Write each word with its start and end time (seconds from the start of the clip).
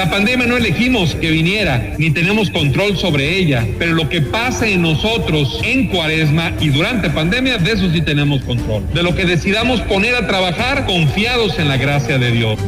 La 0.00 0.08
pandemia 0.08 0.46
no 0.46 0.56
elegimos 0.56 1.14
que 1.14 1.30
viniera, 1.30 1.92
ni 1.98 2.10
tenemos 2.10 2.48
control 2.48 2.96
sobre 2.96 3.36
ella, 3.36 3.66
pero 3.78 3.92
lo 3.92 4.08
que 4.08 4.22
pasa 4.22 4.66
en 4.66 4.80
nosotros 4.80 5.60
en 5.62 5.88
cuaresma 5.88 6.52
y 6.58 6.70
durante 6.70 7.10
pandemia, 7.10 7.58
de 7.58 7.72
eso 7.72 7.92
sí 7.92 8.00
tenemos 8.00 8.42
control. 8.42 8.82
De 8.94 9.02
lo 9.02 9.14
que 9.14 9.26
decidamos 9.26 9.82
poner 9.82 10.14
a 10.14 10.26
trabajar 10.26 10.86
confiados 10.86 11.58
en 11.58 11.68
la 11.68 11.76
gracia 11.76 12.16
de 12.16 12.30
Dios. 12.30 12.58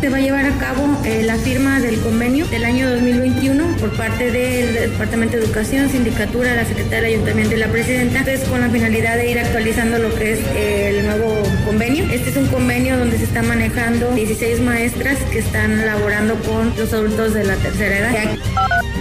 Se 0.00 0.10
va 0.10 0.18
a 0.18 0.20
llevar 0.20 0.44
a 0.46 0.56
cabo 0.58 0.96
eh, 1.04 1.22
la 1.24 1.36
firma 1.36 1.80
del 1.80 1.98
convenio 2.00 2.46
del 2.46 2.64
año 2.64 2.88
2021 2.88 3.78
por 3.78 3.90
parte 3.96 4.30
del 4.30 4.90
Departamento 4.92 5.38
de 5.38 5.44
Educación, 5.44 5.88
Sindicatura, 5.88 6.54
la 6.54 6.66
Secretaría 6.66 7.00
del 7.00 7.14
Ayuntamiento 7.14 7.56
y 7.56 7.58
la 7.58 7.68
Presidenta, 7.68 8.22
pues 8.22 8.44
con 8.44 8.60
la 8.60 8.68
finalidad 8.68 9.16
de 9.16 9.30
ir 9.30 9.38
actualizando 9.40 9.98
lo 9.98 10.14
que 10.14 10.34
es 10.34 10.38
eh, 10.54 10.94
el 10.98 11.06
nuevo 11.06 11.42
convenio. 11.64 12.04
Este 12.12 12.30
es 12.30 12.36
un 12.36 12.46
convenio 12.46 12.96
donde 12.96 13.18
se 13.18 13.24
está 13.24 13.42
manejando 13.42 14.14
16 14.14 14.60
maestras 14.60 15.18
que 15.32 15.38
están 15.38 15.84
laborando 15.84 16.34
con 16.42 16.75
los 16.76 16.92
adultos 16.92 17.34
de 17.34 17.44
la 17.44 17.56
tercera 17.56 17.98
edad. 17.98 18.38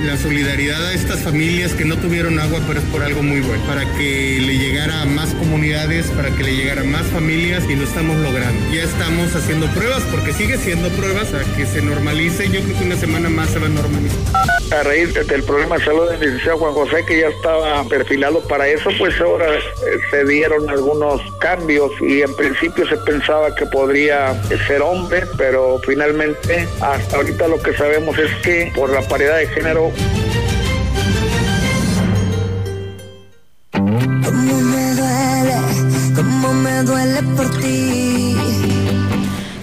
La 0.03 0.17
solidaridad 0.17 0.85
a 0.85 0.93
estas 0.93 1.21
familias 1.21 1.73
que 1.73 1.85
no 1.85 1.97
tuvieron 1.97 2.39
agua, 2.39 2.59
pero 2.67 2.79
es 2.79 2.85
por 2.85 3.01
algo 3.01 3.23
muy 3.23 3.39
bueno, 3.39 3.63
para 3.65 3.81
que 3.97 4.39
le 4.39 4.57
llegara 4.57 5.02
a 5.02 5.05
más 5.05 5.33
comunidades, 5.33 6.07
para 6.07 6.29
que 6.29 6.43
le 6.43 6.55
llegara 6.55 6.81
a 6.81 6.83
más 6.83 7.03
familias 7.07 7.63
y 7.69 7.75
lo 7.75 7.85
estamos 7.85 8.17
logrando. 8.17 8.59
Ya 8.73 8.83
estamos 8.83 9.35
haciendo 9.35 9.67
pruebas, 9.67 10.03
porque 10.11 10.33
sigue 10.33 10.57
siendo 10.57 10.89
pruebas, 10.89 11.33
a 11.33 11.43
que 11.55 11.65
se 11.65 11.81
normalice. 11.81 12.49
Yo 12.49 12.61
creo 12.61 12.77
que 12.77 12.83
una 12.85 12.97
semana 12.97 13.29
más 13.29 13.49
se 13.49 13.59
va 13.59 13.65
a 13.65 13.69
normalizar. 13.69 14.19
A 14.71 14.83
raíz 14.83 15.13
del 15.13 15.43
problema 15.43 15.77
de 15.77 15.85
salud 15.85 16.09
del 16.09 16.19
licenciado 16.19 16.57
Juan 16.57 16.73
José, 16.73 17.05
que 17.05 17.19
ya 17.21 17.27
estaba 17.30 17.83
perfilado 17.85 18.41
para 18.41 18.67
eso, 18.67 18.89
pues 18.99 19.19
ahora 19.21 19.47
eh, 19.55 19.61
se 20.11 20.25
dieron 20.25 20.69
algunos 20.69 21.21
cambios 21.39 21.91
y 22.02 22.21
en 22.21 22.35
principio 22.35 22.87
se 22.87 22.97
pensaba 22.97 23.55
que 23.55 23.65
podría 23.67 24.39
ser 24.67 24.81
hombre, 24.81 25.23
pero 25.37 25.80
finalmente 25.85 26.67
hasta 26.81 27.17
ahorita 27.17 27.47
lo 27.47 27.61
que 27.61 27.73
sabemos 27.75 28.17
es 28.17 28.31
que 28.43 28.71
por 28.75 28.89
la 28.89 29.02
paridad 29.02 29.37
de 29.37 29.47
género 29.47 29.84
Cómo 34.23 34.61
me 34.61 34.95
duele, 34.95 35.58
cómo 36.16 36.53
me 36.53 36.83
duele 36.83 37.22
por 37.36 37.50
ti. 37.59 38.34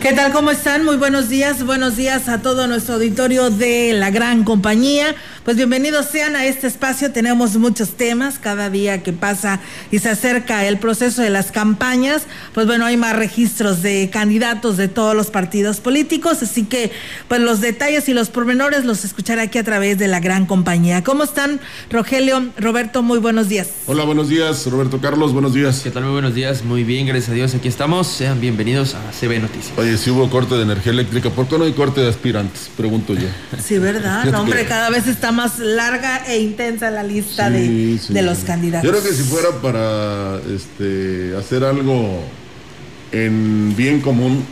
¿Qué 0.03 0.12
tal? 0.14 0.33
¿Cómo 0.33 0.50
están? 0.50 0.84
Muy 0.84 0.97
buenos 0.97 1.28
días. 1.28 1.64
Buenos 1.64 1.95
días 1.95 2.28
a 2.28 2.42
todo 2.42 2.67
nuestro 2.67 2.95
auditorio 2.95 3.50
de 3.50 3.92
la 3.92 4.11
gran 4.11 4.42
compañía. 4.42 5.14
Pues 5.45 5.56
bienvenidos 5.56 6.06
sean 6.06 6.34
a 6.34 6.45
este 6.45 6.67
espacio. 6.67 7.12
Tenemos 7.12 7.57
muchos 7.57 7.90
temas 7.90 8.40
cada 8.40 8.68
día 8.68 9.05
que 9.05 9.13
pasa 9.13 9.61
y 9.92 10.01
se 10.01 10.08
acerca 10.08 10.67
el 10.67 10.79
proceso 10.80 11.23
de 11.23 11.30
las 11.30 11.52
campañas. 11.52 12.27
Pues 12.52 12.67
bueno, 12.67 12.85
hay 12.85 12.96
más 12.96 13.14
registros 13.14 13.80
de 13.83 14.11
candidatos 14.13 14.77
de 14.77 14.89
todos 14.89 15.14
los 15.14 15.30
partidos 15.30 15.79
políticos. 15.79 16.42
Así 16.42 16.64
que, 16.64 16.90
pues 17.29 17.40
los 17.40 17.61
detalles 17.61 18.08
y 18.08 18.13
los 18.13 18.29
pormenores 18.29 18.84
los 18.84 19.05
escucharé 19.05 19.42
aquí 19.42 19.58
a 19.58 19.64
través 19.64 19.98
de 19.98 20.08
la 20.08 20.19
gran 20.19 20.46
compañía. 20.46 21.05
¿Cómo 21.05 21.23
están, 21.23 21.61
Rogelio? 21.90 22.51
Roberto, 22.58 23.05
muy 23.05 23.20
buenos 23.20 23.48
días. 23.48 23.69
Hola, 23.86 24.02
buenos 24.02 24.29
días. 24.29 24.67
Roberto 24.67 25.01
Carlos, 25.01 25.33
buenos 25.33 25.55
días. 25.55 25.80
¿Qué 25.84 25.92
tal? 25.92 26.02
Muy 26.02 26.13
buenos 26.13 26.34
días. 26.34 26.64
Muy 26.64 26.83
bien, 26.83 27.07
gracias 27.07 27.30
a 27.30 27.34
Dios. 27.34 27.55
Aquí 27.55 27.69
estamos. 27.69 28.08
Sean 28.08 28.40
bienvenidos 28.40 28.96
a 28.96 29.01
CB 29.13 29.40
Noticias. 29.40 29.79
Oye, 29.79 29.92
si 29.97 30.11
hubo 30.11 30.29
corte 30.30 30.55
de 30.55 30.63
energía 30.63 30.92
eléctrica, 30.92 31.30
¿por 31.30 31.47
qué 31.48 31.58
no 31.58 31.64
hay 31.64 31.73
corte 31.73 32.01
de 32.01 32.08
aspirantes? 32.08 32.70
Pregunto 32.77 33.14
yo. 33.14 33.29
Sí, 33.63 33.79
¿verdad? 33.79 34.25
No, 34.27 34.41
hombre, 34.42 34.64
cada 34.67 34.91
vez 34.91 35.07
está 35.07 35.33
más 35.33 35.58
larga 35.58 36.25
e 36.27 36.39
intensa 36.41 36.91
la 36.91 37.03
lista 37.03 37.48
Sí, 37.48 37.53
de, 37.92 37.98
sí. 37.98 38.13
de 38.14 38.23
los 38.23 38.39
candidatos. 38.39 38.85
Yo 38.85 38.91
creo 38.91 39.02
que 39.02 39.13
si 39.17 39.23
fuera 39.23 39.48
para 39.63 40.41
este, 40.55 41.35
hacer 41.39 41.64
algo 41.64 42.23
en 43.13 43.75
bien 43.77 44.01
común, 44.01 44.45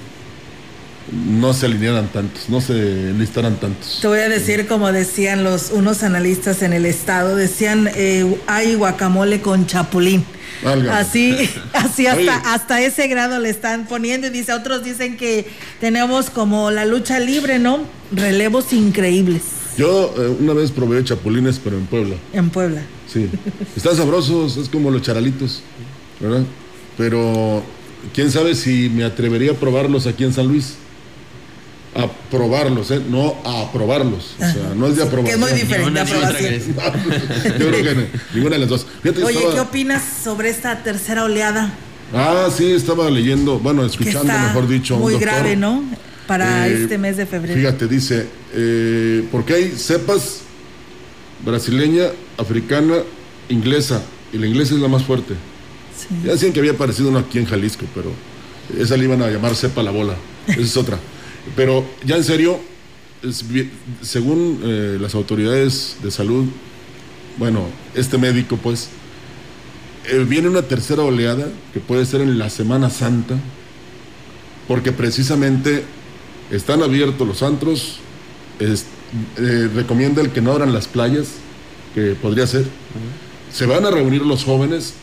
no 1.12 1.52
se 1.52 1.66
alinearan 1.66 2.08
tantos, 2.08 2.48
no 2.48 2.60
se 2.60 3.10
enlistaran 3.10 3.56
tantos. 3.56 3.98
Te 4.00 4.08
voy 4.08 4.20
a 4.20 4.28
decir, 4.28 4.66
como 4.66 4.92
decían 4.92 5.42
los 5.44 5.70
unos 5.70 6.02
analistas 6.02 6.62
en 6.62 6.72
el 6.72 6.86
estado, 6.86 7.36
decían 7.36 7.90
eh, 7.94 8.36
hay 8.46 8.74
guacamole 8.74 9.40
con 9.40 9.66
chapulín. 9.66 10.24
Válgame. 10.62 10.98
Así, 10.98 11.36
así 11.72 12.06
hasta, 12.06 12.20
Oye. 12.20 12.30
hasta 12.30 12.80
ese 12.82 13.08
grado 13.08 13.38
le 13.38 13.50
están 13.50 13.86
poniendo 13.86 14.26
y 14.26 14.30
dice, 14.30 14.52
otros 14.52 14.84
dicen 14.84 15.16
que 15.16 15.46
tenemos 15.80 16.30
como 16.30 16.70
la 16.70 16.84
lucha 16.84 17.18
libre, 17.18 17.58
¿no? 17.58 17.80
Relevos 18.12 18.72
increíbles 18.72 19.42
Yo 19.78 20.12
eh, 20.18 20.36
una 20.40 20.52
vez 20.52 20.70
probé 20.70 21.02
chapulines, 21.04 21.60
pero 21.62 21.76
en 21.78 21.86
Puebla. 21.86 22.16
en 22.32 22.50
Puebla. 22.50 22.82
Sí. 23.12 23.28
Están 23.76 23.96
sabrosos, 23.96 24.56
es 24.56 24.68
como 24.68 24.90
los 24.90 25.02
charalitos, 25.02 25.62
¿verdad? 26.20 26.42
Pero 26.96 27.62
quién 28.14 28.30
sabe 28.30 28.54
si 28.54 28.88
me 28.90 29.04
atrevería 29.04 29.52
a 29.52 29.54
probarlos 29.54 30.06
aquí 30.06 30.24
en 30.24 30.32
San 30.32 30.46
Luis. 30.46 30.74
A 31.94 32.06
probarlos, 32.30 32.90
¿eh? 32.92 33.00
No 33.10 33.34
a 33.44 33.72
probarlos. 33.72 34.34
O 34.38 34.38
sea, 34.38 34.72
no 34.76 34.86
es 34.86 34.92
de 34.96 34.98
Que 34.98 35.02
es 35.02 35.08
aprobación. 35.08 35.40
muy 35.40 35.52
diferente 35.52 35.90
Ni 35.90 35.90
una 35.90 36.04
ni 36.04 36.12
otra 36.12 36.28
aprobación. 36.28 37.58
Yo 37.58 37.68
creo 37.68 37.82
que 37.82 38.06
ninguna 38.34 38.54
de 38.54 38.58
las 38.60 38.68
dos. 38.68 38.86
Fíjate, 39.02 39.24
Oye, 39.24 39.36
estaba- 39.38 39.54
¿qué 39.54 39.60
opinas 39.60 40.02
sobre 40.22 40.50
esta 40.50 40.82
tercera 40.84 41.24
oleada? 41.24 41.72
Ah, 42.14 42.48
sí, 42.56 42.70
estaba 42.72 43.10
leyendo, 43.10 43.58
bueno, 43.58 43.84
escuchando, 43.84 44.32
mejor 44.32 44.68
dicho, 44.68 44.94
un 44.96 45.00
muy 45.02 45.12
doctor. 45.14 45.30
grave, 45.30 45.56
¿no? 45.56 45.82
Para 46.28 46.68
Eh, 46.68 46.82
este 46.82 46.96
mes 46.96 47.16
de 47.16 47.26
febrero. 47.26 47.58
Fíjate, 47.58 47.88
dice, 47.88 48.26
eh, 48.54 49.24
porque 49.32 49.54
hay 49.54 49.70
cepas 49.76 50.42
brasileña, 51.44 52.04
africana, 52.38 52.98
inglesa, 53.48 54.02
y 54.32 54.38
la 54.38 54.46
inglesa 54.46 54.74
es 54.74 54.80
la 54.80 54.88
más 54.88 55.02
fuerte. 55.02 55.34
Sí. 55.96 56.06
Ya 56.24 56.32
decían 56.32 56.52
que 56.52 56.60
había 56.60 56.72
aparecido 56.72 57.08
uno 57.08 57.18
aquí 57.18 57.38
en 57.38 57.46
Jalisco, 57.46 57.84
pero 57.94 58.12
esa 58.80 58.96
le 58.96 59.04
iban 59.04 59.22
a 59.22 59.28
llamar 59.28 59.54
cepa 59.56 59.82
la 59.82 59.90
bola. 59.90 60.14
Esa 60.46 60.60
es 60.60 60.76
otra. 60.76 60.98
Pero 61.56 61.84
ya 62.04 62.16
en 62.16 62.24
serio, 62.24 62.58
es 63.22 63.44
según 64.02 64.60
eh, 64.64 64.98
las 65.00 65.14
autoridades 65.14 65.96
de 66.02 66.10
salud, 66.10 66.46
bueno, 67.38 67.64
este 67.94 68.18
médico 68.18 68.56
pues, 68.56 68.88
eh, 70.06 70.24
viene 70.28 70.48
una 70.48 70.62
tercera 70.62 71.02
oleada 71.02 71.48
que 71.72 71.80
puede 71.80 72.04
ser 72.06 72.20
en 72.20 72.38
la 72.38 72.50
Semana 72.50 72.90
Santa, 72.90 73.36
porque 74.68 74.92
precisamente 74.92 75.84
están 76.50 76.82
abiertos 76.82 77.26
los 77.26 77.42
antros, 77.42 77.98
es- 78.58 78.86
eh, 79.38 79.68
recomienda 79.74 80.22
el 80.22 80.30
que 80.30 80.40
no 80.40 80.52
abran 80.52 80.72
las 80.72 80.86
playas, 80.88 81.28
que 81.94 82.14
podría 82.14 82.46
ser. 82.46 82.64
Se 83.52 83.66
van 83.66 83.84
a 83.84 83.90
reunir 83.90 84.22
los 84.22 84.44
jóvenes, 84.44 84.94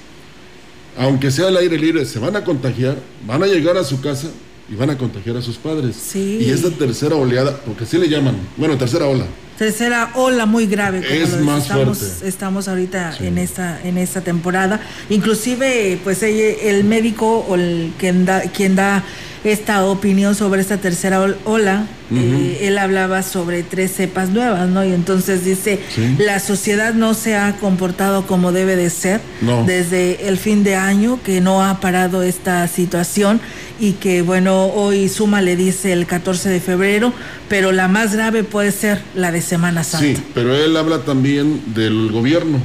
aunque 0.97 1.31
sea 1.31 1.47
al 1.47 1.57
aire 1.57 1.77
libre, 1.77 2.05
se 2.05 2.17
van 2.19 2.35
a 2.35 2.43
contagiar, 2.43 2.97
van 3.27 3.43
a 3.43 3.47
llegar 3.47 3.77
a 3.77 3.83
su 3.83 3.99
casa 4.01 4.29
y 4.69 4.75
van 4.75 4.89
a 4.89 4.97
contagiar 4.97 5.37
a 5.37 5.41
sus 5.41 5.57
padres. 5.57 5.95
Sí. 5.95 6.39
Y 6.41 6.51
esta 6.51 6.69
tercera 6.71 7.15
oleada, 7.15 7.57
porque 7.65 7.85
así 7.85 7.97
le 7.97 8.09
llaman, 8.09 8.35
bueno, 8.57 8.77
tercera 8.77 9.05
ola, 9.05 9.25
Tercera 9.57 10.11
ola 10.13 10.45
muy 10.45 10.67
grave. 10.67 11.01
como 11.01 11.11
Es 11.19 11.33
lo 11.33 11.45
más 11.45 11.63
estamos, 11.63 11.97
fuerte. 11.97 12.27
Estamos 12.27 12.67
ahorita 12.67 13.17
en 13.19 13.39
esta 13.39 13.81
en 13.83 13.97
esta 13.97 14.21
temporada. 14.21 14.79
Inclusive, 15.09 15.99
pues 16.03 16.21
el 16.21 16.83
médico 16.83 17.39
o 17.39 17.55
el 17.55 17.91
quien 17.97 18.25
da 18.25 18.41
quien 18.41 18.75
da 18.75 19.03
esta 19.43 19.85
opinión 19.85 20.35
sobre 20.35 20.61
esta 20.61 20.77
tercera 20.77 21.21
ol- 21.21 21.37
ola, 21.45 21.85
eh, 22.13 22.59
él 22.61 22.77
hablaba 22.77 23.21
sobre 23.23 23.63
tres 23.63 23.91
cepas 23.95 24.29
nuevas, 24.29 24.67
¿no? 24.69 24.83
Y 24.85 24.93
entonces 24.93 25.43
dice, 25.45 25.79
Sí. 25.93 26.15
la 26.19 26.39
sociedad 26.39 26.93
no 26.93 27.13
se 27.13 27.35
ha 27.35 27.57
comportado 27.57 28.25
como 28.27 28.51
debe 28.51 28.75
de 28.75 28.89
ser 28.89 29.21
No. 29.41 29.63
desde 29.65 30.27
el 30.27 30.37
fin 30.37 30.63
de 30.63 30.75
año, 30.75 31.19
que 31.23 31.41
no 31.41 31.63
ha 31.63 31.79
parado 31.79 32.23
esta 32.23 32.67
situación 32.67 33.39
y 33.79 33.93
que, 33.93 34.21
bueno, 34.21 34.65
hoy 34.67 35.07
Suma 35.09 35.41
le 35.41 35.55
dice 35.55 35.93
el 35.93 36.05
14 36.07 36.49
de 36.49 36.59
febrero, 36.59 37.13
pero 37.49 37.71
la 37.71 37.87
más 37.87 38.13
grave 38.15 38.43
puede 38.43 38.71
ser 38.71 39.01
la 39.15 39.31
de 39.31 39.41
Semana 39.41 39.83
Santa. 39.83 40.05
Sí, 40.05 40.17
pero 40.33 40.55
él 40.55 40.75
habla 40.77 40.99
también 40.99 41.61
del 41.75 42.11
gobierno, 42.11 42.59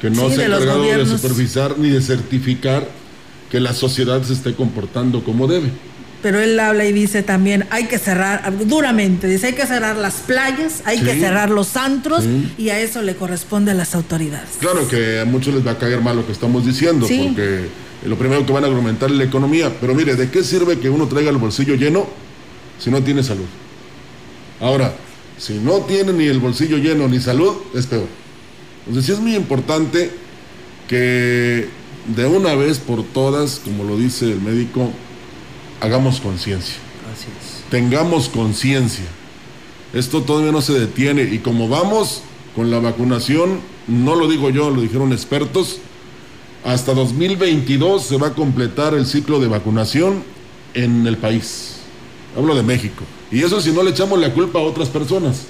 que 0.00 0.10
no 0.10 0.28
Sí, 0.28 0.36
se 0.36 0.42
ha 0.42 0.46
encargado 0.46 0.82
de 0.82 1.06
supervisar 1.06 1.78
ni 1.78 1.88
de 1.88 2.02
certificar 2.02 2.86
que 3.50 3.60
la 3.60 3.74
sociedad 3.74 4.22
se 4.22 4.32
esté 4.32 4.54
comportando 4.54 5.22
como 5.22 5.46
debe. 5.46 5.70
Pero 6.22 6.40
él 6.40 6.58
habla 6.60 6.84
y 6.84 6.92
dice 6.92 7.22
también, 7.22 7.66
hay 7.70 7.86
que 7.86 7.98
cerrar, 7.98 8.52
duramente, 8.66 9.26
dice, 9.26 9.48
hay 9.48 9.52
que 9.54 9.66
cerrar 9.66 9.96
las 9.96 10.14
playas, 10.14 10.82
hay 10.84 11.00
que 11.00 11.18
cerrar 11.18 11.50
los 11.50 11.76
antros 11.76 12.22
Sí. 12.24 12.52
y 12.58 12.68
a 12.70 12.78
eso 12.80 13.02
le 13.02 13.16
corresponde 13.16 13.72
a 13.72 13.74
las 13.74 13.94
autoridades. 13.94 14.50
Claro 14.60 14.86
que 14.88 15.20
a 15.20 15.24
muchos 15.24 15.52
les 15.54 15.66
va 15.66 15.72
a 15.72 15.78
caer 15.78 16.00
mal 16.00 16.16
lo 16.16 16.24
que 16.26 16.32
estamos 16.32 16.64
diciendo, 16.64 17.06
Sí. 17.06 17.24
porque 17.28 17.66
lo 18.06 18.16
primero 18.16 18.46
que 18.46 18.52
van 18.52 18.64
a 18.64 18.68
argumentar 18.68 19.10
es 19.10 19.16
la 19.16 19.24
economía. 19.24 19.72
Pero 19.80 19.94
mire, 19.94 20.14
¿de 20.14 20.30
qué 20.30 20.42
sirve 20.44 20.78
que 20.78 20.88
uno 20.88 21.08
traiga 21.08 21.30
el 21.30 21.38
bolsillo 21.38 21.74
lleno 21.74 22.06
si 22.78 22.90
no 22.90 23.02
tiene 23.02 23.22
salud? 23.22 23.46
Ahora, 24.60 24.94
si 25.38 25.54
no 25.54 25.78
tiene 25.80 26.12
ni 26.12 26.26
el 26.26 26.38
bolsillo 26.38 26.78
lleno 26.78 27.08
ni 27.08 27.18
salud, 27.18 27.54
es 27.74 27.86
peor. 27.86 28.06
Entonces 28.86 29.06
sí 29.06 29.12
es 29.12 29.18
muy 29.18 29.34
importante 29.34 30.10
que 30.88 31.66
de 32.14 32.26
una 32.26 32.54
vez 32.54 32.78
por 32.78 33.02
todas, 33.04 33.60
como 33.64 33.84
lo 33.84 33.96
dice 33.96 34.26
el 34.26 34.40
médico, 34.40 34.90
hagamos 35.82 36.20
conciencia 36.20 36.76
Así 37.12 37.26
es. 37.28 37.70
tengamos 37.70 38.28
conciencia. 38.28 39.04
Esto 39.92 40.22
todavía 40.22 40.52
no 40.52 40.62
se 40.62 40.72
detiene 40.72 41.22
y 41.24 41.38
como 41.38 41.68
vamos 41.68 42.22
con 42.56 42.70
la 42.70 42.78
vacunación, 42.78 43.60
no 43.88 44.14
lo 44.14 44.28
digo 44.28 44.48
yo, 44.50 44.70
lo 44.70 44.80
dijeron 44.80 45.12
expertos, 45.12 45.78
hasta 46.64 46.94
2022 46.94 48.02
se 48.02 48.16
va 48.16 48.28
a 48.28 48.34
completar 48.34 48.94
el 48.94 49.06
ciclo 49.06 49.40
de 49.40 49.48
vacunación 49.48 50.22
en 50.74 51.06
el 51.06 51.18
país. 51.18 51.76
Hablo 52.36 52.54
de 52.54 52.62
México. 52.62 53.04
Y 53.30 53.42
eso 53.42 53.60
si 53.60 53.72
no 53.72 53.82
le 53.82 53.90
echamos 53.90 54.18
la 54.18 54.32
culpa 54.32 54.60
a 54.60 54.62
otras 54.62 54.88
personas 54.88 55.42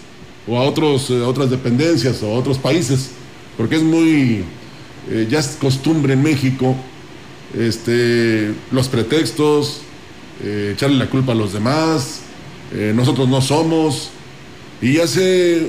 o 0.48 0.58
a, 0.58 0.62
otros, 0.62 1.10
eh, 1.10 1.22
a 1.22 1.28
otras 1.28 1.50
dependencias 1.50 2.22
o 2.22 2.34
a 2.34 2.38
otros 2.38 2.58
países, 2.58 3.10
porque 3.56 3.76
es 3.76 3.82
muy, 3.82 4.44
eh, 5.10 5.28
ya 5.30 5.38
es 5.38 5.56
costumbre 5.60 6.14
en 6.14 6.22
México, 6.22 6.74
este, 7.56 8.54
los 8.72 8.88
pretextos, 8.88 9.82
eh, 10.42 10.70
echarle 10.74 10.96
la 10.96 11.08
culpa 11.10 11.32
a 11.32 11.34
los 11.34 11.52
demás, 11.52 12.20
eh, 12.72 12.92
nosotros 12.94 13.28
no 13.28 13.40
somos. 13.40 14.10
Y 14.80 14.98
hace 14.98 15.68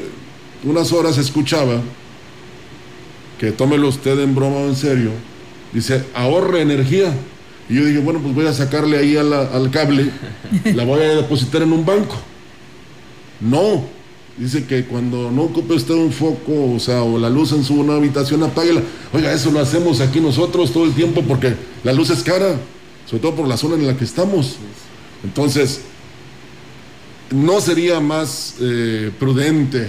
unas 0.63 0.91
horas 0.91 1.17
escuchaba 1.17 1.81
que 3.39 3.51
tómelo 3.51 3.87
usted 3.89 4.19
en 4.19 4.33
broma 4.35 4.57
o 4.57 4.67
en 4.69 4.75
serio, 4.75 5.11
dice, 5.73 6.03
ahorre 6.13 6.61
energía. 6.61 7.13
Y 7.69 7.75
yo 7.75 7.85
dije, 7.85 7.99
bueno, 7.99 8.19
pues 8.21 8.35
voy 8.35 8.45
a 8.45 8.53
sacarle 8.53 8.97
ahí 8.97 9.15
a 9.17 9.23
la- 9.23 9.47
al 9.47 9.69
cable, 9.71 10.09
la 10.75 10.83
voy 10.85 11.01
a 11.01 11.15
depositar 11.15 11.61
en 11.61 11.73
un 11.73 11.85
banco. 11.85 12.15
No, 13.41 13.83
dice 14.37 14.65
que 14.65 14.85
cuando 14.85 15.31
no 15.31 15.43
ocupe 15.43 15.73
usted 15.73 15.93
un 15.93 16.11
foco, 16.11 16.73
o 16.75 16.79
sea, 16.79 17.03
o 17.03 17.17
la 17.17 17.29
luz 17.29 17.51
en 17.51 17.63
su 17.63 17.75
una 17.75 17.95
habitación, 17.95 18.43
apáguela. 18.43 18.81
Oiga, 19.13 19.31
eso 19.33 19.51
lo 19.51 19.59
hacemos 19.59 19.99
aquí 20.01 20.19
nosotros 20.19 20.71
todo 20.71 20.85
el 20.85 20.93
tiempo 20.93 21.21
porque 21.23 21.53
la 21.83 21.93
luz 21.93 22.09
es 22.09 22.23
cara, 22.23 22.55
sobre 23.13 23.21
todo 23.21 23.35
por 23.35 23.47
la 23.47 23.57
zona 23.57 23.75
en 23.75 23.85
la 23.85 23.95
que 23.95 24.05
estamos. 24.05 24.55
Entonces, 25.23 25.81
¿no 27.29 27.61
sería 27.61 27.99
más 27.99 28.55
eh, 28.59 29.11
prudente 29.19 29.87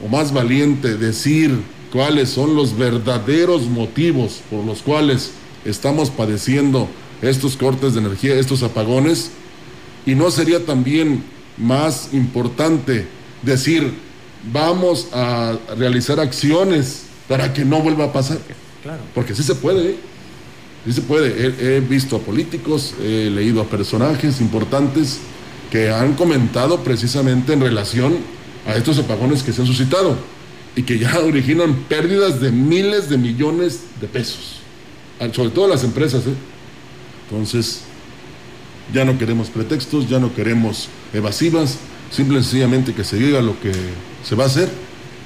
o 0.00 0.06
más 0.06 0.32
valiente 0.32 0.96
decir 0.96 1.58
cuáles 1.92 2.30
son 2.30 2.54
los 2.54 2.78
verdaderos 2.78 3.62
motivos 3.62 4.42
por 4.48 4.64
los 4.64 4.80
cuales 4.80 5.32
estamos 5.64 6.10
padeciendo 6.10 6.88
estos 7.20 7.56
cortes 7.56 7.94
de 7.94 8.00
energía, 8.00 8.36
estos 8.36 8.62
apagones? 8.62 9.32
¿Y 10.06 10.14
no 10.14 10.30
sería 10.30 10.64
también 10.64 11.24
más 11.58 12.10
importante 12.12 13.08
decir, 13.42 13.92
vamos 14.52 15.08
a 15.12 15.58
realizar 15.76 16.20
acciones 16.20 17.06
para 17.28 17.52
que 17.52 17.64
no 17.64 17.80
vuelva 17.80 18.04
a 18.04 18.12
pasar? 18.12 18.38
Claro. 18.84 19.02
Porque 19.16 19.34
sí 19.34 19.42
se 19.42 19.56
puede, 19.56 19.90
¿eh? 19.90 20.11
Sí 20.86 20.92
se 20.92 21.02
puede. 21.02 21.76
He, 21.76 21.80
visto 21.80 22.16
a 22.16 22.18
políticos, 22.20 22.94
he 23.02 23.30
leído 23.30 23.60
a 23.60 23.64
personajes 23.66 24.40
importantes 24.40 25.18
que 25.70 25.90
han 25.90 26.14
comentado 26.14 26.80
precisamente 26.84 27.52
en 27.52 27.60
relación 27.60 28.18
a 28.66 28.74
estos 28.76 28.98
apagones 28.98 29.42
que 29.42 29.52
se 29.52 29.60
han 29.62 29.66
suscitado 29.66 30.16
y 30.76 30.82
que 30.82 30.98
ya 30.98 31.18
originan 31.24 31.74
pérdidas 31.88 32.40
de 32.40 32.50
miles 32.50 33.08
de 33.08 33.18
millones 33.18 33.80
de 34.00 34.06
pesos, 34.08 34.56
al- 35.20 35.34
sobre 35.34 35.50
todo 35.50 35.68
las 35.68 35.84
empresas. 35.84 36.22
¿eh? 36.26 36.34
Entonces, 37.30 37.82
ya 38.92 39.04
no 39.04 39.18
queremos 39.18 39.48
pretextos, 39.48 40.08
ya 40.08 40.18
no 40.18 40.34
queremos 40.34 40.88
evasivas, 41.14 41.78
simple 42.10 42.40
y 42.40 42.42
sencillamente 42.42 42.92
que 42.92 43.04
se 43.04 43.16
diga 43.16 43.40
lo 43.40 43.58
que 43.60 43.72
se 44.22 44.34
va 44.34 44.44
a 44.44 44.46
hacer 44.48 44.68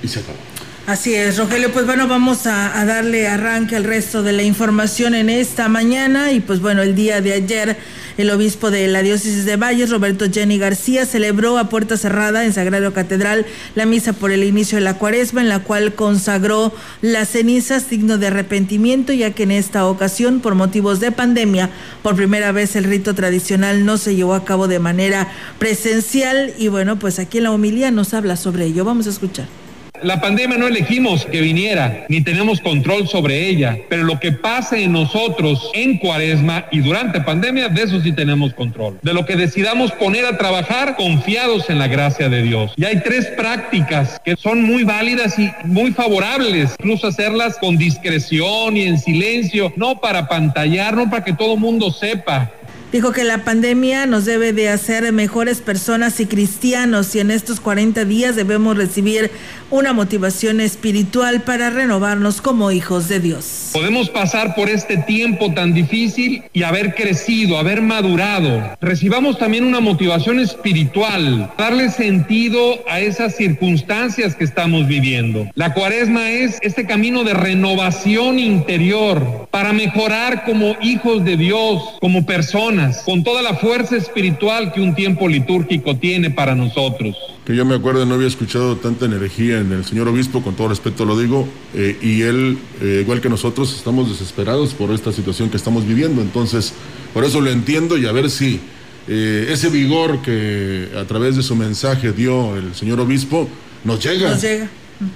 y 0.02 0.08
se 0.08 0.20
acabó. 0.20 0.38
Así 0.86 1.16
es, 1.16 1.36
Rogelio. 1.36 1.72
Pues 1.72 1.84
bueno, 1.84 2.06
vamos 2.06 2.46
a, 2.46 2.84
darle 2.84 3.26
arranque 3.26 3.74
al 3.74 3.82
resto 3.82 4.22
de 4.22 4.32
la 4.32 4.44
información 4.44 5.16
en 5.16 5.28
esta 5.28 5.68
mañana. 5.68 6.30
Y 6.30 6.38
pues 6.38 6.60
bueno, 6.60 6.80
el 6.80 6.94
día 6.94 7.20
de 7.20 7.32
ayer, 7.32 7.76
el 8.18 8.30
obispo 8.30 8.70
de 8.70 8.86
la 8.86 9.02
diócesis 9.02 9.44
de 9.44 9.56
Valles, 9.56 9.90
Roberto 9.90 10.26
Jenny 10.32 10.58
García, 10.58 11.04
celebró 11.04 11.58
a 11.58 11.68
puerta 11.68 11.96
cerrada 11.96 12.44
en 12.44 12.52
Sagrado 12.52 12.92
Catedral 12.92 13.46
la 13.74 13.84
misa 13.84 14.12
por 14.12 14.30
el 14.30 14.44
inicio 14.44 14.78
de 14.78 14.84
la 14.84 14.94
cuaresma, 14.94 15.40
en 15.40 15.48
la 15.48 15.58
cual 15.58 15.94
consagró 15.94 16.72
las 17.02 17.30
cenizas, 17.30 17.82
signo 17.82 18.16
de 18.16 18.28
arrepentimiento, 18.28 19.12
ya 19.12 19.32
que 19.32 19.42
en 19.42 19.50
esta 19.50 19.86
ocasión, 19.86 20.38
por 20.38 20.54
motivos 20.54 21.00
de 21.00 21.10
pandemia, 21.10 21.68
por 22.04 22.14
primera 22.14 22.52
vez 22.52 22.76
el 22.76 22.84
rito 22.84 23.12
tradicional 23.12 23.84
no 23.84 23.98
se 23.98 24.14
llevó 24.14 24.34
a 24.34 24.44
cabo 24.44 24.68
de 24.68 24.78
manera 24.78 25.32
presencial. 25.58 26.54
Y 26.58 26.68
bueno, 26.68 26.96
pues 26.96 27.18
aquí 27.18 27.38
en 27.38 27.44
la 27.44 27.50
homilía 27.50 27.90
nos 27.90 28.14
habla 28.14 28.36
sobre 28.36 28.66
ello. 28.66 28.84
Vamos 28.84 29.08
a 29.08 29.10
escuchar. 29.10 29.65
La 30.02 30.20
pandemia 30.20 30.58
no 30.58 30.66
elegimos 30.66 31.26
que 31.26 31.40
viniera, 31.40 32.04
ni 32.08 32.20
tenemos 32.20 32.60
control 32.60 33.08
sobre 33.08 33.48
ella, 33.48 33.78
pero 33.88 34.04
lo 34.04 34.20
que 34.20 34.32
pase 34.32 34.84
en 34.84 34.92
nosotros 34.92 35.70
en 35.74 35.98
cuaresma 35.98 36.66
y 36.70 36.80
durante 36.80 37.20
pandemia, 37.20 37.68
de 37.68 37.82
eso 37.82 38.00
sí 38.00 38.12
tenemos 38.12 38.54
control. 38.54 38.98
De 39.02 39.14
lo 39.14 39.24
que 39.24 39.36
decidamos 39.36 39.92
poner 39.92 40.24
a 40.26 40.38
trabajar 40.38 40.96
confiados 40.96 41.70
en 41.70 41.78
la 41.78 41.88
gracia 41.88 42.28
de 42.28 42.42
Dios. 42.42 42.72
Y 42.76 42.84
hay 42.84 43.00
tres 43.02 43.26
prácticas 43.28 44.20
que 44.24 44.36
son 44.36 44.62
muy 44.62 44.84
válidas 44.84 45.38
y 45.38 45.50
muy 45.64 45.92
favorables, 45.92 46.74
incluso 46.78 47.08
hacerlas 47.08 47.56
con 47.58 47.76
discreción 47.76 48.76
y 48.76 48.82
en 48.82 48.98
silencio, 48.98 49.72
no 49.76 50.00
para 50.00 50.28
pantallar, 50.28 50.94
no 50.94 51.10
para 51.10 51.24
que 51.24 51.32
todo 51.32 51.56
mundo 51.56 51.90
sepa, 51.90 52.50
Dijo 52.96 53.12
que 53.12 53.24
la 53.24 53.44
pandemia 53.44 54.06
nos 54.06 54.24
debe 54.24 54.54
de 54.54 54.70
hacer 54.70 55.12
mejores 55.12 55.60
personas 55.60 56.18
y 56.18 56.24
cristianos 56.24 57.14
y 57.14 57.20
en 57.20 57.30
estos 57.30 57.60
40 57.60 58.06
días 58.06 58.36
debemos 58.36 58.74
recibir 58.74 59.30
una 59.70 59.92
motivación 59.92 60.60
espiritual 60.60 61.42
para 61.42 61.68
renovarnos 61.68 62.40
como 62.40 62.70
hijos 62.70 63.08
de 63.08 63.20
Dios. 63.20 63.70
Podemos 63.72 64.08
pasar 64.08 64.54
por 64.54 64.70
este 64.70 64.96
tiempo 64.96 65.52
tan 65.52 65.74
difícil 65.74 66.44
y 66.54 66.62
haber 66.62 66.94
crecido, 66.94 67.58
haber 67.58 67.82
madurado. 67.82 68.76
Recibamos 68.80 69.38
también 69.38 69.64
una 69.64 69.80
motivación 69.80 70.40
espiritual, 70.40 71.52
darle 71.58 71.90
sentido 71.90 72.82
a 72.88 73.00
esas 73.00 73.36
circunstancias 73.36 74.36
que 74.36 74.44
estamos 74.44 74.86
viviendo. 74.86 75.50
La 75.54 75.74
cuaresma 75.74 76.30
es 76.30 76.58
este 76.62 76.86
camino 76.86 77.24
de 77.24 77.34
renovación 77.34 78.38
interior 78.38 79.48
para 79.50 79.72
mejorar 79.72 80.44
como 80.44 80.76
hijos 80.80 81.24
de 81.24 81.36
Dios, 81.36 81.82
como 82.00 82.24
personas, 82.24 82.85
con 83.04 83.24
toda 83.24 83.42
la 83.42 83.54
fuerza 83.54 83.96
espiritual 83.96 84.72
que 84.72 84.80
un 84.80 84.94
tiempo 84.94 85.28
litúrgico 85.28 85.96
tiene 85.96 86.30
para 86.30 86.54
nosotros. 86.54 87.16
que 87.44 87.54
yo 87.54 87.64
me 87.64 87.74
acuerdo 87.76 88.04
no 88.06 88.14
había 88.14 88.26
escuchado 88.26 88.76
tanta 88.76 89.04
energía 89.06 89.58
en 89.58 89.72
el 89.72 89.84
señor 89.84 90.08
obispo, 90.08 90.42
con 90.42 90.54
todo 90.54 90.68
respeto 90.68 91.04
lo 91.04 91.18
digo, 91.18 91.46
eh, 91.74 91.96
y 92.02 92.22
él, 92.22 92.58
eh, 92.80 93.00
igual 93.02 93.20
que 93.20 93.28
nosotros, 93.28 93.72
estamos 93.74 94.08
desesperados 94.08 94.74
por 94.74 94.90
esta 94.90 95.12
situación 95.12 95.48
que 95.50 95.56
estamos 95.56 95.86
viviendo, 95.86 96.22
entonces 96.22 96.72
por 97.14 97.24
eso 97.24 97.40
lo 97.40 97.50
entiendo 97.50 97.96
y 97.98 98.06
a 98.06 98.12
ver 98.12 98.30
si 98.30 98.60
eh, 99.08 99.46
ese 99.50 99.68
vigor 99.68 100.20
que 100.22 100.88
a 100.98 101.04
través 101.04 101.36
de 101.36 101.42
su 101.42 101.54
mensaje 101.54 102.10
dio 102.12 102.56
el 102.56 102.74
señor 102.74 102.98
obispo 102.98 103.48
nos 103.84 104.02
llega 104.04 104.30
Nos 104.30 104.42
llega. 104.42 104.68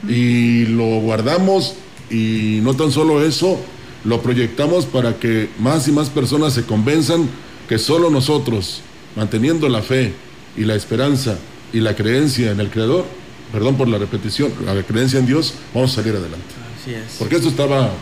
y 0.08 0.66
lo 0.66 1.00
guardamos 1.00 1.74
y 2.08 2.60
no 2.62 2.74
tan 2.74 2.92
solo 2.92 3.24
eso, 3.24 3.58
lo 4.04 4.22
proyectamos 4.22 4.86
para 4.86 5.18
que 5.18 5.48
más 5.58 5.88
y 5.88 5.92
más 5.92 6.08
personas 6.08 6.52
se 6.54 6.62
convenzan 6.62 7.28
que 7.70 7.78
solo 7.78 8.10
nosotros, 8.10 8.80
manteniendo 9.14 9.68
la 9.68 9.80
fe 9.80 10.12
y 10.56 10.64
la 10.64 10.74
esperanza 10.74 11.38
y 11.72 11.78
la 11.78 11.94
creencia 11.94 12.50
en 12.50 12.58
el 12.58 12.68
Creador, 12.68 13.04
perdón 13.52 13.76
por 13.76 13.86
la 13.86 13.96
repetición, 13.96 14.52
la 14.66 14.82
creencia 14.82 15.20
en 15.20 15.26
Dios, 15.26 15.54
vamos 15.72 15.92
a 15.92 16.02
salir 16.02 16.16
adelante. 16.16 16.46
Así 16.82 16.94
es. 16.94 17.14
Porque 17.16 17.36
esto 17.36 17.48
estaba, 17.48 17.92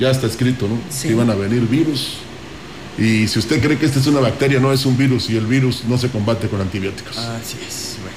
ya 0.00 0.10
está 0.10 0.26
escrito, 0.26 0.66
¿no? 0.66 0.80
Sí. 0.88 1.08
Que 1.08 1.12
iban 1.12 1.28
a 1.28 1.34
venir 1.34 1.68
virus. 1.68 2.14
Y 2.96 3.28
si 3.28 3.38
usted 3.38 3.60
cree 3.60 3.76
que 3.76 3.84
esta 3.84 3.98
es 3.98 4.06
una 4.06 4.20
bacteria, 4.20 4.58
no 4.58 4.72
es 4.72 4.86
un 4.86 4.96
virus 4.96 5.28
y 5.28 5.36
el 5.36 5.44
virus 5.44 5.84
no 5.86 5.98
se 5.98 6.08
combate 6.08 6.48
con 6.48 6.62
antibióticos. 6.62 7.18
Así 7.18 7.58
es. 7.68 7.98
Bueno. 8.00 8.16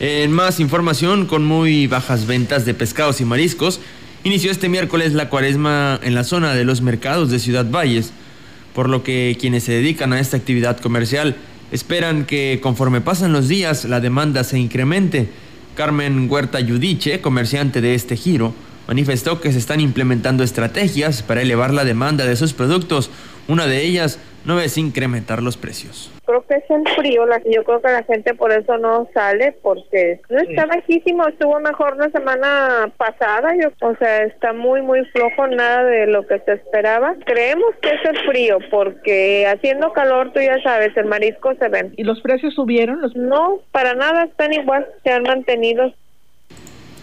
En 0.00 0.32
más 0.32 0.58
información, 0.58 1.26
con 1.26 1.44
muy 1.44 1.86
bajas 1.86 2.26
ventas 2.26 2.64
de 2.64 2.74
pescados 2.74 3.20
y 3.20 3.24
mariscos, 3.24 3.78
inició 4.24 4.50
este 4.50 4.68
miércoles 4.68 5.12
la 5.12 5.28
cuaresma 5.28 6.00
en 6.02 6.16
la 6.16 6.24
zona 6.24 6.54
de 6.54 6.64
los 6.64 6.80
mercados 6.80 7.30
de 7.30 7.38
Ciudad 7.38 7.70
Valles, 7.70 8.10
por 8.78 8.88
lo 8.88 9.02
que 9.02 9.36
quienes 9.40 9.64
se 9.64 9.72
dedican 9.72 10.12
a 10.12 10.20
esta 10.20 10.36
actividad 10.36 10.78
comercial 10.78 11.34
esperan 11.72 12.26
que 12.26 12.60
conforme 12.62 13.00
pasan 13.00 13.32
los 13.32 13.48
días 13.48 13.84
la 13.84 13.98
demanda 13.98 14.44
se 14.44 14.56
incremente. 14.56 15.30
Carmen 15.74 16.30
Huerta 16.30 16.60
Yudiche, 16.60 17.20
comerciante 17.20 17.80
de 17.80 17.96
este 17.96 18.16
giro, 18.16 18.54
manifestó 18.86 19.40
que 19.40 19.50
se 19.50 19.58
están 19.58 19.80
implementando 19.80 20.44
estrategias 20.44 21.24
para 21.24 21.42
elevar 21.42 21.74
la 21.74 21.84
demanda 21.84 22.24
de 22.24 22.36
sus 22.36 22.52
productos, 22.52 23.10
Una 23.48 23.66
de 23.66 23.82
ellas 23.82 24.20
no 24.44 24.60
es 24.60 24.76
incrementar 24.76 25.42
los 25.42 25.56
precios. 25.56 26.12
Creo 26.26 26.44
que 26.46 26.56
es 26.56 26.64
el 26.68 26.86
frío, 26.94 27.24
la, 27.24 27.40
yo 27.50 27.64
creo 27.64 27.80
que 27.80 27.88
la 27.88 28.02
gente 28.02 28.34
por 28.34 28.52
eso 28.52 28.76
no 28.76 29.08
sale, 29.14 29.56
porque 29.62 30.20
no 30.28 30.38
está 30.38 30.66
bajísimo, 30.66 31.26
estuvo 31.26 31.58
mejor 31.58 31.96
la 31.96 32.10
semana 32.10 32.92
pasada, 32.98 33.54
yo, 33.58 33.70
o 33.80 33.96
sea, 33.96 34.24
está 34.24 34.52
muy, 34.52 34.82
muy 34.82 35.02
flojo, 35.06 35.46
nada 35.46 35.84
de 35.84 36.06
lo 36.08 36.26
que 36.26 36.38
se 36.40 36.52
esperaba. 36.52 37.14
Creemos 37.24 37.74
que 37.80 37.88
es 37.88 38.04
el 38.04 38.18
frío, 38.26 38.58
porque 38.70 39.46
haciendo 39.46 39.94
calor, 39.94 40.30
tú 40.34 40.40
ya 40.40 40.62
sabes, 40.62 40.94
el 40.98 41.06
marisco 41.06 41.54
se 41.58 41.70
ven. 41.70 41.94
¿Y 41.96 42.04
los 42.04 42.20
precios 42.20 42.52
subieron? 42.52 43.00
No, 43.14 43.60
para 43.72 43.94
nada, 43.94 44.24
están 44.24 44.52
igual, 44.52 44.86
se 45.04 45.10
han 45.10 45.22
mantenido. 45.22 45.94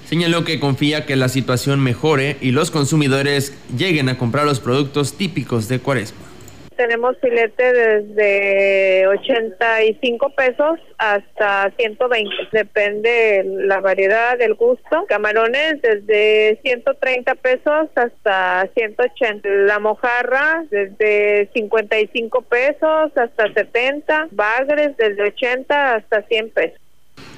Señaló 0.06 0.46
que 0.46 0.60
confía 0.60 1.08
que 1.08 1.16
la 1.16 1.30
situación 1.30 1.80
mejore 1.80 2.38
y 2.40 2.52
los 2.52 2.70
consumidores 2.70 3.58
lleguen 3.76 4.10
a 4.10 4.20
comprar 4.20 4.46
los 4.46 4.60
productos 4.60 5.18
típicos 5.18 5.68
de 5.68 5.80
Cuaresma. 5.80 6.35
Tenemos 6.76 7.16
filete 7.22 7.74
desde 7.74 9.08
85 9.08 10.30
pesos 10.36 10.80
hasta 10.98 11.72
120, 11.78 12.30
depende 12.52 13.44
la 13.46 13.80
variedad, 13.80 14.38
del 14.38 14.56
gusto. 14.56 15.06
Camarones 15.08 15.82
desde 15.82 16.60
130 16.64 17.36
pesos 17.36 17.90
hasta 17.96 18.70
180. 18.76 19.48
La 19.48 19.80
mojarra 19.80 20.66
desde 20.70 21.50
55 21.54 22.42
pesos 22.42 23.12
hasta 23.16 23.54
70. 23.54 24.30
Bagres 24.32 24.98
desde 24.98 25.24
80 25.24 25.96
hasta 25.96 26.22
100 26.24 26.50
pesos. 26.52 26.80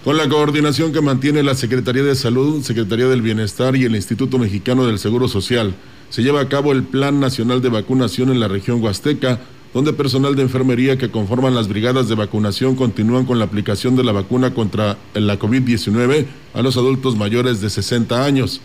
Con 0.03 0.17
la 0.17 0.29
coordinación 0.29 0.93
que 0.93 1.01
mantiene 1.01 1.43
la 1.43 1.53
Secretaría 1.53 2.03
de 2.03 2.15
Salud, 2.15 2.63
Secretaría 2.63 3.07
del 3.07 3.21
Bienestar 3.21 3.75
y 3.75 3.85
el 3.85 3.95
Instituto 3.95 4.37
Mexicano 4.37 4.87
del 4.87 4.99
Seguro 4.99 5.27
Social, 5.27 5.73
se 6.09 6.23
lleva 6.23 6.41
a 6.41 6.49
cabo 6.49 6.71
el 6.71 6.83
Plan 6.83 7.19
Nacional 7.19 7.61
de 7.61 7.69
Vacunación 7.69 8.29
en 8.29 8.39
la 8.39 8.47
región 8.47 8.81
Huasteca, 8.81 9.39
donde 9.73 9.93
personal 9.93 10.35
de 10.35 10.43
enfermería 10.43 10.97
que 10.97 11.11
conforman 11.11 11.53
las 11.53 11.67
brigadas 11.67 12.07
de 12.07 12.15
vacunación 12.15 12.75
continúan 12.75 13.25
con 13.25 13.37
la 13.37 13.45
aplicación 13.45 13.95
de 13.95 14.03
la 14.03 14.11
vacuna 14.11 14.53
contra 14.53 14.97
la 15.13 15.37
COVID-19 15.37 16.25
a 16.53 16.61
los 16.61 16.77
adultos 16.77 17.15
mayores 17.15 17.61
de 17.61 17.69
60 17.69 18.23
años. 18.23 18.61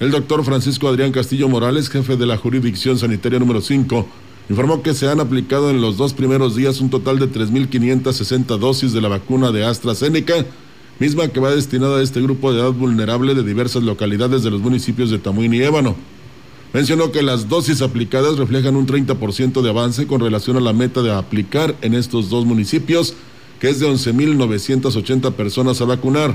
El 0.00 0.10
doctor 0.10 0.44
Francisco 0.44 0.88
Adrián 0.88 1.12
Castillo 1.12 1.48
Morales, 1.48 1.90
jefe 1.90 2.16
de 2.16 2.26
la 2.26 2.36
jurisdicción 2.36 2.98
sanitaria 2.98 3.38
número 3.38 3.60
5, 3.60 4.06
informó 4.48 4.82
que 4.82 4.94
se 4.94 5.08
han 5.08 5.20
aplicado 5.20 5.70
en 5.70 5.80
los 5.80 5.96
dos 5.96 6.14
primeros 6.14 6.56
días 6.56 6.80
un 6.80 6.88
total 6.88 7.18
de 7.18 7.30
3.560 7.30 8.58
dosis 8.58 8.92
de 8.92 9.00
la 9.00 9.08
vacuna 9.08 9.52
de 9.52 9.64
AstraZeneca 9.64 10.46
misma 10.98 11.28
que 11.28 11.40
va 11.40 11.50
destinada 11.50 11.98
a 11.98 12.02
este 12.02 12.20
grupo 12.20 12.52
de 12.52 12.60
edad 12.60 12.72
vulnerable 12.72 13.34
de 13.34 13.42
diversas 13.42 13.82
localidades 13.82 14.42
de 14.42 14.50
los 14.50 14.60
municipios 14.60 15.10
de 15.10 15.18
Tamuín 15.18 15.54
y 15.54 15.62
Ébano. 15.62 15.96
Mencionó 16.72 17.12
que 17.12 17.22
las 17.22 17.48
dosis 17.48 17.80
aplicadas 17.80 18.36
reflejan 18.36 18.76
un 18.76 18.86
30% 18.86 19.62
de 19.62 19.70
avance 19.70 20.06
con 20.06 20.20
relación 20.20 20.58
a 20.58 20.60
la 20.60 20.74
meta 20.74 21.02
de 21.02 21.12
aplicar 21.12 21.74
en 21.80 21.94
estos 21.94 22.28
dos 22.28 22.44
municipios, 22.44 23.14
que 23.58 23.70
es 23.70 23.80
de 23.80 23.88
11.980 23.88 25.32
personas 25.32 25.80
a 25.80 25.86
vacunar. 25.86 26.34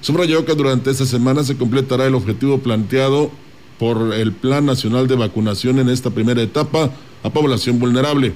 Subrayó 0.00 0.44
que 0.44 0.54
durante 0.54 0.90
esta 0.90 1.06
semana 1.06 1.44
se 1.44 1.56
completará 1.56 2.06
el 2.06 2.16
objetivo 2.16 2.58
planteado 2.58 3.30
por 3.78 4.12
el 4.12 4.32
Plan 4.32 4.66
Nacional 4.66 5.06
de 5.06 5.14
Vacunación 5.14 5.78
en 5.78 5.88
esta 5.88 6.10
primera 6.10 6.42
etapa 6.42 6.90
a 7.22 7.30
población 7.30 7.78
vulnerable. 7.78 8.34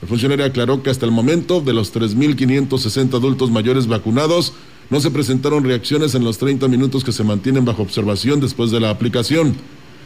El 0.00 0.08
funcionario 0.08 0.44
aclaró 0.44 0.82
que 0.82 0.90
hasta 0.90 1.06
el 1.06 1.12
momento, 1.12 1.60
de 1.60 1.72
los 1.72 1.92
3.560 1.92 3.14
adultos 3.14 3.50
mayores 3.50 3.88
vacunados, 3.88 4.52
no 4.90 5.00
se 5.00 5.10
presentaron 5.10 5.64
reacciones 5.64 6.14
en 6.14 6.24
los 6.24 6.38
30 6.38 6.68
minutos 6.68 7.02
que 7.02 7.12
se 7.12 7.24
mantienen 7.24 7.64
bajo 7.64 7.82
observación 7.82 8.40
después 8.40 8.70
de 8.70 8.80
la 8.80 8.90
aplicación. 8.90 9.56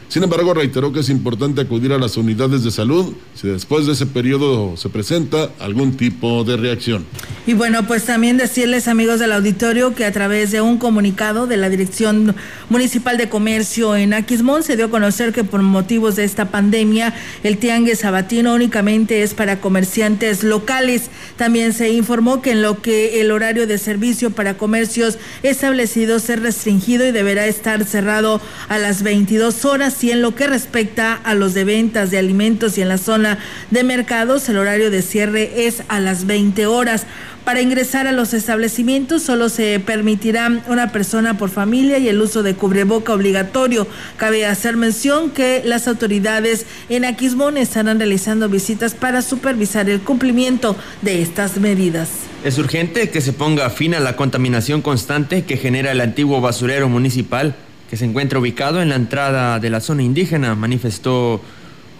Sin 0.07 0.23
embargo, 0.23 0.53
reiteró 0.53 0.91
que 0.91 0.99
es 0.99 1.09
importante 1.09 1.61
acudir 1.61 1.91
a 1.91 1.97
las 1.97 2.17
unidades 2.17 2.63
de 2.63 2.71
salud 2.71 3.13
si 3.33 3.47
después 3.47 3.85
de 3.85 3.93
ese 3.93 4.05
periodo 4.05 4.77
se 4.77 4.89
presenta 4.89 5.49
algún 5.59 5.97
tipo 5.97 6.43
de 6.43 6.57
reacción. 6.57 7.05
Y 7.47 7.53
bueno, 7.53 7.87
pues 7.87 8.05
también 8.05 8.37
decirles, 8.37 8.87
amigos 8.87 9.19
del 9.19 9.31
auditorio, 9.31 9.95
que 9.95 10.05
a 10.05 10.11
través 10.11 10.51
de 10.51 10.61
un 10.61 10.77
comunicado 10.77 11.47
de 11.47 11.57
la 11.57 11.69
Dirección 11.69 12.35
Municipal 12.69 13.17
de 13.17 13.29
Comercio 13.29 13.95
en 13.95 14.13
Aquismón 14.13 14.63
se 14.63 14.75
dio 14.75 14.85
a 14.85 14.89
conocer 14.89 15.33
que 15.33 15.43
por 15.43 15.61
motivos 15.61 16.15
de 16.15 16.23
esta 16.23 16.45
pandemia, 16.51 17.13
el 17.43 17.57
tianguis 17.57 17.99
sabatino 17.99 18.53
únicamente 18.53 19.23
es 19.23 19.33
para 19.33 19.59
comerciantes 19.59 20.43
locales. 20.43 21.09
También 21.37 21.73
se 21.73 21.91
informó 21.91 22.41
que 22.41 22.51
en 22.51 22.61
lo 22.61 22.81
que 22.81 23.21
el 23.21 23.31
horario 23.31 23.67
de 23.67 23.77
servicio 23.77 24.31
para 24.31 24.57
comercios 24.57 25.17
establecidos 25.41 26.29
es 26.29 26.39
restringido 26.39 27.05
y 27.05 27.11
deberá 27.11 27.45
estar 27.45 27.83
cerrado 27.85 28.41
a 28.69 28.77
las 28.77 29.03
22 29.03 29.65
horas 29.65 29.92
y 30.01 30.11
en 30.11 30.21
lo 30.21 30.33
que 30.33 30.47
respecta 30.47 31.13
a 31.13 31.33
los 31.33 31.53
de 31.53 31.65
ventas 31.65 32.09
de 32.09 32.17
alimentos 32.17 32.77
y 32.77 32.81
en 32.81 32.87
la 32.87 32.97
zona 32.97 33.37
de 33.69 33.83
mercados, 33.83 34.47
el 34.47 34.57
horario 34.57 34.89
de 34.89 35.01
cierre 35.01 35.67
es 35.67 35.83
a 35.89 35.99
las 35.99 36.25
20 36.25 36.65
horas. 36.67 37.05
Para 37.43 37.59
ingresar 37.59 38.07
a 38.07 38.13
los 38.13 38.33
establecimientos 38.33 39.21
solo 39.21 39.49
se 39.49 39.77
permitirá 39.81 40.63
una 40.67 40.93
persona 40.93 41.37
por 41.37 41.49
familia 41.49 41.97
y 41.97 42.07
el 42.07 42.21
uso 42.21 42.41
de 42.41 42.55
cubreboca 42.55 43.13
obligatorio. 43.13 43.85
Cabe 44.15 44.45
hacer 44.45 44.77
mención 44.77 45.29
que 45.29 45.61
las 45.65 45.89
autoridades 45.89 46.65
en 46.87 47.03
Aquismón 47.03 47.57
estarán 47.57 47.99
realizando 47.99 48.47
visitas 48.47 48.93
para 48.93 49.21
supervisar 49.21 49.89
el 49.89 49.99
cumplimiento 49.99 50.77
de 51.01 51.21
estas 51.21 51.57
medidas. 51.57 52.09
Es 52.45 52.57
urgente 52.57 53.09
que 53.09 53.19
se 53.19 53.33
ponga 53.33 53.69
fin 53.69 53.93
a 53.93 53.99
la 53.99 54.15
contaminación 54.15 54.81
constante 54.81 55.43
que 55.43 55.57
genera 55.57 55.91
el 55.91 55.99
antiguo 55.99 56.39
basurero 56.39 56.87
municipal 56.87 57.55
que 57.93 57.97
se 57.97 58.05
encuentra 58.05 58.39
ubicado 58.39 58.81
en 58.81 58.89
la 58.89 58.95
entrada 58.95 59.59
de 59.59 59.69
la 59.69 59.79
zona 59.79 60.01
indígena, 60.01 60.55
manifestó 60.55 61.39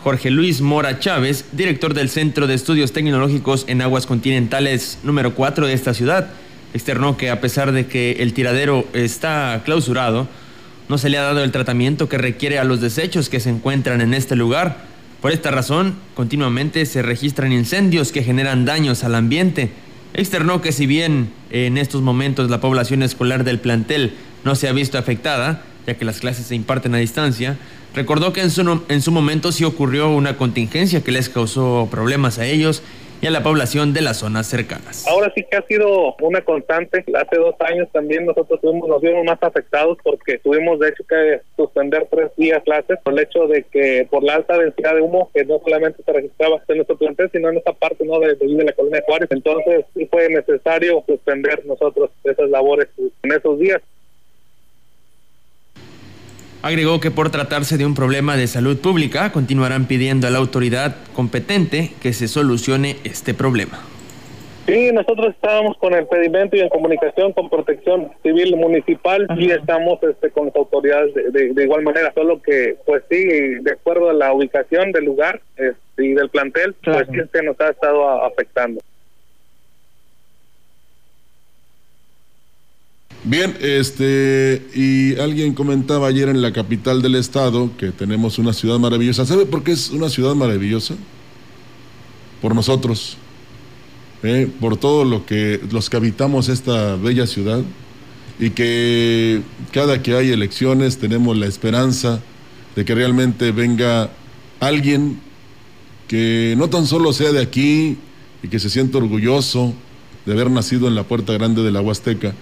Jorge 0.02 0.32
Luis 0.32 0.60
Mora 0.60 0.98
Chávez, 0.98 1.46
director 1.52 1.94
del 1.94 2.10
Centro 2.10 2.48
de 2.48 2.56
Estudios 2.56 2.94
Tecnológicos 2.94 3.64
en 3.68 3.80
Aguas 3.80 4.08
Continentales 4.08 4.98
número 5.04 5.36
4 5.36 5.68
de 5.68 5.74
esta 5.74 5.94
ciudad. 5.94 6.32
Externó 6.74 7.16
que 7.16 7.30
a 7.30 7.42
pesar 7.42 7.74
de 7.74 7.86
que 7.86 8.14
el 8.14 8.34
tiradero 8.34 8.88
está 8.94 9.62
clausurado, 9.66 10.28
no 10.90 10.98
se 10.98 11.10
le 11.10 11.20
ha 11.20 11.22
dado 11.22 11.44
el 11.44 11.52
tratamiento 11.52 12.10
que 12.10 12.18
requiere 12.18 12.58
a 12.58 12.64
los 12.64 12.82
desechos 12.82 13.30
que 13.30 13.40
se 13.40 13.52
encuentran 13.52 14.02
en 14.02 14.16
este 14.16 14.36
lugar. 14.36 14.86
Por 15.22 15.32
esta 15.32 15.52
razón, 15.52 15.94
continuamente 16.16 16.88
se 16.88 17.04
registran 17.04 17.52
incendios 17.52 18.12
que 18.12 18.24
generan 18.24 18.66
daños 18.66 19.04
al 19.04 19.14
ambiente. 19.14 19.70
Externó 20.16 20.60
que 20.60 20.72
si 20.72 20.88
bien 20.88 21.30
en 21.52 21.78
estos 21.78 22.02
momentos 22.02 22.50
la 22.50 22.62
población 22.62 23.04
escolar 23.04 23.44
del 23.44 23.60
plantel 23.60 24.14
no 24.44 24.56
se 24.56 24.68
ha 24.68 24.74
visto 24.74 24.98
afectada, 24.98 25.62
ya 25.88 25.96
que 25.96 26.06
las 26.06 26.20
clases 26.20 26.48
se 26.48 26.56
imparten 26.56 26.96
a 26.96 26.98
distancia, 26.98 27.58
recordó 27.94 28.34
que 28.34 28.42
en 28.42 28.52
su, 28.52 28.84
en 28.88 29.02
su 29.02 29.12
momento 29.12 29.52
sí 29.52 29.64
ocurrió 29.64 30.10
una 30.10 30.38
contingencia 30.38 31.04
que 31.04 31.12
les 31.12 31.30
causó 31.30 31.88
problemas 31.92 32.40
a 32.40 32.46
ellos 32.46 32.84
y 33.24 33.28
a 33.28 33.32
la 33.32 33.42
población 33.42 33.94
de 33.94 34.02
las 34.02 34.18
zonas 34.18 34.48
cercanas. 34.48 35.08
Ahora 35.08 35.32
sí 35.34 35.46
que 35.50 35.56
ha 35.56 35.62
sido 35.62 36.14
una 36.20 36.42
constante. 36.42 37.06
Hace 37.16 37.38
dos 37.38 37.56
años 37.62 37.88
también 37.94 38.26
nosotros 38.26 38.60
fuimos, 38.60 38.90
nos 38.90 39.02
vimos 39.02 39.24
más 39.24 39.38
afectados 39.42 39.98
porque 40.04 40.40
tuvimos 40.40 40.78
de 40.80 40.90
hecho 40.90 41.06
que 41.08 41.40
suspender 41.56 42.06
tres 42.12 42.32
días 42.36 42.62
clases 42.66 43.00
por 43.02 43.14
el 43.14 43.20
hecho 43.20 43.48
de 43.48 43.64
que 43.64 44.06
por 44.12 44.24
la 44.24 44.36
alta 44.36 44.58
densidad 44.58 44.96
de 44.96 45.02
humo 45.02 45.32
que 45.34 45.46
no 45.46 45.62
solamente 45.64 46.04
se 46.04 46.12
registraba 46.12 46.62
en 46.68 46.76
nuestro 46.76 46.98
plantel 46.98 47.30
sino 47.32 47.50
en 47.50 47.60
esta 47.60 47.72
parte 47.72 48.06
no 48.06 48.20
de, 48.20 48.36
de 48.36 48.64
la 48.66 48.74
colonia 48.74 49.00
de 49.00 49.06
Juárez. 49.06 49.30
Entonces 49.32 49.86
sí 49.96 50.06
fue 50.12 50.28
necesario 50.28 51.02
suspender 51.08 51.66
nosotros 51.66 52.10
esas 52.26 52.50
labores 52.50 52.90
en 52.98 53.32
esos 53.32 53.58
días. 53.58 53.82
Agregó 56.64 57.02
que 57.02 57.12
por 57.12 57.30
tratarse 57.30 57.78
de 57.78 57.86
un 57.86 57.94
problema 57.94 58.38
de 58.38 58.48
salud 58.48 58.80
pública, 58.80 59.34
continuarán 59.34 59.86
pidiendo 59.86 60.28
a 60.28 60.30
la 60.30 60.38
autoridad 60.38 60.96
competente 61.14 61.92
que 62.02 62.14
se 62.14 62.30
solucione 62.30 62.96
este 63.04 63.34
problema. 63.34 63.82
Sí, 64.66 64.92
nosotros 64.94 65.36
estábamos 65.36 65.76
con 65.78 65.94
el 65.94 66.08
pedimento 66.08 66.56
y 66.56 66.62
en 66.62 66.70
comunicación 66.70 67.34
con 67.34 67.50
Protección 67.50 68.14
Civil 68.24 68.56
Municipal 68.56 69.28
y 69.38 69.52
estamos 69.52 70.02
este, 70.04 70.32
con 70.32 70.46
las 70.46 70.56
autoridades 70.56 71.14
de, 71.14 71.64
igual 71.64 71.84
manera, 71.84 72.14
solo 72.16 72.42
que, 72.42 72.78
pues 72.86 73.04
sí, 73.10 73.26
de 73.26 73.72
acuerdo 73.74 74.10
a 74.10 74.14
la 74.14 74.32
ubicación 74.32 74.94
del 74.94 75.04
lugar 75.04 75.42
este, 75.58 76.06
y 76.06 76.14
del 76.14 76.30
plantel, 76.30 76.76
pues 76.82 77.06
sí 77.12 77.20
se 77.30 77.44
nos 77.44 77.60
ha 77.60 77.72
estado 77.72 78.24
afectando. 78.24 78.80
Bien, 83.26 83.56
este, 83.62 84.68
y 84.76 85.16
alguien 85.18 85.54
comentaba 85.54 86.08
ayer 86.08 86.28
en 86.28 86.42
la 86.42 86.52
capital 86.52 87.02
del 87.02 87.16
estado 87.16 87.72
que 87.78 87.92
tenemos 87.92 88.38
una 88.38 88.52
ciudad 88.52 88.80
maravillosa. 88.80 89.26
¿Sabe 89.26 89.46
por 89.46 89.64
qué 89.64 89.72
es 89.72 89.92
una 89.92 90.10
ciudad 90.10 90.36
maravillosa? 90.36 90.96
Por 92.42 92.54
nosotros, 92.54 93.16
¿eh? 94.24 94.50
por 94.60 94.76
todo 94.76 95.06
lo 95.06 95.26
que 95.26 95.62
los 95.72 95.90
que 95.90 95.96
habitamos 95.96 96.50
esta 96.50 96.98
bella 96.98 97.26
ciudad 97.26 97.62
y 98.40 98.50
que 98.50 99.42
cada 99.72 100.04
que 100.04 100.16
hay 100.16 100.32
elecciones 100.32 100.98
tenemos 100.98 101.38
la 101.38 101.46
esperanza 101.46 102.22
de 102.76 102.84
que 102.84 102.94
realmente 102.94 103.54
venga 103.54 104.10
alguien 104.60 105.22
que 106.10 106.56
no 106.58 106.70
tan 106.70 106.88
solo 106.88 107.14
sea 107.14 107.32
de 107.32 107.42
aquí 107.42 107.98
y 108.42 108.50
que 108.50 108.60
se 108.60 108.70
sienta 108.70 108.98
orgulloso 108.98 109.74
de 110.26 110.34
haber 110.34 110.52
nacido 110.52 110.90
en 110.90 110.96
la 110.96 111.04
puerta 111.04 111.32
grande 111.32 111.64
de 111.64 111.72
la 111.72 111.80
Huasteca, 111.80 112.34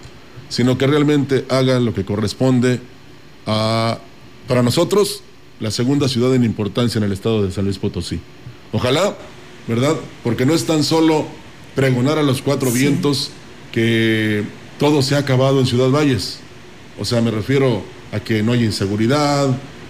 sino 0.52 0.76
que 0.76 0.86
realmente 0.86 1.46
haga 1.48 1.80
lo 1.80 1.94
que 1.94 2.04
corresponde 2.04 2.80
a, 3.46 3.98
para 4.46 4.62
nosotros, 4.62 5.22
la 5.60 5.70
segunda 5.70 6.08
ciudad 6.08 6.34
en 6.34 6.44
importancia 6.44 6.98
en 6.98 7.04
el 7.04 7.12
estado 7.12 7.42
de 7.42 7.52
San 7.52 7.64
Luis 7.64 7.78
Potosí. 7.78 8.20
Ojalá 8.72 9.16
¿verdad? 9.66 9.96
Porque 10.22 10.46
no 10.46 10.54
es 10.54 10.66
tan 10.66 10.82
solo 10.84 11.26
pregonar 11.74 12.18
a 12.18 12.22
los 12.22 12.42
cuatro 12.42 12.70
vientos 12.70 13.30
que 13.70 14.44
todo 14.78 15.02
se 15.02 15.14
ha 15.14 15.18
acabado 15.18 15.60
en 15.60 15.66
Ciudad 15.66 15.90
Valles. 15.90 16.40
O 16.98 17.04
sea, 17.04 17.20
me 17.20 17.30
refiero 17.30 17.82
a 18.12 18.20
que 18.20 18.42
no 18.42 18.52
hay 18.52 18.64
inseguridad, 18.64 19.48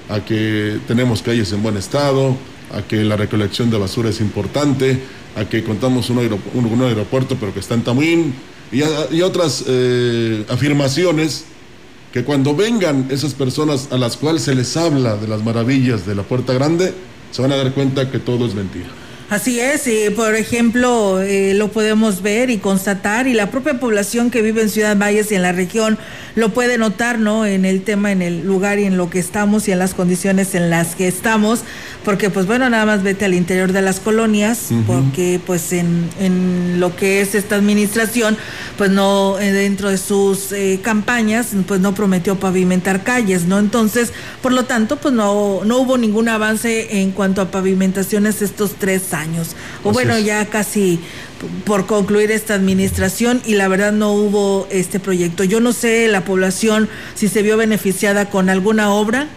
a 0.09 0.25
que 0.25 0.78
tenemos 0.87 1.23
calles 1.23 1.52
en 1.52 1.62
buen 1.62 1.76
estado, 1.76 2.37
a 2.73 2.83
que 2.83 3.02
la 3.04 3.16
recolección 3.16 3.71
de 3.71 3.78
basura 3.78 4.11
es 4.11 4.21
importante, 4.21 5.00
a 5.37 5.47
que 5.47 5.64
contamos 5.64 6.11
un, 6.11 6.19
un, 6.19 6.83
aeropuerto 6.83 7.37
pero 7.40 7.52
que 7.52 7.61
está 7.61 7.75
en 7.75 7.83
Tamuín 7.83 8.35
y, 8.73 8.83
y 9.14 9.23
otras 9.23 9.64
eh, 9.67 10.45
afirmaciones 10.49 11.45
que 12.12 12.25
cuando 12.25 12.55
vengan 12.55 13.07
esas 13.11 13.35
personas 13.35 13.88
a 13.91 13.97
las 13.97 14.17
cuales 14.17 14.43
se 14.43 14.55
les 14.55 14.76
habla 14.76 15.17
de 15.17 15.29
las 15.29 15.43
maravillas 15.43 16.07
de 16.07 16.14
la 16.14 16.23
Puerta 16.23 16.52
Grande, 16.52 16.93
se 17.31 17.41
van 17.41 17.52
a 17.52 17.57
dar 17.57 17.73
cuenta 17.73 18.11
que 18.11 18.19
todo 18.19 18.47
es 18.47 18.55
mentira. 18.55 19.01
Así 19.31 19.61
es, 19.61 19.87
y 19.87 20.11
por 20.11 20.35
ejemplo, 20.35 21.23
eh, 21.23 21.55
lo 21.55 21.69
podemos 21.69 22.21
ver 22.21 22.50
y 22.50 22.59
constatar, 22.59 23.26
y 23.26 23.33
la 23.33 23.50
propia 23.50 23.81
población 23.81 24.31
que 24.31 24.43
vive 24.43 24.61
en 24.61 24.69
Ciudad 24.69 24.95
Valles 24.95 25.33
y 25.33 25.37
en 25.37 25.43
la 25.43 25.52
región 25.52 25.97
lo 26.35 26.52
puede 26.52 26.76
notar, 26.76 27.19
¿no? 27.19 27.47
En 27.47 27.64
el 27.64 27.83
tema, 27.83 28.12
en 28.12 28.21
el 28.21 28.47
lugar 28.47 28.79
y 28.79 28.85
en 28.85 28.99
lo 28.99 29.09
que 29.09 29.19
estamos 29.19 29.69
y 29.69 29.73
en 29.73 29.79
las 29.79 29.95
condiciones 29.95 30.55
en 30.55 30.69
las 30.69 30.95
que 30.95 31.09
estamos, 31.09 31.61
porque 32.05 32.29
pues 32.29 32.47
bueno, 32.47 32.69
nada 32.69 32.85
más 32.85 33.02
vete 33.02 33.25
al 33.25 33.33
interior 33.33 33.73
de 33.73 33.81
las 33.81 34.00
colonias, 34.00 34.69
porque 34.87 35.41
pues 35.47 35.73
en, 35.73 36.11
en, 36.21 36.79
lo 36.79 36.95
que 36.95 37.23
es 37.23 37.35
esta 37.35 37.57
administración, 37.57 38.37
pues 38.76 38.91
no, 38.91 39.38
eh, 39.38 39.52
dentro 39.52 39.88
de 39.88 39.99
sus 39.99 40.52
eh, 40.52 40.81
campañas, 40.83 41.49
pues 41.67 41.81
no 41.81 41.95
prometió 41.95 42.37
pavimentar 42.37 43.02
calles, 43.02 43.45
¿no? 43.45 43.59
Entonces, 43.59 44.12
por 44.43 44.52
lo 44.52 44.64
tanto, 44.64 44.97
pues 44.97 45.14
no, 45.14 45.61
no 45.64 45.79
hubo 45.79 45.97
ningún 45.97 46.29
avance 46.29 47.00
en 47.00 47.12
cuanto 47.12 47.41
a 47.41 47.50
pavimentaciones 47.50 48.43
estos 48.43 48.75
tres 48.79 49.14
años 49.14 49.22
años. 49.23 49.57
O 49.85 49.93
bueno, 49.93 50.19
ya 50.19 50.45
casi 50.47 51.00
por 51.64 51.87
concluir 51.87 52.31
esta 52.31 52.55
administración 52.55 53.43
y 53.47 53.55
la 53.55 53.69
verdad 53.69 53.93
no 53.93 54.12
hubo 54.12 54.67
este 54.71 55.00
proyecto. 55.00 55.45
Yo 55.45 55.61
no 55.61 55.73
sé 55.73 56.09
la 56.09 56.25
población 56.25 56.88
si 57.14 57.29
se 57.29 57.43
vio 57.43 57.57
beneficiada 57.57 58.29
con 58.31 58.50
alguna 58.50 58.93
obra 58.93 59.29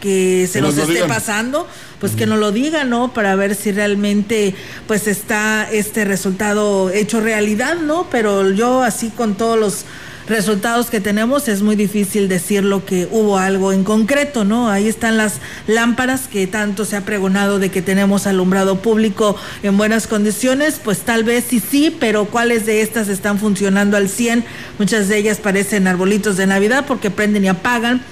que 0.00 0.48
se 0.50 0.60
nos, 0.60 0.76
esté 0.76 1.04
pasando, 1.04 1.68
pues 2.00 2.12
que 2.12 2.26
nos 2.26 2.40
lo 2.40 2.50
digan, 2.50 2.90
¿no? 2.90 3.12
Para 3.14 3.36
ver 3.36 3.54
si 3.54 3.70
realmente 3.70 4.52
pues 4.88 5.06
está 5.06 5.68
este 5.70 6.04
resultado 6.04 6.90
hecho 6.90 7.20
realidad, 7.20 7.76
¿no? 7.76 8.08
Pero 8.10 8.50
yo 8.50 8.82
así 8.82 9.10
con 9.10 9.36
todos 9.36 9.56
los 9.56 9.84
resultados 10.26 10.90
que 10.90 11.00
tenemos, 11.00 11.48
es 11.48 11.62
muy 11.62 11.76
difícil 11.76 12.28
decir 12.28 12.64
lo 12.64 12.84
que 12.84 13.08
hubo 13.10 13.38
algo 13.38 13.72
en 13.72 13.84
concreto, 13.84 14.44
¿no? 14.44 14.70
Ahí 14.70 14.88
están 14.88 15.16
las 15.16 15.34
lámparas 15.66 16.28
que 16.28 16.46
tanto 16.46 16.84
se 16.84 16.96
ha 16.96 17.04
pregonado 17.04 17.58
de 17.58 17.70
que 17.70 17.82
tenemos 17.82 18.26
alumbrado 18.26 18.80
público 18.80 19.36
en 19.62 19.76
buenas 19.76 20.06
condiciones, 20.06 20.80
pues 20.82 21.00
tal 21.00 21.24
vez 21.24 21.44
sí, 21.48 21.60
sí, 21.60 21.96
pero 21.98 22.26
¿cuáles 22.26 22.66
de 22.66 22.82
estas 22.82 23.08
están 23.08 23.38
funcionando 23.38 23.96
al 23.96 24.08
100? 24.08 24.44
Muchas 24.78 25.08
de 25.08 25.18
ellas 25.18 25.38
parecen 25.38 25.86
arbolitos 25.86 26.36
de 26.36 26.46
Navidad 26.46 26.84
porque 26.86 27.10
prenden 27.10 27.44
y 27.44 27.48
apagan 27.48 28.02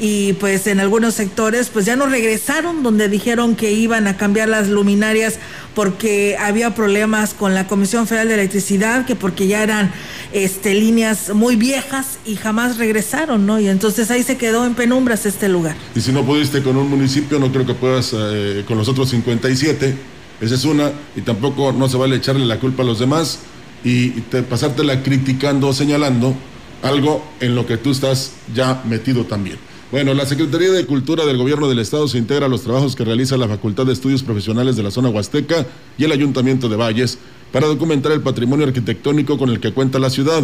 y 0.00 0.34
pues 0.34 0.66
en 0.66 0.80
algunos 0.80 1.14
sectores 1.14 1.70
pues 1.72 1.84
ya 1.84 1.96
no 1.96 2.06
regresaron 2.06 2.82
donde 2.82 3.08
dijeron 3.08 3.56
que 3.56 3.72
iban 3.72 4.06
a 4.06 4.16
cambiar 4.16 4.48
las 4.48 4.68
luminarias 4.68 5.38
porque 5.78 6.36
había 6.36 6.74
problemas 6.74 7.34
con 7.34 7.54
la 7.54 7.68
Comisión 7.68 8.08
Federal 8.08 8.26
de 8.26 8.34
Electricidad, 8.34 9.06
que 9.06 9.14
porque 9.14 9.46
ya 9.46 9.62
eran 9.62 9.92
este 10.32 10.74
líneas 10.74 11.32
muy 11.32 11.54
viejas 11.54 12.18
y 12.26 12.34
jamás 12.34 12.78
regresaron, 12.78 13.46
¿no? 13.46 13.60
Y 13.60 13.68
entonces 13.68 14.10
ahí 14.10 14.24
se 14.24 14.36
quedó 14.36 14.66
en 14.66 14.74
penumbras 14.74 15.24
este 15.24 15.48
lugar. 15.48 15.76
Y 15.94 16.00
si 16.00 16.10
no 16.10 16.26
pudiste 16.26 16.64
con 16.64 16.76
un 16.76 16.90
municipio, 16.90 17.38
no 17.38 17.52
creo 17.52 17.64
que 17.64 17.74
puedas 17.74 18.12
eh, 18.12 18.64
con 18.66 18.76
los 18.76 18.88
otros 18.88 19.10
57. 19.10 19.94
Esa 20.40 20.54
es 20.56 20.64
una, 20.64 20.90
y 21.14 21.20
tampoco 21.20 21.70
no 21.70 21.88
se 21.88 21.96
vale 21.96 22.16
echarle 22.16 22.44
la 22.44 22.58
culpa 22.58 22.82
a 22.82 22.86
los 22.86 22.98
demás 22.98 23.38
y, 23.84 24.08
te, 24.22 24.42
pasártela 24.42 25.04
criticando 25.04 25.68
o 25.68 25.72
señalando 25.72 26.34
algo 26.82 27.24
en 27.38 27.54
lo 27.54 27.66
que 27.66 27.76
tú 27.76 27.92
estás 27.92 28.32
ya 28.52 28.82
metido 28.84 29.26
también. 29.26 29.58
Bueno, 29.90 30.12
la 30.12 30.26
Secretaría 30.26 30.70
de 30.70 30.84
Cultura 30.84 31.24
del 31.24 31.38
Gobierno 31.38 31.66
del 31.66 31.78
Estado 31.78 32.06
se 32.08 32.18
integra 32.18 32.44
a 32.44 32.48
los 32.50 32.60
trabajos 32.60 32.94
que 32.94 33.06
realiza 33.06 33.38
la 33.38 33.48
Facultad 33.48 33.86
de 33.86 33.94
Estudios 33.94 34.22
Profesionales 34.22 34.76
de 34.76 34.82
la 34.82 34.90
Zona 34.90 35.08
Huasteca 35.08 35.64
y 35.96 36.04
el 36.04 36.12
Ayuntamiento 36.12 36.68
de 36.68 36.76
Valles 36.76 37.16
para 37.52 37.68
documentar 37.68 38.12
el 38.12 38.20
patrimonio 38.20 38.66
arquitectónico 38.66 39.38
con 39.38 39.48
el 39.48 39.60
que 39.60 39.72
cuenta 39.72 39.98
la 39.98 40.10
ciudad. 40.10 40.42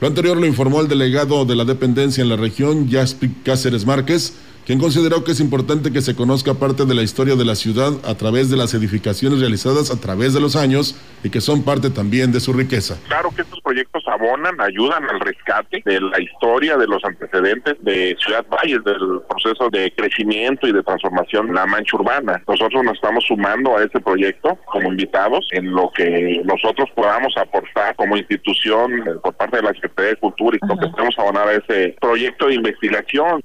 Lo 0.00 0.06
anterior 0.08 0.38
lo 0.38 0.46
informó 0.46 0.80
el 0.80 0.88
delegado 0.88 1.44
de 1.44 1.56
la 1.56 1.66
dependencia 1.66 2.22
en 2.22 2.30
la 2.30 2.36
región, 2.36 2.90
Jaspic 2.90 3.42
Cáceres 3.42 3.84
Márquez, 3.84 4.32
quien 4.70 4.78
consideró 4.78 5.24
que 5.24 5.32
es 5.32 5.40
importante 5.40 5.92
que 5.92 6.00
se 6.00 6.14
conozca 6.14 6.54
parte 6.54 6.84
de 6.84 6.94
la 6.94 7.02
historia 7.02 7.34
de 7.34 7.44
la 7.44 7.56
ciudad 7.56 7.90
a 8.04 8.14
través 8.14 8.50
de 8.50 8.56
las 8.56 8.72
edificaciones 8.72 9.40
realizadas 9.40 9.90
a 9.90 10.00
través 10.00 10.32
de 10.32 10.38
los 10.38 10.54
años 10.54 10.94
y 11.24 11.30
que 11.30 11.40
son 11.40 11.64
parte 11.64 11.90
también 11.90 12.30
de 12.30 12.38
su 12.38 12.52
riqueza. 12.52 12.96
Claro 13.08 13.32
que 13.34 13.42
estos 13.42 13.60
proyectos 13.62 14.04
abonan, 14.06 14.60
ayudan 14.60 15.10
al 15.10 15.18
rescate 15.18 15.82
de 15.84 16.00
la 16.00 16.20
historia, 16.20 16.76
de 16.76 16.86
los 16.86 17.04
antecedentes 17.04 17.78
de 17.80 18.16
Ciudad 18.24 18.46
Valles, 18.48 18.84
del 18.84 19.22
proceso 19.28 19.68
de 19.70 19.90
crecimiento 19.90 20.68
y 20.68 20.72
de 20.72 20.84
transformación 20.84 21.48
de 21.48 21.54
la 21.54 21.66
mancha 21.66 21.96
urbana. 21.96 22.40
Nosotros 22.46 22.84
nos 22.84 22.94
estamos 22.94 23.24
sumando 23.26 23.76
a 23.76 23.82
este 23.82 23.98
proyecto 23.98 24.56
como 24.66 24.90
invitados 24.90 25.48
en 25.50 25.72
lo 25.72 25.90
que 25.90 26.42
nosotros 26.44 26.88
podamos 26.94 27.36
aportar 27.36 27.96
como 27.96 28.16
institución 28.16 29.00
eh, 29.00 29.14
por 29.20 29.34
parte 29.34 29.56
de 29.56 29.62
la 29.64 29.72
Secretaría 29.72 30.10
de 30.10 30.16
Cultura 30.18 30.58
y 30.62 30.64
lo 30.64 30.78
que 30.78 30.86
podemos 30.90 31.18
abonar 31.18 31.48
a 31.48 31.54
ese 31.54 31.96
proyecto 32.00 32.46
de 32.46 32.54
investigación. 32.54 33.42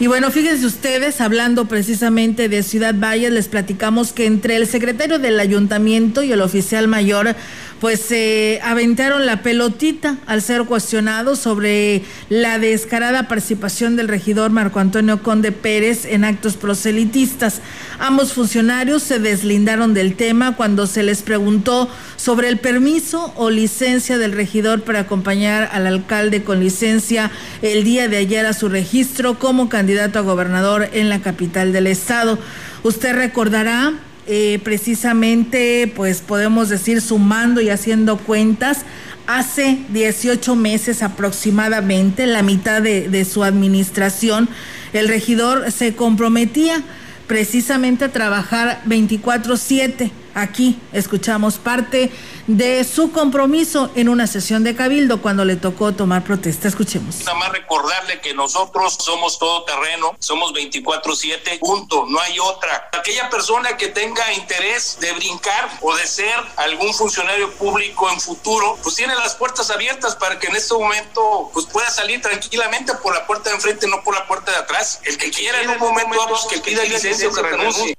Y 0.00 0.08
bueno, 0.08 0.32
fíjense 0.32 0.66
ustedes, 0.66 1.20
hablando 1.20 1.66
precisamente 1.66 2.48
de 2.48 2.64
Ciudad 2.64 2.96
Valles, 2.98 3.30
les 3.30 3.46
platicamos 3.46 4.12
que 4.12 4.26
entre 4.26 4.56
el 4.56 4.66
secretario 4.66 5.20
del 5.20 5.38
ayuntamiento 5.38 6.24
y 6.24 6.32
el 6.32 6.40
oficial 6.40 6.88
mayor 6.88 7.36
pues 7.80 8.00
se 8.00 8.60
aventaron 8.62 9.26
la 9.26 9.42
pelotita 9.42 10.16
al 10.26 10.42
ser 10.42 10.64
cuestionado 10.64 11.36
sobre 11.36 12.02
la 12.28 12.58
descarada 12.58 13.28
participación 13.28 13.96
del 13.96 14.08
regidor 14.08 14.50
Marco 14.50 14.80
Antonio 14.80 15.22
Conde 15.22 15.52
Pérez 15.52 16.04
en 16.04 16.24
actos 16.24 16.56
proselitistas. 16.56 17.60
Ambos 17.98 18.32
funcionarios 18.32 19.02
se 19.02 19.18
deslindaron 19.18 19.94
del 19.94 20.16
tema 20.16 20.56
cuando 20.56 20.86
se 20.86 21.02
les 21.02 21.22
preguntó 21.22 21.88
sobre 22.16 22.48
el 22.48 22.58
permiso 22.58 23.32
o 23.36 23.50
licencia 23.50 24.18
del 24.18 24.32
regidor 24.32 24.82
para 24.82 25.00
acompañar 25.00 25.68
al 25.72 25.86
alcalde 25.86 26.42
con 26.42 26.60
licencia 26.60 27.30
el 27.62 27.84
día 27.84 28.08
de 28.08 28.16
ayer 28.16 28.46
a 28.46 28.52
su 28.52 28.68
registro 28.68 29.38
como 29.38 29.68
candidato 29.68 30.18
a 30.18 30.22
gobernador 30.22 30.88
en 30.92 31.08
la 31.08 31.20
capital 31.20 31.72
del 31.72 31.86
estado. 31.86 32.38
Usted 32.82 33.14
recordará 33.14 33.94
eh, 34.26 34.58
precisamente, 34.62 35.92
pues 35.94 36.20
podemos 36.20 36.68
decir, 36.68 37.00
sumando 37.00 37.60
y 37.60 37.70
haciendo 37.70 38.16
cuentas, 38.16 38.84
hace 39.26 39.78
18 39.90 40.56
meses 40.56 41.02
aproximadamente, 41.02 42.26
la 42.26 42.42
mitad 42.42 42.82
de, 42.82 43.08
de 43.08 43.24
su 43.24 43.44
administración, 43.44 44.48
el 44.92 45.08
regidor 45.08 45.70
se 45.72 45.94
comprometía 45.94 46.82
precisamente 47.26 48.04
a 48.06 48.12
trabajar 48.12 48.82
24/7 48.86 50.10
Aquí 50.34 50.78
escuchamos 50.92 51.56
parte 51.56 52.10
de 52.46 52.84
su 52.84 53.12
compromiso 53.12 53.90
en 53.94 54.08
una 54.08 54.26
sesión 54.26 54.64
de 54.64 54.74
cabildo 54.74 55.22
cuando 55.22 55.44
le 55.44 55.56
tocó 55.56 55.92
tomar 55.92 56.24
protesta. 56.24 56.68
Escuchemos. 56.68 57.20
Nada 57.20 57.34
más 57.34 57.52
recordarle 57.52 58.20
que 58.20 58.34
nosotros 58.34 58.96
somos 59.00 59.38
todo 59.38 59.64
terreno, 59.64 60.16
somos 60.18 60.52
24/7, 60.52 61.58
punto, 61.58 62.04
no 62.06 62.20
hay 62.20 62.38
otra. 62.38 62.90
Aquella 62.92 63.30
persona 63.30 63.76
que 63.76 63.88
tenga 63.88 64.32
interés 64.32 64.98
de 65.00 65.12
brincar 65.12 65.78
o 65.80 65.94
de 65.94 66.06
ser 66.06 66.34
algún 66.56 66.92
funcionario 66.92 67.52
público 67.52 68.10
en 68.10 68.20
futuro, 68.20 68.78
pues 68.82 68.96
tiene 68.96 69.14
las 69.14 69.34
puertas 69.36 69.70
abiertas 69.70 70.16
para 70.16 70.38
que 70.38 70.48
en 70.48 70.56
este 70.56 70.74
momento 70.74 71.50
pues 71.52 71.66
pueda 71.66 71.88
salir 71.90 72.20
tranquilamente 72.20 72.92
por 73.02 73.14
la 73.14 73.26
puerta 73.26 73.50
de 73.50 73.56
enfrente, 73.56 73.86
no 73.86 74.02
por 74.02 74.14
la 74.14 74.26
puerta 74.26 74.50
de 74.50 74.58
atrás. 74.58 75.00
El 75.04 75.16
que 75.16 75.30
quiera 75.30 75.62
en 75.62 75.70
un 75.70 75.78
momento, 75.78 76.26
pues 76.28 76.42
que 76.50 76.58
pida 76.58 76.82
licencia 76.84 77.28
o 77.28 77.32
que 77.32 77.42
renuncie. 77.42 77.96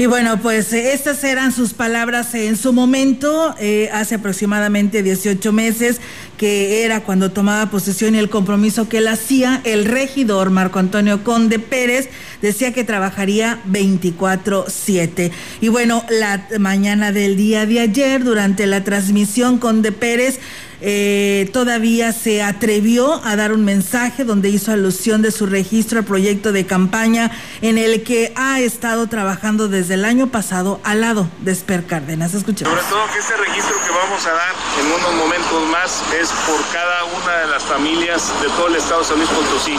Y 0.00 0.06
bueno, 0.06 0.40
pues 0.40 0.72
eh, 0.72 0.92
estas 0.92 1.24
eran 1.24 1.50
sus 1.50 1.74
palabras 1.74 2.32
en 2.36 2.56
su 2.56 2.72
momento, 2.72 3.56
eh, 3.58 3.90
hace 3.92 4.14
aproximadamente 4.14 5.02
18 5.02 5.52
meses, 5.52 6.00
que 6.36 6.84
era 6.84 7.02
cuando 7.02 7.32
tomaba 7.32 7.68
posesión 7.68 8.14
y 8.14 8.18
el 8.18 8.30
compromiso 8.30 8.88
que 8.88 8.98
él 8.98 9.08
hacía, 9.08 9.60
el 9.64 9.86
regidor 9.86 10.50
Marco 10.50 10.78
Antonio 10.78 11.24
Conde 11.24 11.58
Pérez 11.58 12.10
decía 12.40 12.72
que 12.72 12.84
trabajaría 12.84 13.58
24/7. 13.66 15.32
Y 15.60 15.66
bueno, 15.66 16.04
la 16.10 16.46
mañana 16.60 17.10
del 17.10 17.36
día 17.36 17.66
de 17.66 17.80
ayer, 17.80 18.22
durante 18.22 18.68
la 18.68 18.84
transmisión, 18.84 19.58
Conde 19.58 19.90
Pérez 19.90 20.38
eh, 20.80 21.50
todavía 21.52 22.12
se 22.12 22.42
atrevió 22.42 23.20
a 23.24 23.34
dar 23.34 23.52
un 23.52 23.64
mensaje 23.64 24.24
donde 24.24 24.48
hizo 24.48 24.70
alusión 24.70 25.22
de 25.22 25.32
su 25.32 25.46
registro 25.46 25.98
al 25.98 26.04
proyecto 26.04 26.52
de 26.52 26.66
campaña 26.66 27.30
en 27.62 27.78
el 27.78 28.04
que 28.04 28.32
ha 28.36 28.60
estado 28.60 29.08
trabajando 29.08 29.68
desde 29.68 29.94
el 29.94 30.04
año 30.04 30.28
pasado 30.28 30.80
al 30.84 31.00
lado 31.00 31.28
de 31.40 31.52
Esper 31.52 31.84
Cárdenas. 31.86 32.34
Escuchemos. 32.34 32.72
Sobre 32.72 32.88
todo 32.88 33.00
que 33.12 33.18
este 33.18 33.36
registro 33.36 33.74
que 33.84 33.90
vamos 33.90 34.24
a 34.26 34.32
dar 34.32 34.54
en 34.80 34.86
unos 34.86 35.14
momentos 35.14 35.68
más 35.68 36.02
es 36.20 36.28
por 36.46 36.64
cada 36.72 37.04
una 37.04 37.32
de 37.38 37.46
las 37.48 37.62
familias 37.64 38.32
de 38.40 38.48
todo 38.50 38.68
el 38.68 38.76
estado 38.76 39.00
de 39.00 39.06
San 39.06 39.16
Luis 39.16 39.28
Potosí. 39.30 39.76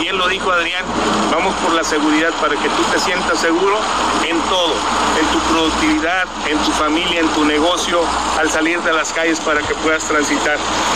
Bien 0.00 0.16
lo 0.16 0.28
dijo 0.28 0.50
Adrián, 0.52 0.84
vamos 1.32 1.54
por 1.56 1.72
la 1.72 1.82
seguridad 1.82 2.30
para 2.40 2.54
que 2.54 2.68
tú 2.68 2.82
te 2.92 3.00
sientas 3.00 3.40
seguro 3.40 3.78
en 4.28 4.38
todo, 4.42 4.74
en 5.18 5.26
tu 5.32 5.38
productividad, 5.52 6.28
en 6.46 6.58
tu 6.58 6.70
familia, 6.72 7.20
en 7.20 7.28
tu 7.30 7.44
negocio, 7.44 8.00
al 8.38 8.50
salir 8.50 8.80
de 8.82 8.92
las 8.92 9.12
calles 9.12 9.40
para 9.40 9.60
que 9.62 9.74
puedas 9.74 10.04
transitar. 10.04 10.35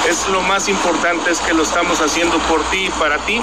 Es 0.09 0.29
lo 0.29 0.43
más 0.43 0.69
importante 0.69 1.31
es 1.31 1.39
que 1.41 1.55
lo 1.55 1.63
estamos 1.63 2.01
haciendo 2.01 2.39
por 2.49 2.63
ti 2.71 2.87
y 2.87 2.91
para 2.91 3.19
ti. 3.19 3.41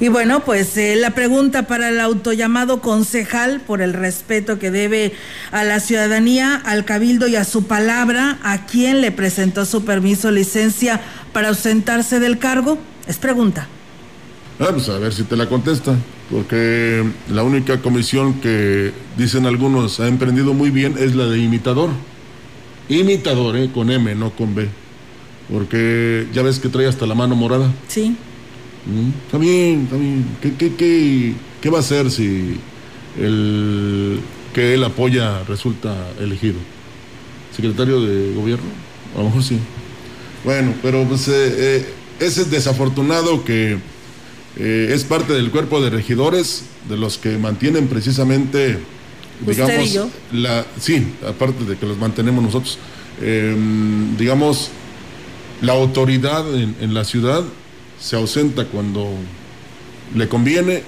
Y 0.00 0.08
bueno, 0.08 0.40
pues 0.40 0.78
eh, 0.78 0.96
la 0.96 1.10
pregunta 1.10 1.66
para 1.66 1.90
el 1.90 2.00
autollamado 2.00 2.80
concejal, 2.80 3.60
por 3.60 3.82
el 3.82 3.92
respeto 3.92 4.58
que 4.58 4.70
debe 4.70 5.12
a 5.52 5.62
la 5.62 5.78
ciudadanía, 5.78 6.56
al 6.56 6.86
cabildo 6.86 7.28
y 7.28 7.36
a 7.36 7.44
su 7.44 7.64
palabra, 7.64 8.38
¿a 8.42 8.64
quién 8.64 9.02
le 9.02 9.12
presentó 9.12 9.66
su 9.66 9.84
permiso 9.84 10.30
licencia 10.30 11.02
para 11.34 11.48
ausentarse 11.48 12.18
del 12.18 12.38
cargo? 12.38 12.78
Es 13.06 13.18
pregunta. 13.18 13.68
Ah, 14.58 14.68
pues 14.72 14.88
a 14.88 14.98
ver 14.98 15.12
si 15.12 15.24
te 15.24 15.36
la 15.36 15.50
contesta, 15.50 15.94
porque 16.30 17.04
la 17.28 17.42
única 17.42 17.82
comisión 17.82 18.40
que 18.40 18.92
dicen 19.18 19.44
algunos 19.44 20.00
ha 20.00 20.08
emprendido 20.08 20.54
muy 20.54 20.70
bien 20.70 20.96
es 20.98 21.14
la 21.14 21.26
de 21.26 21.38
imitador. 21.38 21.90
Imitador, 22.88 23.56
¿eh? 23.56 23.70
Con 23.72 23.90
M, 23.90 24.14
no 24.14 24.30
con 24.30 24.54
B. 24.54 24.68
Porque 25.50 26.26
ya 26.32 26.42
ves 26.42 26.58
que 26.58 26.68
trae 26.68 26.86
hasta 26.86 27.06
la 27.06 27.14
mano 27.14 27.34
morada. 27.34 27.72
Sí. 27.88 28.16
Mm, 28.86 29.10
Está 29.26 29.38
bien, 29.38 29.82
está 29.84 29.96
bien. 29.96 30.24
¿Qué, 30.40 30.54
qué, 30.54 30.74
qué, 30.74 31.34
qué 31.60 31.70
va 31.70 31.78
a 31.78 31.80
hacer 31.80 32.10
si 32.10 32.56
el 33.18 34.20
que 34.54 34.74
él 34.74 34.84
apoya 34.84 35.42
resulta 35.44 35.94
elegido? 36.20 36.58
¿Secretario 37.54 38.00
de 38.02 38.32
gobierno? 38.34 38.66
A 39.14 39.18
lo 39.18 39.24
mejor 39.24 39.42
sí. 39.42 39.58
Bueno, 40.44 40.72
pero 40.82 41.04
pues 41.04 41.26
eh, 41.28 41.32
eh, 41.78 41.86
ese 42.20 42.42
es 42.42 42.50
desafortunado 42.50 43.44
que 43.44 43.78
eh, 44.56 44.90
es 44.92 45.04
parte 45.04 45.32
del 45.32 45.50
cuerpo 45.50 45.80
de 45.82 45.90
regidores, 45.90 46.64
de 46.88 46.96
los 46.96 47.18
que 47.18 47.36
mantienen 47.38 47.88
precisamente, 47.88 48.78
¿Usted 49.40 49.52
digamos, 49.52 49.86
y 49.86 49.92
yo? 49.92 50.08
la, 50.32 50.64
sí, 50.80 51.06
aparte 51.28 51.64
de 51.64 51.76
que 51.76 51.86
los 51.86 51.98
mantenemos 51.98 52.42
nosotros, 52.42 52.78
eh, 53.20 53.54
digamos, 54.18 54.70
la 55.60 55.72
autoridad 55.72 56.54
en, 56.54 56.76
en 56.80 56.94
la 56.94 57.04
ciudad 57.04 57.42
se 58.00 58.16
ausenta 58.16 58.64
cuando 58.64 59.08
le 60.14 60.28
conviene, 60.28 60.82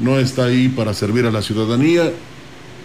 no 0.00 0.18
está 0.18 0.44
ahí 0.44 0.68
para 0.68 0.94
servir 0.94 1.26
a 1.26 1.30
la 1.30 1.42
ciudadanía 1.42 2.10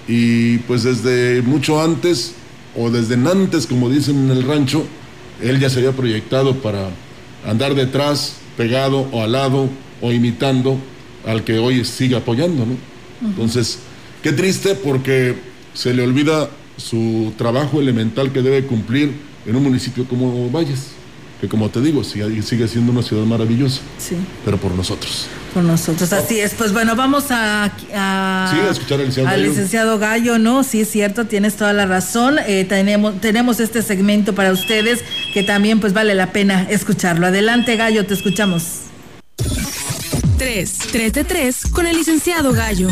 y 0.07 0.57
pues 0.59 0.83
desde 0.83 1.41
mucho 1.41 1.81
antes 1.81 2.33
o 2.75 2.89
desde 2.89 3.15
antes, 3.15 3.65
como 3.65 3.89
dicen 3.89 4.25
en 4.25 4.37
el 4.37 4.43
rancho, 4.43 4.85
él 5.41 5.59
ya 5.59 5.69
se 5.69 5.79
había 5.79 5.93
proyectado 5.93 6.55
para 6.55 6.89
andar 7.45 7.75
detrás, 7.75 8.35
pegado 8.57 9.07
o 9.11 9.23
al 9.23 9.31
lado 9.31 9.69
o 10.01 10.11
imitando 10.11 10.77
al 11.25 11.43
que 11.43 11.57
hoy 11.57 11.85
sigue 11.85 12.15
apoyando, 12.15 12.65
¿no? 12.65 12.75
Entonces, 13.27 13.79
qué 14.21 14.33
triste 14.33 14.75
porque 14.75 15.35
se 15.73 15.93
le 15.93 16.03
olvida 16.03 16.49
su 16.77 17.33
trabajo 17.37 17.79
elemental 17.79 18.31
que 18.31 18.41
debe 18.41 18.65
cumplir 18.65 19.13
en 19.45 19.55
un 19.55 19.63
municipio 19.63 20.05
como 20.05 20.49
Valles, 20.51 20.94
que 21.41 21.49
como 21.49 21.69
te 21.69 21.81
digo, 21.81 22.03
sigue, 22.03 22.41
sigue 22.41 22.67
siendo 22.67 22.91
una 22.91 23.03
ciudad 23.03 23.23
maravillosa, 23.25 23.81
Sí, 23.97 24.15
pero 24.45 24.57
por 24.57 24.71
nosotros. 24.71 25.27
por 25.53 25.63
nosotros. 25.63 26.11
Así 26.13 26.39
es. 26.39 26.53
Pues 26.53 26.71
bueno, 26.73 26.95
vamos 26.95 27.25
a, 27.31 27.65
a- 27.93 28.49
Sí, 28.51 28.57
a 28.59 28.71
escuchar 28.71 28.99
al 28.99 29.05
licenciado 29.07 29.29
al 29.29 29.35
Gallo. 29.39 29.49
licenciado 29.49 29.99
Gallo, 29.99 30.39
¿no? 30.39 30.63
Sí, 30.63 30.81
es 30.81 30.89
cierto, 30.89 31.25
tienes 31.25 31.55
toda 31.55 31.73
la 31.73 31.85
razón. 31.85 32.37
Eh, 32.47 32.65
tenemos, 32.67 33.19
tenemos 33.21 33.59
este 33.59 33.81
segmento 33.81 34.33
para 34.35 34.51
ustedes 34.51 34.99
que 35.33 35.43
también 35.43 35.79
pues 35.79 35.93
vale 35.93 36.15
la 36.15 36.31
pena 36.31 36.67
escucharlo. 36.69 37.27
Adelante, 37.27 37.75
Gallo, 37.75 38.05
te 38.05 38.13
escuchamos. 38.13 38.63
3, 40.37 40.77
3 40.91 41.13
de 41.13 41.23
3 41.23 41.61
con 41.71 41.87
el 41.87 41.95
licenciado 41.97 42.51
Gallo. 42.53 42.89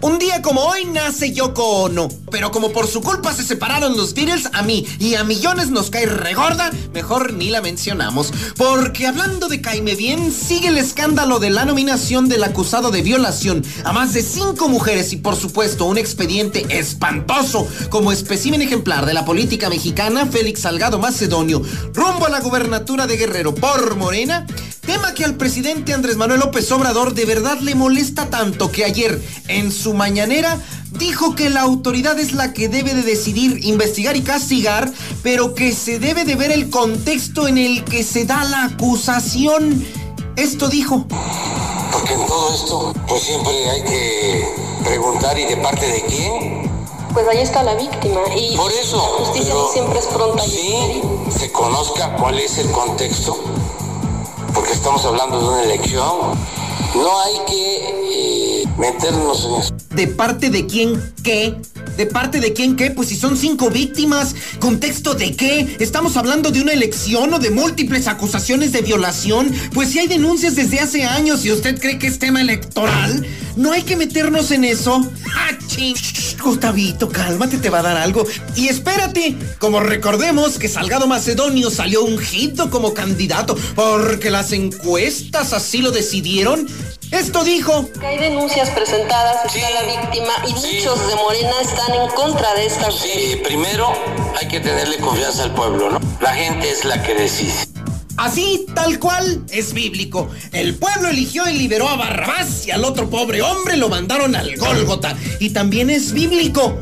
Un 0.00 0.18
día 0.18 0.40
como 0.42 0.60
hoy 0.62 0.84
nace 0.84 1.32
Yoko 1.32 1.82
Ono, 1.82 2.08
pero 2.30 2.50
como 2.50 2.72
por 2.72 2.86
su 2.86 3.00
culpa 3.02 3.32
se 3.32 3.42
separaron 3.42 3.96
los 3.96 4.14
Beatles, 4.14 4.48
a 4.52 4.62
mí 4.62 4.86
y 4.98 5.14
a 5.14 5.24
millones 5.24 5.70
nos 5.70 5.90
cae 5.90 6.06
regorda, 6.06 6.70
mejor 6.92 7.32
ni 7.32 7.50
la 7.50 7.60
mencionamos. 7.60 8.32
Porque 8.56 9.06
hablando 9.06 9.48
de 9.48 9.60
caime 9.60 9.94
bien, 9.94 10.32
sigue 10.32 10.68
el 10.68 10.78
escándalo 10.78 11.38
de 11.38 11.50
la 11.50 11.64
nominación 11.64 12.28
del 12.28 12.44
acusado 12.44 12.90
de 12.90 13.02
violación 13.02 13.64
a 13.84 13.92
más 13.92 14.12
de 14.14 14.22
cinco 14.22 14.68
mujeres 14.68 15.12
y 15.12 15.16
por 15.16 15.36
supuesto 15.36 15.84
un 15.84 15.98
expediente 15.98 16.66
espantoso 16.70 17.66
como 17.90 18.12
espécimen 18.12 18.62
ejemplar 18.62 19.06
de 19.06 19.14
la 19.14 19.24
política 19.24 19.68
mexicana, 19.68 20.26
Félix 20.26 20.60
Salgado 20.60 20.98
Macedonio, 20.98 21.62
rumbo 21.94 22.26
a 22.26 22.30
la 22.30 22.40
gubernatura 22.40 23.06
de 23.06 23.16
Guerrero 23.16 23.54
por 23.54 23.96
Morena, 23.96 24.46
tema 24.84 25.14
que 25.14 25.24
al 25.24 25.34
presidente 25.34 25.92
Andrés 25.92 26.16
Manuel 26.16 26.40
López 26.40 26.70
Obrador 26.72 27.14
de 27.14 27.24
verdad 27.24 27.58
le 27.60 27.74
molesta 27.74 28.30
tanto 28.30 28.70
que 28.70 28.84
ayer 28.84 29.20
en 29.48 29.70
su 29.70 29.94
mañanera 29.94 30.58
dijo 30.92 31.34
que 31.34 31.50
la 31.50 31.62
autoridad 31.62 32.18
es 32.18 32.32
la 32.32 32.52
que 32.52 32.68
debe 32.68 32.94
de 32.94 33.02
decidir, 33.02 33.64
investigar 33.64 34.16
y 34.16 34.22
castigar, 34.22 34.90
pero 35.22 35.54
que 35.54 35.72
se 35.72 35.98
debe 35.98 36.24
de 36.24 36.36
ver 36.36 36.50
el 36.50 36.70
contexto 36.70 37.48
en 37.48 37.58
el 37.58 37.84
que 37.84 38.02
se 38.02 38.24
da 38.24 38.44
la 38.44 38.64
acusación. 38.64 39.84
Esto 40.36 40.68
dijo. 40.68 41.06
Porque 41.92 42.14
en 42.14 42.26
todo 42.26 42.54
esto, 42.54 42.94
pues 43.08 43.22
siempre 43.22 43.70
hay 43.70 43.82
que 43.82 44.48
preguntar 44.84 45.38
y 45.38 45.44
de 45.46 45.56
parte 45.56 45.86
de 45.86 46.02
quién. 46.02 46.70
Pues 47.12 47.26
ahí 47.26 47.38
está 47.38 47.62
la 47.62 47.74
víctima 47.74 48.20
y 48.36 48.56
Por 48.56 48.70
eso, 48.70 48.96
la 48.96 49.24
justicia 49.24 49.52
pero 49.52 49.72
siempre 49.72 49.98
es 49.98 50.06
pronta 50.06 50.44
y 50.46 50.50
sí 50.50 51.02
se 51.36 51.50
conozca 51.50 52.16
cuál 52.16 52.38
es 52.38 52.58
el 52.58 52.70
contexto, 52.70 53.38
porque 54.54 54.72
estamos 54.72 55.04
hablando 55.04 55.40
de 55.40 55.48
una 55.48 55.62
elección. 55.62 56.16
No 56.94 57.20
hay 57.20 57.34
que 57.46 57.97
meternos 58.78 59.44
en 59.44 59.54
eso. 59.60 59.74
¿De 59.90 60.06
parte 60.06 60.50
de 60.50 60.66
quién 60.66 61.00
qué? 61.22 61.54
¿De 61.96 62.06
parte 62.06 62.40
de 62.40 62.52
quién 62.52 62.76
qué? 62.76 62.90
Pues 62.90 63.08
si 63.08 63.16
son 63.16 63.36
cinco 63.36 63.70
víctimas, 63.70 64.34
¿contexto 64.60 65.14
de 65.14 65.34
qué? 65.34 65.76
¿Estamos 65.80 66.16
hablando 66.16 66.50
de 66.50 66.60
una 66.60 66.72
elección 66.72 67.34
o 67.34 67.38
de 67.38 67.50
múltiples 67.50 68.06
acusaciones 68.06 68.72
de 68.72 68.82
violación? 68.82 69.52
Pues 69.74 69.90
si 69.90 69.98
hay 69.98 70.06
denuncias 70.06 70.54
desde 70.54 70.80
hace 70.80 71.04
años 71.04 71.44
y 71.44 71.52
usted 71.52 71.80
cree 71.80 71.98
que 71.98 72.06
es 72.06 72.18
tema 72.18 72.40
electoral, 72.40 73.26
no 73.56 73.72
hay 73.72 73.82
que 73.82 73.96
meternos 73.96 74.50
en 74.52 74.64
eso. 74.64 75.00
¡Ah, 75.34 75.58
ching! 75.66 75.96
Cálmate, 77.12 77.58
te 77.58 77.68
va 77.68 77.80
a 77.80 77.82
dar 77.82 77.96
algo. 77.96 78.26
Y 78.56 78.68
espérate, 78.68 79.36
como 79.58 79.80
recordemos 79.80 80.58
que 80.58 80.68
Salgado 80.68 81.06
Macedonio 81.06 81.68
salió 81.70 82.04
ungido 82.04 82.70
como 82.70 82.94
candidato 82.94 83.56
porque 83.74 84.30
las 84.30 84.52
encuestas 84.52 85.52
así 85.52 85.78
lo 85.78 85.90
decidieron, 85.90 86.66
esto 87.10 87.44
dijo. 87.44 87.88
Que 87.98 88.06
hay 88.06 88.18
denuncias 88.18 88.70
presentadas, 88.70 89.54
está 89.54 89.70
la 89.70 89.82
víctima 89.82 90.32
y 90.46 90.52
muchos 90.52 91.08
de 91.08 91.14
Morena 91.16 91.60
están 91.62 91.94
en 91.94 92.08
contra 92.10 92.54
de 92.54 92.66
esta. 92.66 92.90
Sí, 92.90 93.40
primero 93.44 93.92
hay 94.38 94.48
que 94.48 94.60
tenerle 94.60 94.98
confianza 94.98 95.44
al 95.44 95.54
pueblo, 95.54 95.90
¿no? 95.90 96.00
La 96.20 96.34
gente 96.34 96.70
es 96.70 96.84
la 96.84 97.02
que 97.02 97.14
decide. 97.14 97.52
Así, 98.18 98.66
tal 98.74 98.98
cual, 98.98 99.44
es 99.48 99.72
bíblico. 99.72 100.28
El 100.52 100.74
pueblo 100.74 101.08
eligió 101.08 101.48
y 101.48 101.52
liberó 101.52 101.88
a 101.88 101.94
Barrabás 101.94 102.66
y 102.66 102.72
al 102.72 102.84
otro 102.84 103.08
pobre 103.08 103.42
hombre 103.42 103.76
lo 103.76 103.88
mandaron 103.88 104.34
al 104.34 104.56
Gólgota. 104.56 105.16
Y 105.38 105.50
también 105.50 105.88
es 105.88 106.12
bíblico. 106.12 106.76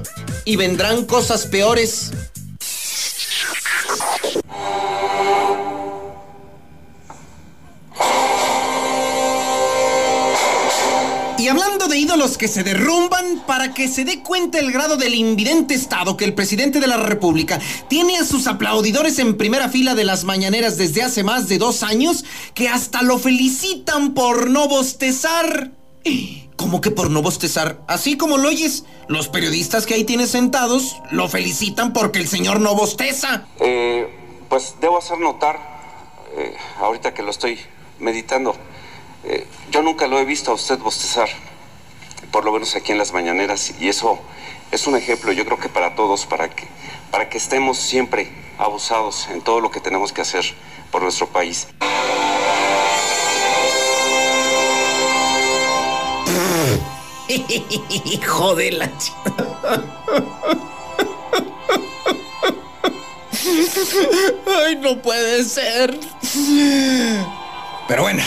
Y 0.46 0.56
vendrán 0.56 1.04
cosas 1.04 1.44
peores. 1.44 2.12
Y 11.46 11.48
hablando 11.48 11.86
de 11.86 11.96
ídolos 11.96 12.38
que 12.38 12.48
se 12.48 12.64
derrumban, 12.64 13.44
para 13.46 13.72
que 13.72 13.86
se 13.86 14.04
dé 14.04 14.20
cuenta 14.20 14.58
el 14.58 14.72
grado 14.72 14.96
del 14.96 15.14
invidente 15.14 15.74
estado 15.74 16.16
que 16.16 16.24
el 16.24 16.34
presidente 16.34 16.80
de 16.80 16.88
la 16.88 16.96
República 16.96 17.60
tiene 17.86 18.18
a 18.18 18.24
sus 18.24 18.48
aplaudidores 18.48 19.20
en 19.20 19.36
primera 19.36 19.68
fila 19.68 19.94
de 19.94 20.02
las 20.02 20.24
mañaneras 20.24 20.76
desde 20.76 21.04
hace 21.04 21.22
más 21.22 21.46
de 21.46 21.58
dos 21.58 21.84
años, 21.84 22.24
que 22.52 22.68
hasta 22.68 23.02
lo 23.02 23.20
felicitan 23.20 24.12
por 24.12 24.50
no 24.50 24.66
bostezar. 24.66 25.70
¿Cómo 26.56 26.80
que 26.80 26.90
por 26.90 27.10
no 27.10 27.22
bostezar? 27.22 27.80
Así 27.86 28.16
como 28.16 28.38
lo 28.38 28.48
oyes, 28.48 28.84
los 29.06 29.28
periodistas 29.28 29.86
que 29.86 29.94
ahí 29.94 30.02
tienes 30.02 30.30
sentados 30.30 30.96
lo 31.12 31.28
felicitan 31.28 31.92
porque 31.92 32.18
el 32.18 32.26
señor 32.26 32.58
no 32.58 32.74
bosteza. 32.74 33.46
Eh, 33.60 34.08
pues 34.48 34.74
debo 34.80 34.98
hacer 34.98 35.20
notar, 35.20 35.60
eh, 36.36 36.56
ahorita 36.80 37.14
que 37.14 37.22
lo 37.22 37.30
estoy 37.30 37.60
meditando, 38.00 38.56
eh, 39.26 39.46
yo 39.70 39.82
nunca 39.82 40.06
lo 40.06 40.18
he 40.18 40.24
visto 40.24 40.50
a 40.50 40.54
usted 40.54 40.78
bostezar, 40.78 41.28
por 42.30 42.44
lo 42.44 42.52
menos 42.52 42.74
aquí 42.76 42.92
en 42.92 42.98
las 42.98 43.12
mañaneras, 43.12 43.72
y 43.80 43.88
eso 43.88 44.18
es 44.70 44.86
un 44.86 44.96
ejemplo, 44.96 45.32
yo 45.32 45.44
creo 45.44 45.58
que 45.58 45.68
para 45.68 45.94
todos, 45.94 46.26
para 46.26 46.48
que, 46.48 46.66
para 47.10 47.28
que 47.28 47.38
estemos 47.38 47.78
siempre 47.78 48.30
abusados 48.58 49.28
en 49.30 49.42
todo 49.42 49.60
lo 49.60 49.70
que 49.70 49.80
tenemos 49.80 50.12
que 50.12 50.22
hacer 50.22 50.44
por 50.90 51.02
nuestro 51.02 51.28
país. 51.28 51.68
Hijo 58.04 58.54
de 58.54 58.70
la 58.72 58.86
ch- 58.86 59.12
Ay, 64.46 64.76
no 64.76 65.00
puede 65.02 65.44
ser. 65.44 65.98
Pero 67.88 68.02
bueno. 68.02 68.22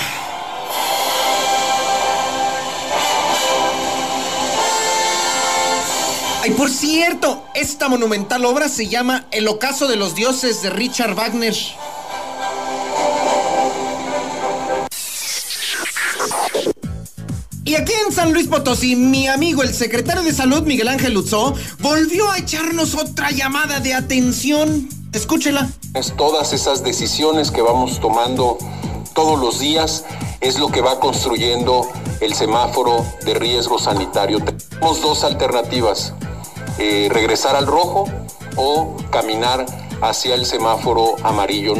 Ay, 6.42 6.52
por 6.52 6.70
cierto, 6.70 7.44
esta 7.54 7.90
monumental 7.90 8.46
obra 8.46 8.70
se 8.70 8.88
llama 8.88 9.26
El 9.32 9.48
ocaso 9.50 9.88
de 9.88 9.98
los 9.98 10.16
dioses 10.16 10.62
de 10.62 10.70
Richard 10.70 11.14
Wagner. 11.14 11.56
Y 17.66 17.76
aquí 17.76 17.92
en 18.08 18.14
San 18.14 18.32
Luis 18.32 18.48
Potosí, 18.48 18.96
mi 18.96 19.28
amigo 19.28 19.64
el 19.64 19.74
secretario 19.74 20.24
de 20.24 20.34
Salud, 20.34 20.64
Miguel 20.64 20.88
Ángel 20.88 21.14
Luzó, 21.14 21.54
volvió 21.80 22.32
a 22.32 22.38
echarnos 22.38 22.96
otra 22.96 23.32
llamada 23.32 23.82
de 23.82 23.94
atención. 23.94 24.88
Escúchela. 25.12 25.70
Es 25.94 26.16
todas 26.16 26.54
esas 26.54 26.84
decisiones 26.84 27.52
que 27.52 27.62
vamos 27.62 28.00
tomando 28.00 28.58
todos 29.14 29.40
los 29.40 29.60
días 29.60 30.06
es 30.40 30.58
lo 30.58 30.70
que 30.70 30.80
va 30.80 31.00
construyendo 31.02 31.86
el 32.22 32.34
semáforo 32.34 33.06
de 33.26 33.34
riesgo 33.34 33.80
sanitario. 33.80 34.40
Tenemos 34.40 35.02
dos 35.02 35.24
alternativas, 35.24 36.14
eh, 36.78 37.10
regresar 37.12 37.56
al 37.56 37.68
rojo 37.68 38.06
o 38.56 38.98
caminar 39.12 39.66
hacia 40.02 40.36
el 40.36 40.46
semáforo 40.46 41.16
amarillo. 41.24 41.76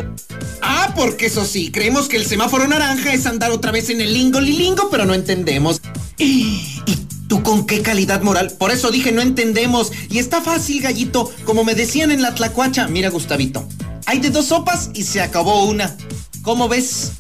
Ah, 0.62 0.94
porque 0.96 1.28
eso 1.28 1.46
sí, 1.46 1.72
creemos 1.72 2.08
que 2.08 2.18
el 2.18 2.26
semáforo 2.26 2.68
naranja 2.68 3.14
es 3.14 3.26
andar 3.26 3.52
otra 3.52 3.72
vez 3.72 3.90
en 3.90 4.02
el 4.02 4.14
lingo 4.14 4.40
lilingo, 4.40 4.90
pero 4.90 5.06
no 5.06 5.14
entendemos. 5.14 5.82
¿Y 6.18 6.96
tú 7.28 7.44
con 7.44 7.66
qué 7.66 7.82
calidad 7.82 8.22
moral? 8.22 8.52
Por 8.58 8.72
eso 8.72 8.92
dije 8.92 9.12
no 9.12 9.22
entendemos. 9.22 9.92
Y 10.10 10.20
está 10.20 10.42
fácil, 10.42 10.82
gallito, 10.82 11.32
como 11.46 11.64
me 11.64 11.76
decían 11.76 12.12
en 12.12 12.22
la 12.22 12.36
tlacuacha. 12.36 12.88
Mira, 12.88 13.10
Gustavito, 13.10 13.66
hay 14.06 14.20
de 14.20 14.30
dos 14.30 14.48
sopas 14.48 14.90
y 14.94 15.04
se 15.04 15.22
acabó 15.22 15.66
una. 15.66 15.96
¿Cómo 16.42 16.68
ves? 16.68 17.14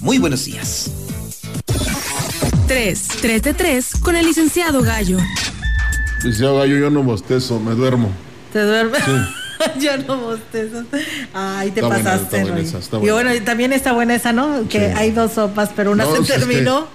Muy 0.00 0.18
buenos 0.18 0.44
días. 0.44 0.90
3. 2.74 3.08
3 3.22 3.42
de 3.42 3.54
3 3.54 3.90
con 4.02 4.16
el 4.16 4.26
licenciado 4.26 4.82
Gallo. 4.82 5.18
Dice, 6.24 6.44
"Ah, 6.44 6.66
yo, 6.66 6.90
no 6.90 7.04
bostezo, 7.04 7.60
me 7.60 7.72
duermo. 7.76 8.10
¿Te 8.52 8.62
duermes? 8.62 9.00
Sí. 9.04 9.12
Yo 9.80 9.96
no 9.98 10.16
bostezas. 10.20 10.84
Ay, 11.32 11.70
te 11.70 11.78
Está 11.78 11.86
buena, 11.86 12.02
pasaste, 12.04 12.36
está 12.38 12.50
buena 12.50 12.68
esa, 12.68 12.78
está 12.78 12.96
Y 12.96 13.00
buena. 13.00 13.14
bueno, 13.14 13.34
y 13.34 13.40
también 13.40 13.72
está 13.72 13.92
buena 13.92 14.16
esa, 14.16 14.32
¿no? 14.32 14.68
Que 14.68 14.78
Sí. 14.80 14.84
hay 14.96 15.12
dos 15.12 15.32
sopas, 15.34 15.70
pero 15.76 15.92
una 15.92 16.02
No, 16.04 16.16
se 16.16 16.22
es 16.22 16.26
que- 16.26 16.32
terminó. 16.40 16.88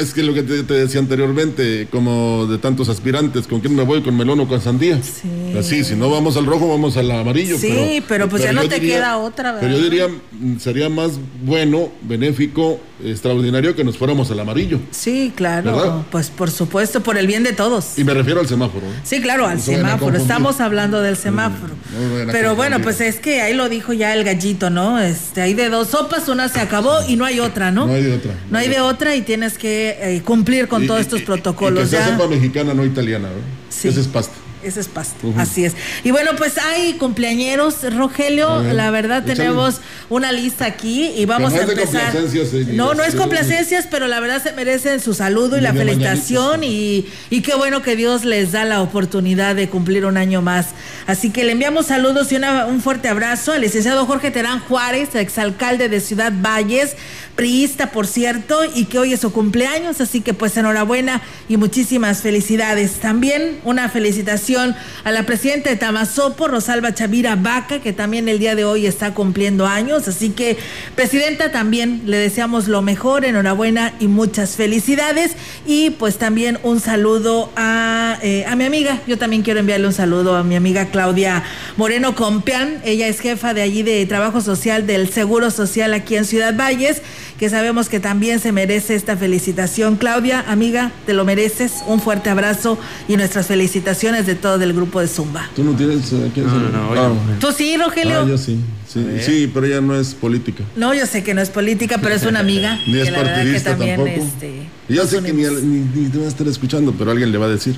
Es 0.00 0.14
que 0.14 0.22
lo 0.22 0.32
que 0.32 0.42
te, 0.42 0.62
te 0.62 0.72
decía 0.72 1.00
anteriormente, 1.00 1.86
como 1.90 2.46
de 2.46 2.56
tantos 2.56 2.88
aspirantes, 2.88 3.46
¿con 3.46 3.60
quién 3.60 3.76
me 3.76 3.82
voy? 3.82 4.00
¿Con 4.02 4.16
melón 4.16 4.40
o 4.40 4.48
con 4.48 4.58
sandía? 4.62 4.98
Sí. 5.02 5.54
Así, 5.58 5.84
si 5.84 5.94
no 5.96 6.08
vamos 6.08 6.38
al 6.38 6.46
rojo, 6.46 6.66
vamos 6.66 6.96
al 6.96 7.10
amarillo. 7.10 7.58
Sí, 7.58 8.02
pero 8.08 8.26
pues 8.30 8.42
ya 8.42 8.52
no 8.54 8.66
te 8.66 8.80
queda 8.80 9.18
otra, 9.18 9.60
Pero 9.60 9.76
yo 9.76 9.82
¿verdad? 9.82 10.08
diría, 10.40 10.58
sería 10.60 10.88
más 10.88 11.12
bueno, 11.44 11.90
benéfico, 12.00 12.80
extraordinario 13.04 13.74
que 13.76 13.84
nos 13.84 13.98
fuéramos 13.98 14.30
al 14.30 14.40
amarillo. 14.40 14.78
Sí, 14.90 15.32
claro. 15.36 15.76
¿Verdad? 15.76 16.02
Pues 16.10 16.30
por 16.30 16.50
supuesto, 16.50 17.02
por 17.02 17.16
el 17.18 17.26
bien 17.26 17.42
de 17.44 17.52
todos. 17.52 17.98
Y 17.98 18.04
me 18.04 18.14
refiero 18.14 18.40
al 18.40 18.48
semáforo. 18.48 18.86
¿eh? 18.86 18.90
Sí, 19.04 19.20
claro, 19.20 19.46
al 19.46 19.56
No 19.58 19.62
semáforo. 19.62 20.16
Estamos 20.16 20.60
hablando 20.60 21.00
del 21.02 21.16
semáforo. 21.16 21.74
No 21.92 22.30
a 22.30 22.32
Pero 22.32 22.56
bueno, 22.56 22.80
pues 22.80 23.00
es 23.00 23.16
que 23.20 23.40
ahí 23.42 23.54
lo 23.54 23.68
dijo 23.68 23.92
ya 23.92 24.14
el 24.14 24.24
gallito, 24.24 24.70
¿no? 24.70 24.98
Este, 24.98 25.42
hay 25.42 25.54
de 25.54 25.68
dos 25.68 25.88
sopas, 25.88 26.28
una 26.28 26.48
se 26.48 26.60
acabó 26.60 26.98
y 27.08 27.16
no 27.16 27.24
hay 27.24 27.40
otra, 27.40 27.70
¿no? 27.70 27.86
No 27.86 27.92
hay 27.94 28.02
de 28.02 28.12
otra. 28.14 28.32
No 28.50 28.58
hay 28.58 28.68
de 28.68 28.80
otra 28.80 29.14
y 29.14 29.22
tienes 29.22 29.58
que 29.58 29.96
eh, 30.00 30.22
cumplir 30.24 30.68
con 30.68 30.84
Y- 30.84 30.86
todos 30.86 31.00
y- 31.00 31.02
estos 31.02 31.22
protocolos. 31.22 31.80
Y 31.80 31.90
que 31.90 31.96
sea 31.96 32.08
ya. 32.08 32.16
sopa 32.16 32.28
mexicana, 32.28 32.74
no 32.74 32.84
italiana, 32.84 33.28
¿no? 33.28 33.40
Sí. 33.68 33.88
Ese 33.88 34.00
es 34.00 34.06
pasta. 34.08 34.34
Ese 34.64 34.80
es 34.80 34.88
pasto, 34.88 35.32
así 35.36 35.64
es. 35.64 35.74
Y 36.04 36.10
bueno, 36.10 36.32
pues 36.36 36.58
hay 36.58 36.94
cumpleañeros, 36.94 37.76
Rogelio. 37.94 38.62
Ver, 38.62 38.74
la 38.74 38.90
verdad 38.90 39.18
échale. 39.24 39.36
tenemos 39.36 39.80
una 40.10 40.32
lista 40.32 40.64
aquí 40.64 41.12
y 41.16 41.24
vamos 41.26 41.52
no 41.52 41.58
a 41.60 41.62
empezar. 41.62 42.12
complacencias, 42.12 42.54
eh, 42.54 42.66
no, 42.72 42.94
no 42.94 43.04
es 43.04 43.14
complacencias, 43.14 43.86
pero 43.90 44.06
la 44.06 44.20
verdad 44.20 44.42
se 44.42 44.52
merecen 44.52 45.00
su 45.00 45.14
saludo 45.14 45.58
y 45.58 45.60
la 45.60 45.72
felicitación 45.74 46.64
y, 46.64 47.06
y 47.30 47.42
qué 47.42 47.54
bueno 47.54 47.82
que 47.82 47.96
Dios 47.96 48.24
les 48.24 48.52
da 48.52 48.64
la 48.64 48.80
oportunidad 48.80 49.54
de 49.54 49.68
cumplir 49.68 50.06
un 50.06 50.16
año 50.16 50.40
más. 50.42 50.68
Así 51.06 51.30
que 51.30 51.44
le 51.44 51.52
enviamos 51.52 51.86
saludos 51.86 52.32
y 52.32 52.36
una- 52.36 52.66
un 52.66 52.80
fuerte 52.80 53.08
abrazo 53.08 53.52
al 53.52 53.60
licenciado 53.60 54.06
Jorge 54.06 54.30
Terán 54.30 54.60
Juárez, 54.60 55.14
exalcalde 55.14 55.88
de 55.88 56.00
Ciudad 56.00 56.32
Valles, 56.34 56.96
priista 57.36 57.90
por 57.90 58.06
cierto, 58.06 58.60
y 58.74 58.84
que 58.86 58.98
hoy 58.98 59.12
es 59.12 59.20
su 59.20 59.32
cumpleaños, 59.32 60.00
así 60.00 60.20
que 60.20 60.34
pues 60.34 60.56
enhorabuena 60.56 61.20
y 61.48 61.56
muchísimas 61.56 62.20
felicidades. 62.22 62.92
También 63.00 63.58
una 63.64 63.88
felicitación 63.88 64.53
a 64.56 65.10
la 65.10 65.24
presidenta 65.24 65.70
de 65.70 65.76
Tamazopo, 65.76 66.48
Rosalba 66.48 66.94
Chavira 66.94 67.36
Vaca, 67.36 67.80
que 67.80 67.92
también 67.92 68.28
el 68.28 68.38
día 68.38 68.54
de 68.54 68.64
hoy 68.64 68.86
está 68.86 69.12
cumpliendo 69.14 69.66
años, 69.66 70.06
así 70.08 70.30
que 70.30 70.56
presidenta 70.94 71.50
también 71.50 72.02
le 72.06 72.18
deseamos 72.18 72.68
lo 72.68 72.82
mejor, 72.82 73.24
enhorabuena 73.24 73.94
y 73.98 74.06
muchas 74.06 74.56
felicidades. 74.56 75.32
Y 75.66 75.90
pues 75.90 76.18
también 76.18 76.58
un 76.62 76.80
saludo 76.80 77.50
a, 77.56 78.18
eh, 78.22 78.44
a 78.46 78.54
mi 78.56 78.64
amiga, 78.64 79.00
yo 79.06 79.18
también 79.18 79.42
quiero 79.42 79.60
enviarle 79.60 79.86
un 79.86 79.92
saludo 79.92 80.36
a 80.36 80.44
mi 80.44 80.56
amiga 80.56 80.86
Claudia 80.86 81.42
Moreno 81.76 82.14
Compeán, 82.14 82.80
ella 82.84 83.08
es 83.08 83.20
jefa 83.20 83.54
de 83.54 83.62
allí 83.62 83.82
de 83.82 84.04
Trabajo 84.06 84.40
Social 84.40 84.86
del 84.86 85.10
Seguro 85.10 85.50
Social 85.50 85.94
aquí 85.94 86.16
en 86.16 86.24
Ciudad 86.24 86.54
Valles, 86.56 87.02
que 87.44 87.50
sabemos 87.50 87.90
que 87.90 88.00
también 88.00 88.40
se 88.40 88.52
merece 88.52 88.94
esta 88.94 89.18
felicitación. 89.18 89.96
Claudia, 89.96 90.42
amiga, 90.48 90.92
te 91.04 91.12
lo 91.12 91.26
mereces, 91.26 91.82
un 91.86 92.00
fuerte 92.00 92.30
abrazo 92.30 92.78
y 93.06 93.18
nuestras 93.18 93.48
felicitaciones 93.48 94.24
de 94.24 94.34
todo 94.34 94.62
el 94.64 94.72
grupo 94.72 94.98
de 95.02 95.08
Zumba. 95.08 95.50
¿Tú 95.54 95.62
no 95.62 95.72
tienes 95.76 96.10
quién 96.32 96.46
No, 96.46 96.94
Ah. 96.94 97.12
¿Tú 97.40 97.52
sí, 97.52 97.76
Rogelio? 97.76 98.20
Ah, 98.22 98.26
yo 98.26 98.38
sí. 98.38 98.58
Sí, 98.88 99.04
sí, 99.20 99.50
pero 99.52 99.66
ella 99.66 99.82
no 99.82 99.94
es 99.94 100.14
política. 100.14 100.64
No, 100.74 100.94
yo 100.94 101.04
sé 101.04 101.22
que 101.22 101.34
no 101.34 101.42
es 101.42 101.50
política, 101.50 101.98
pero 102.00 102.14
es 102.14 102.22
una 102.22 102.40
amiga. 102.40 102.78
Ni 102.86 102.98
es 103.00 103.04
que 103.04 103.10
la 103.10 103.18
que 103.18 103.24
partidista 103.26 103.70
también, 103.72 103.96
tampoco. 103.96 104.24
este, 104.26 104.52
Y 104.88 104.94
ya 104.94 105.02
nos 105.02 105.10
sé 105.10 105.16
que 105.22 105.32
ni, 105.34 105.44
unimos. 105.44 105.62
ni, 105.64 106.00
ni 106.02 106.08
te 106.08 106.16
va 106.16 106.24
a 106.24 106.28
estar 106.28 106.48
escuchando, 106.48 106.94
pero 106.96 107.10
alguien 107.10 107.30
le 107.30 107.36
va 107.36 107.44
a 107.44 107.50
decir 107.50 107.76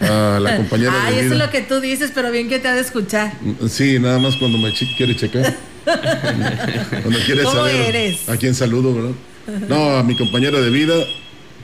a 0.00 0.40
la 0.42 0.56
compañera 0.56 0.92
Ay, 1.06 1.14
de 1.14 1.20
eso 1.26 1.34
es 1.34 1.38
lo 1.38 1.50
que 1.50 1.60
tú 1.60 1.78
dices, 1.80 2.10
pero 2.12 2.32
bien 2.32 2.48
que 2.48 2.58
te 2.58 2.66
ha 2.66 2.74
de 2.74 2.80
escuchar. 2.80 3.32
Sí, 3.68 3.96
nada 4.00 4.18
más 4.18 4.34
cuando 4.40 4.58
me 4.58 4.72
quiere 4.96 5.14
checar. 5.14 5.54
cuando 7.02 7.18
quiere 7.26 7.42
¿Cómo 7.44 7.56
saber 7.56 7.94
eres? 7.94 8.28
a 8.28 8.36
quién 8.36 8.54
saludo, 8.54 8.94
¿verdad? 8.94 9.68
No, 9.68 9.96
a 9.98 10.02
mi 10.02 10.16
compañera 10.16 10.60
de 10.60 10.70
vida, 10.70 10.94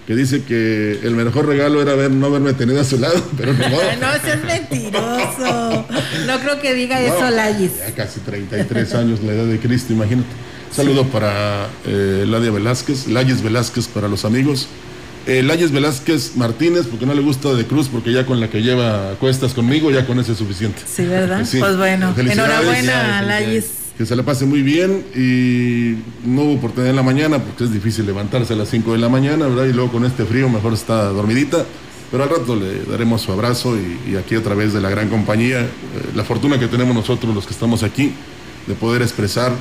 que 0.06 0.14
dice 0.14 0.42
que 0.44 1.00
el 1.02 1.12
mejor 1.12 1.46
regalo 1.46 1.80
era 1.80 1.92
haber, 1.92 2.11
no 2.11 2.26
haberme 2.26 2.52
tenido 2.52 2.80
a 2.80 2.85
su 2.85 2.98
lado, 2.98 3.22
pero 3.37 3.52
no. 3.52 3.68
No, 3.68 4.14
ese 4.14 4.33
es 4.35 4.44
mentiroso. 4.44 5.87
No 6.26 6.40
creo 6.40 6.61
que 6.61 6.74
diga 6.74 7.00
eso, 7.00 7.20
No, 7.20 7.30
Layis. 7.30 7.78
Ya 7.78 7.94
casi 7.94 8.20
33 8.20 8.94
años 8.94 9.22
la 9.22 9.33
edad 9.33 9.46
de 9.46 9.59
Cristo, 9.59 9.92
imagínate. 9.92 10.28
Saludo 10.74 11.04
para 11.04 11.68
eh, 11.87 12.24
Ladia 12.28 12.50
Velázquez, 12.52 13.09
Layes 13.09 13.42
Velázquez 13.42 13.88
para 13.88 14.09
los 14.09 14.24
amigos. 14.24 14.68
Eh, 15.26 15.42
Layes 15.42 15.72
Velázquez 15.72 16.37
Martínez, 16.37 16.87
porque 16.88 17.06
no 17.06 17.14
le 17.14 17.22
gusta 17.22 17.54
de 17.54 17.66
Cruz, 17.66 17.88
porque 17.88 18.12
ya 18.12 18.24
con 18.24 18.40
la 18.40 18.48
que 18.48 18.62
lleva 18.62 19.14
cuestas 19.18 19.52
conmigo, 19.52 19.90
ya 19.90 20.06
con 20.06 20.18
eso 20.18 20.33
es 20.33 20.38
suficiente. 20.38 20.80
Sí, 20.87 21.04
¿verdad? 21.06 21.44
Sí. 21.44 21.59
Pues 21.59 21.76
bueno, 21.76 22.14
enhorabuena, 22.16 23.22
Layis. 23.22 23.79
Que 24.00 24.06
se 24.06 24.16
la 24.16 24.22
pase 24.22 24.46
muy 24.46 24.62
bien 24.62 25.04
y 25.14 25.94
no 26.26 26.44
hubo 26.44 26.54
oportunidad 26.54 26.88
en 26.88 26.96
la 26.96 27.02
mañana 27.02 27.38
porque 27.38 27.64
es 27.64 27.70
difícil 27.70 28.06
levantarse 28.06 28.54
a 28.54 28.56
las 28.56 28.70
5 28.70 28.92
de 28.92 28.98
la 28.98 29.10
mañana, 29.10 29.46
¿verdad? 29.46 29.66
Y 29.66 29.74
luego 29.74 29.92
con 29.92 30.06
este 30.06 30.24
frío 30.24 30.48
mejor 30.48 30.72
está 30.72 31.10
dormidita. 31.10 31.66
Pero 32.10 32.22
al 32.22 32.30
rato 32.30 32.56
le 32.56 32.82
daremos 32.84 33.20
su 33.20 33.30
abrazo 33.30 33.76
y, 33.76 34.12
y 34.12 34.16
aquí 34.16 34.36
a 34.36 34.42
través 34.42 34.72
de 34.72 34.80
la 34.80 34.88
gran 34.88 35.10
compañía, 35.10 35.60
eh, 35.60 35.66
la 36.14 36.24
fortuna 36.24 36.58
que 36.58 36.66
tenemos 36.66 36.94
nosotros 36.94 37.34
los 37.34 37.44
que 37.44 37.52
estamos 37.52 37.82
aquí 37.82 38.14
de 38.66 38.74
poder 38.74 39.02
expresar 39.02 39.52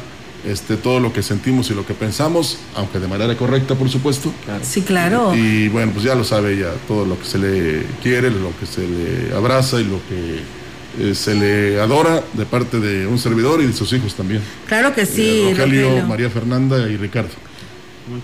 este, 0.46 0.78
todo 0.78 1.02
lo 1.02 1.12
que 1.12 1.22
sentimos 1.22 1.70
y 1.70 1.74
lo 1.74 1.86
que 1.86 1.94
pensamos, 1.94 2.60
aunque 2.78 3.00
de 3.00 3.10
manera 3.10 3.36
correcta, 3.36 3.76
por 3.76 3.90
supuesto. 3.90 4.32
Sí, 4.62 4.84
claro. 4.84 5.36
Y 5.36 5.68
bueno, 5.68 5.92
pues 5.92 6.06
ya 6.06 6.16
lo 6.16 6.24
sabe 6.24 6.54
ella, 6.54 6.72
todo 6.88 7.06
lo 7.06 7.20
que 7.20 7.26
se 7.26 7.40
le 7.40 7.84
quiere, 8.02 8.32
lo 8.32 8.58
que 8.58 8.66
se 8.66 8.88
le 8.88 9.36
abraza 9.36 9.82
y 9.82 9.84
lo 9.84 10.00
que 10.08 10.59
eh, 11.00 11.16
se 11.16 11.34
le 11.36 11.80
adora 11.80 12.22
de 12.34 12.46
parte 12.46 12.80
de 12.80 13.08
un 13.08 13.18
servidor 13.18 13.62
y 13.62 13.68
de 13.68 13.74
sus 13.74 13.92
hijos 13.94 14.14
también. 14.16 14.42
Claro 14.68 14.94
que 14.94 15.06
sí, 15.06 15.42
Eh, 15.48 15.52
Rogelio, 15.56 15.84
Rogelio. 15.90 16.06
María 16.08 16.30
Fernanda 16.30 16.88
y 16.90 16.98
Ricardo. 16.98 17.30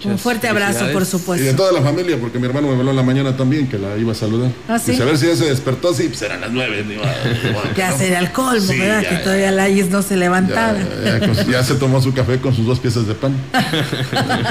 Un 0.06 0.17
fuerte 0.17 0.48
abrazo, 0.48 0.86
por 0.91 1.04
Y 1.04 1.06
supuesto. 1.06 1.45
de 1.45 1.54
toda 1.54 1.71
la 1.71 1.82
familia, 1.82 2.17
porque 2.19 2.39
mi 2.39 2.45
hermano 2.48 2.67
me 2.69 2.74
habló 2.76 2.89
en 2.91 2.95
la 2.98 3.04
mañana 3.04 3.38
también, 3.38 3.67
que 3.67 3.78
la 3.78 3.95
iba 3.98 4.12
a 4.12 4.15
saludar. 4.15 4.52
¿Ah, 4.67 4.80
sí? 4.80 4.91
Dice, 4.91 5.04
a 5.04 5.06
ver 5.06 5.17
si 5.17 5.28
ya 5.28 5.36
se 5.36 5.45
despertó, 5.45 5.93
sí, 5.93 6.04
pues 6.10 6.21
eran 6.21 6.41
las 6.41 6.52
nueve. 6.52 6.84
ni 6.88 6.95
Ya 7.78 7.91
¿no? 7.91 7.98
sería 7.98 8.19
el 8.19 8.32
colmo, 8.32 8.71
Sí, 8.71 8.80
¿verdad? 8.80 9.02
ya, 9.04 9.10
que 9.10 9.15
ya. 9.15 9.24
todavía 9.24 9.52
Layis 9.52 9.89
no 9.89 10.02
se 10.02 10.15
levantara. 10.17 10.80
Ya, 11.04 11.19
ya, 11.19 11.28
con- 11.28 11.52
ya 11.52 11.63
se 11.63 11.76
tomó 11.76 12.02
su 12.02 12.13
café 12.13 12.39
con 12.39 12.56
sus 12.56 12.65
dos 12.65 12.80
piezas 12.80 13.08
de 13.08 13.13
pan. 13.15 13.36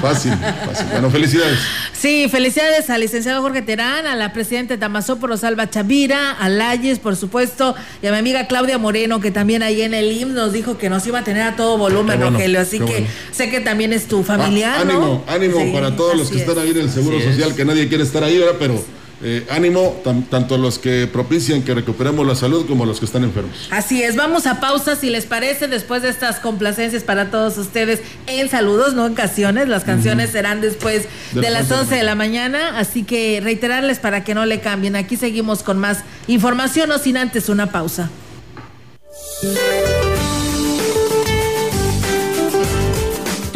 fácil, 0.00 0.32
fácil. 0.66 0.86
Bueno, 0.92 1.10
felicidades. 1.10 1.58
Sí, 1.92 2.28
felicidades 2.30 2.90
al 2.90 3.00
licenciado 3.00 3.40
Jorge 3.42 3.62
Terán, 3.62 4.06
a 4.06 4.14
la 4.14 4.32
presidenta 4.32 4.74
de 4.74 4.78
Tamazopo, 4.78 5.26
Rosalba 5.26 5.68
Chavira, 5.70 6.32
a 6.32 6.48
Layes, 6.48 6.98
por 6.98 7.16
supuesto, 7.16 7.74
y 8.02 8.06
a 8.06 8.12
mi 8.12 8.18
amiga 8.18 8.46
Claudia 8.46 8.78
Moreno, 8.78 9.20
que 9.20 9.30
también 9.30 9.62
ahí 9.62 9.82
en 9.82 9.94
el 9.94 10.12
IMSS 10.12 10.34
nos 10.34 10.52
dijo 10.52 10.76
que 10.78 10.90
nos 10.90 11.06
iba 11.06 11.20
a 11.20 11.24
tener 11.24 11.42
a 11.42 11.56
todo 11.56 11.78
volumen, 11.78 12.18
bueno, 12.18 12.30
Rogelio. 12.36 12.60
Así 12.60 12.78
que 12.78 12.84
bueno. 12.84 13.06
sé 13.32 13.50
que 13.50 13.60
también 13.60 13.92
es 13.92 14.06
tu 14.06 14.22
familiar, 14.22 14.78
Ah, 14.80 14.84
¿no? 14.84 14.90
ánimo, 14.92 15.23
ánimo 15.28 15.58
Sí, 15.60 15.70
para 15.72 15.96
todos 15.96 16.16
los 16.16 16.30
que 16.30 16.38
están 16.38 16.56
es. 16.58 16.62
ahí 16.64 16.70
en 16.70 16.78
el 16.78 16.90
Seguro 16.90 17.16
Así 17.18 17.26
es. 17.26 17.34
Social, 17.36 17.54
que 17.54 17.64
nadie 17.64 17.88
quiere 17.88 18.04
estar 18.04 18.22
ahí, 18.24 18.38
¿verdad? 18.38 18.56
Pero 18.58 18.82
eh, 19.26 19.46
ánimo, 19.48 20.02
tanto 20.28 20.58
los 20.58 20.78
que 20.78 21.06
propician 21.06 21.62
que 21.62 21.72
recuperemos 21.72 22.26
la 22.26 22.34
salud 22.34 22.66
como 22.66 22.84
los 22.84 22.98
que 22.98 23.06
están 23.06 23.22
enfermos. 23.24 23.68
Así 23.70 24.02
es, 24.02 24.16
vamos 24.16 24.46
a 24.46 24.60
pausa 24.60 24.96
si 24.96 25.08
les 25.08 25.24
parece 25.24 25.66
después 25.66 26.02
de 26.02 26.10
estas 26.10 26.40
complacencias 26.40 27.04
para 27.04 27.30
todos 27.30 27.56
ustedes 27.56 28.00
en 28.26 28.50
saludos, 28.50 28.92
no 28.94 29.06
en 29.06 29.14
canciones, 29.14 29.68
las 29.68 29.84
canciones 29.84 30.30
serán 30.30 30.60
después 30.60 31.04
de 31.32 31.50
las 31.50 31.68
de- 31.70 31.74
11 31.76 31.94
de 31.94 32.02
la 32.02 32.16
mañana, 32.16 32.76
así 32.78 33.04
que 33.04 33.40
reiterarles 33.42 33.98
para 33.98 34.24
que 34.24 34.34
no 34.34 34.44
le 34.44 34.60
cambien, 34.60 34.94
aquí 34.96 35.16
seguimos 35.16 35.62
con 35.62 35.78
más 35.78 35.98
información 36.26 36.90
o 36.90 36.98
sin 36.98 37.16
antes 37.16 37.48
una 37.48 37.70
pausa. 37.70 38.10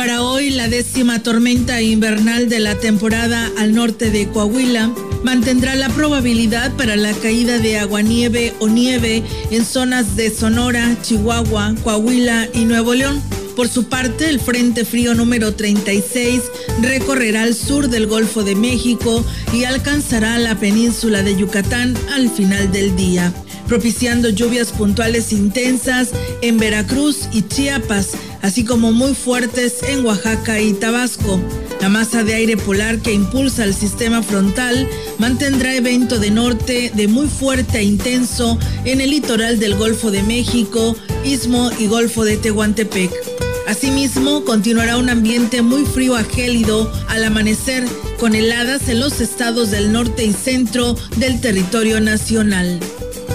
Para 0.09 0.23
hoy, 0.23 0.49
la 0.49 0.69
décima 0.69 1.23
tormenta 1.23 1.83
invernal 1.83 2.49
de 2.49 2.61
la 2.61 2.77
temporada 2.77 3.51
al 3.59 3.75
norte 3.75 4.11
de 4.11 4.27
Coahuila 4.27 4.91
mantendrá 5.23 5.75
la 5.75 5.91
probabilidad 5.91 6.75
para 6.77 6.97
la 6.97 7.13
caída 7.13 7.59
de 7.59 7.79
aguanieve 7.79 8.55
o 8.59 8.69
nieve 8.69 9.23
en 9.51 9.67
zonas 9.67 10.17
de 10.17 10.31
Sonora, 10.31 10.97
Chihuahua, 11.03 11.75
Coahuila 11.85 12.49
y 12.55 12.65
Nuevo 12.65 12.95
León. 12.95 13.23
Por 13.59 13.69
su 13.69 13.89
parte, 13.89 14.31
el 14.31 14.39
Frente 14.39 14.85
Frío 14.85 15.17
número 15.17 15.53
36 15.53 16.43
recorrerá 16.81 17.43
el 17.43 17.57
sur 17.57 17.89
del 17.89 18.07
Golfo 18.07 18.45
de 18.45 18.55
México 18.55 19.25
y 19.53 19.65
alcanzará 19.65 20.39
la 20.39 20.61
península 20.61 21.25
de 21.25 21.35
Yucatán 21.35 21.97
al 22.15 22.31
final 22.31 22.71
del 22.71 22.95
día, 22.95 23.35
propiciando 23.67 24.29
lluvias 24.29 24.71
puntuales 24.71 25.33
intensas 25.33 26.11
en 26.41 26.57
Veracruz 26.59 27.29
y 27.33 27.43
Chiapas, 27.43 28.11
así 28.43 28.65
como 28.65 28.93
muy 28.93 29.17
fuertes 29.17 29.83
en 29.89 30.07
Oaxaca 30.07 30.61
y 30.61 30.75
Tabasco. 30.75 31.41
La 31.81 31.89
masa 31.89 32.23
de 32.23 32.35
aire 32.35 32.57
polar 32.57 33.01
que 33.01 33.13
impulsa 33.13 33.65
el 33.65 33.75
sistema 33.75 34.23
frontal 34.23 34.89
mantendrá 35.19 35.75
evento 35.75 36.21
de 36.21 36.31
norte 36.31 36.93
de 36.95 37.09
muy 37.09 37.27
fuerte 37.27 37.79
e 37.79 37.83
intenso 37.83 38.57
en 38.85 39.01
el 39.01 39.11
litoral 39.11 39.59
del 39.59 39.75
Golfo 39.75 40.13
de 40.13 40.23
México, 40.23 40.95
Istmo 41.25 41.73
y 41.81 41.89
Golfo 41.89 42.25
de 42.25 42.37
Tehuantepec. 42.37 43.38
Asimismo, 43.69 44.47
continuará 44.47 44.97
un 44.97 45.11
ambiente 45.11 45.61
muy 45.61 45.85
frío 45.85 46.17
a 46.17 46.25
gélido 46.25 46.91
al 47.07 47.23
amanecer, 47.23 47.85
con 48.19 48.35
heladas 48.35 48.89
en 48.89 48.99
los 48.99 49.21
estados 49.21 49.71
del 49.71 49.93
norte 49.93 50.25
y 50.25 50.33
centro 50.33 50.97
del 51.19 51.39
territorio 51.43 52.01
nacional. 52.01 52.81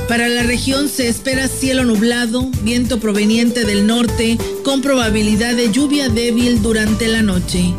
Para 0.07 0.29
la 0.29 0.41
región 0.41 0.89
se 0.89 1.07
espera 1.07 1.47
cielo 1.47 1.85
nublado, 1.85 2.49
viento 2.63 2.99
proveniente 2.99 3.63
del 3.63 3.85
norte, 3.85 4.39
con 4.63 4.81
probabilidad 4.81 5.53
de 5.53 5.71
lluvia 5.71 6.09
débil 6.09 6.63
durante 6.63 7.07
la 7.07 7.21
noche. 7.21 7.71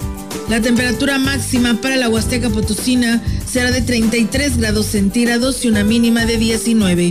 La 0.48 0.60
temperatura 0.60 1.18
máxima 1.18 1.80
para 1.80 1.96
la 1.96 2.08
Huasteca 2.08 2.50
Potosina 2.50 3.20
será 3.50 3.72
de 3.72 3.82
33 3.82 4.58
grados 4.58 4.86
centígrados 4.86 5.64
y 5.64 5.68
una 5.68 5.82
mínima 5.82 6.24
de 6.24 6.36
19. 6.36 7.10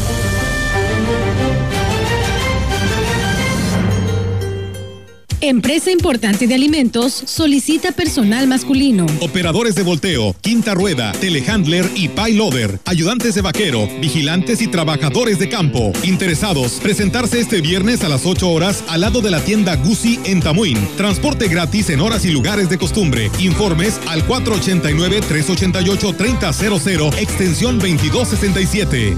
Empresa 5.43 5.89
importante 5.89 6.45
de 6.45 6.53
alimentos 6.53 7.23
solicita 7.25 7.91
personal 7.91 8.47
masculino. 8.47 9.07
Operadores 9.21 9.73
de 9.73 9.81
volteo, 9.81 10.35
quinta 10.39 10.75
rueda, 10.75 11.13
telehandler 11.13 11.89
y 11.95 12.09
payloader, 12.09 12.79
ayudantes 12.85 13.33
de 13.33 13.41
vaquero, 13.41 13.87
vigilantes 13.99 14.61
y 14.61 14.67
trabajadores 14.67 15.39
de 15.39 15.49
campo. 15.49 15.93
Interesados, 16.03 16.73
presentarse 16.73 17.39
este 17.39 17.59
viernes 17.59 18.03
a 18.03 18.09
las 18.09 18.27
8 18.27 18.47
horas 18.47 18.83
al 18.87 19.01
lado 19.01 19.21
de 19.21 19.31
la 19.31 19.43
tienda 19.43 19.75
Gucci 19.77 20.19
en 20.25 20.41
Tamuín. 20.41 20.77
Transporte 20.95 21.47
gratis 21.47 21.89
en 21.89 22.01
horas 22.01 22.23
y 22.23 22.29
lugares 22.29 22.69
de 22.69 22.77
costumbre. 22.77 23.31
Informes 23.39 23.99
al 24.07 24.23
489-388-3000, 24.27 27.17
extensión 27.17 27.79
2267. 27.79 29.17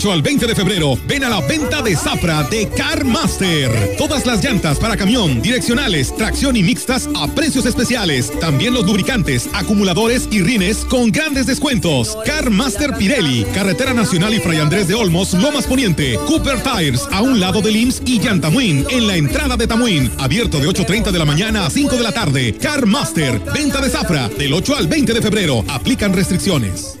18 0.00 0.12
al 0.14 0.22
20 0.22 0.46
de 0.46 0.54
febrero, 0.54 0.98
ven 1.06 1.24
a 1.24 1.28
la 1.28 1.42
venta 1.42 1.82
de 1.82 1.94
Zafra 1.94 2.42
de 2.44 2.66
Car 2.70 3.04
Master. 3.04 3.96
Todas 3.98 4.24
las 4.24 4.42
llantas 4.42 4.78
para 4.78 4.96
camión, 4.96 5.42
direccionales, 5.42 6.16
tracción 6.16 6.56
y 6.56 6.62
mixtas 6.62 7.06
a 7.14 7.28
precios 7.28 7.66
especiales. 7.66 8.32
También 8.40 8.72
los 8.72 8.86
lubricantes, 8.86 9.50
acumuladores 9.52 10.26
y 10.30 10.40
rines 10.40 10.86
con 10.86 11.12
grandes 11.12 11.44
descuentos. 11.44 12.16
Car 12.24 12.48
Master 12.48 12.94
Pirelli, 12.96 13.44
Carretera 13.52 13.92
Nacional 13.92 14.32
y 14.32 14.40
Fray 14.40 14.60
Andrés 14.60 14.88
de 14.88 14.94
Olmos, 14.94 15.34
Lomas 15.34 15.66
Poniente, 15.66 16.18
Cooper 16.26 16.62
Tires, 16.62 17.06
a 17.12 17.20
un 17.20 17.38
lado 17.38 17.60
de 17.60 17.70
IMSS 17.70 18.00
y 18.06 18.20
Yantamuin, 18.20 18.86
en 18.88 19.06
la 19.06 19.16
entrada 19.16 19.58
de 19.58 19.66
Tamuin. 19.66 20.10
Abierto 20.16 20.60
de 20.60 20.68
8.30 20.68 21.10
de 21.10 21.18
la 21.18 21.26
mañana 21.26 21.66
a 21.66 21.70
5 21.70 21.96
de 21.96 22.02
la 22.02 22.12
tarde. 22.12 22.54
Car 22.54 22.86
Master, 22.86 23.38
venta 23.52 23.82
de 23.82 23.90
Zafra, 23.90 24.30
del 24.30 24.54
8 24.54 24.76
al 24.76 24.86
20 24.86 25.12
de 25.12 25.20
febrero. 25.20 25.62
Aplican 25.68 26.14
restricciones. 26.14 27.00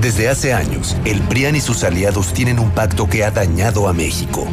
Desde 0.00 0.28
hace 0.28 0.54
años, 0.54 0.96
el 1.04 1.20
PRIAN 1.22 1.56
y 1.56 1.60
sus 1.60 1.82
aliados 1.82 2.32
tienen 2.32 2.60
un 2.60 2.70
pacto 2.70 3.08
que 3.08 3.24
ha 3.24 3.32
dañado 3.32 3.88
a 3.88 3.92
México. 3.92 4.46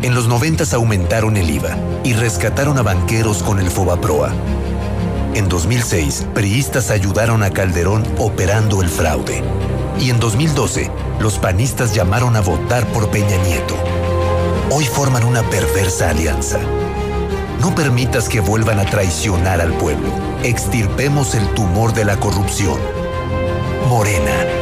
En 0.00 0.14
los 0.14 0.28
90 0.28 0.64
aumentaron 0.76 1.36
el 1.36 1.50
IVA 1.50 1.76
y 2.04 2.12
rescataron 2.12 2.78
a 2.78 2.82
banqueros 2.82 3.42
con 3.42 3.58
el 3.58 3.68
Fobaproa. 3.68 4.32
En 5.34 5.48
2006, 5.48 6.28
priistas 6.34 6.92
ayudaron 6.92 7.42
a 7.42 7.50
Calderón 7.50 8.04
operando 8.18 8.80
el 8.80 8.88
fraude. 8.88 9.42
Y 9.98 10.10
en 10.10 10.20
2012, 10.20 10.88
los 11.18 11.36
panistas 11.40 11.94
llamaron 11.94 12.36
a 12.36 12.40
votar 12.40 12.86
por 12.92 13.10
Peña 13.10 13.42
Nieto. 13.42 13.74
Hoy 14.70 14.84
forman 14.84 15.24
una 15.24 15.42
perversa 15.50 16.10
alianza. 16.10 16.60
No 17.60 17.74
permitas 17.74 18.28
que 18.28 18.38
vuelvan 18.38 18.78
a 18.78 18.84
traicionar 18.84 19.60
al 19.60 19.72
pueblo. 19.72 20.10
Extirpemos 20.44 21.34
el 21.34 21.46
tumor 21.54 21.92
de 21.92 22.04
la 22.04 22.20
corrupción. 22.20 22.78
Morena. 23.88 24.61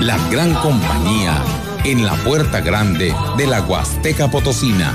La 0.00 0.18
gran 0.30 0.54
compañía 0.54 1.42
en 1.84 2.04
la 2.04 2.14
puerta 2.16 2.60
grande 2.60 3.14
de 3.36 3.46
la 3.46 3.62
Huasteca 3.62 4.30
Potosina. 4.30 4.94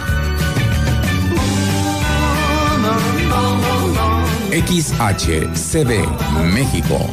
XHCD 4.52 6.06
México 6.54 7.10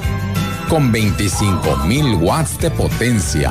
con 0.71 0.93
25.000 0.93 2.21
watts 2.23 2.59
de 2.59 2.71
potencia, 2.71 3.51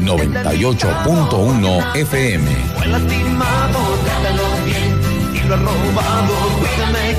98.1 0.00 1.96
FM. 1.96 2.50
Si 5.32 5.48
lo 5.48 5.56
robado, 5.56 6.34
cuídame. 6.58 7.16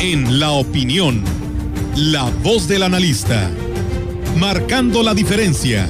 En 0.00 0.40
la 0.40 0.50
opinión, 0.52 1.22
la 1.96 2.30
voz 2.42 2.66
del 2.68 2.82
analista, 2.82 3.50
marcando 4.36 5.02
la 5.02 5.14
diferencia. 5.14 5.88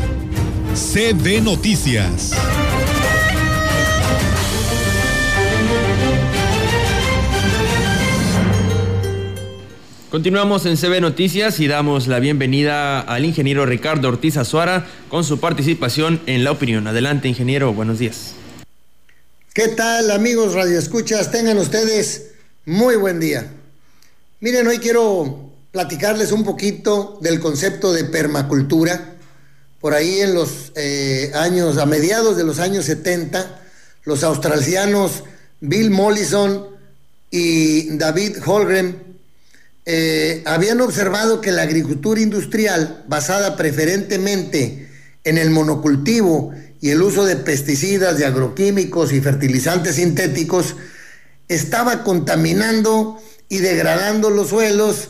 CB 0.74 1.42
Noticias. 1.42 2.34
Continuamos 10.10 10.64
en 10.64 10.78
CB 10.78 11.02
Noticias 11.02 11.60
y 11.60 11.68
damos 11.68 12.06
la 12.06 12.18
bienvenida 12.18 12.98
al 12.98 13.26
ingeniero 13.26 13.66
Ricardo 13.66 14.08
Ortiz 14.08 14.38
Azuara 14.38 14.86
con 15.10 15.22
su 15.22 15.38
participación 15.38 16.22
en 16.24 16.44
la 16.44 16.50
opinión. 16.50 16.86
Adelante, 16.86 17.28
ingeniero, 17.28 17.74
buenos 17.74 17.98
días. 17.98 18.32
¿Qué 19.52 19.68
tal 19.68 20.10
amigos 20.10 20.54
radioescuchas? 20.54 21.30
Tengan 21.30 21.58
ustedes 21.58 22.30
muy 22.64 22.96
buen 22.96 23.20
día. 23.20 23.52
Miren, 24.40 24.66
hoy 24.66 24.78
quiero 24.78 25.50
platicarles 25.72 26.32
un 26.32 26.42
poquito 26.42 27.18
del 27.20 27.38
concepto 27.38 27.92
de 27.92 28.04
permacultura. 28.04 29.16
Por 29.78 29.92
ahí 29.92 30.20
en 30.20 30.32
los 30.32 30.72
eh, 30.74 31.32
años, 31.34 31.76
a 31.76 31.84
mediados 31.84 32.38
de 32.38 32.44
los 32.44 32.60
años 32.60 32.86
70, 32.86 33.60
los 34.04 34.24
australianos 34.24 35.24
Bill 35.60 35.90
Mollison 35.90 36.64
y 37.30 37.94
David 37.98 38.38
Holgren 38.46 39.07
eh, 39.90 40.42
habían 40.44 40.82
observado 40.82 41.40
que 41.40 41.50
la 41.50 41.62
agricultura 41.62 42.20
industrial, 42.20 43.06
basada 43.08 43.56
preferentemente 43.56 44.86
en 45.24 45.38
el 45.38 45.48
monocultivo 45.48 46.52
y 46.78 46.90
el 46.90 47.00
uso 47.00 47.24
de 47.24 47.36
pesticidas, 47.36 48.18
de 48.18 48.26
agroquímicos 48.26 49.14
y 49.14 49.22
fertilizantes 49.22 49.94
sintéticos, 49.94 50.76
estaba 51.48 52.04
contaminando 52.04 53.18
y 53.48 53.60
degradando 53.60 54.28
los 54.28 54.50
suelos 54.50 55.08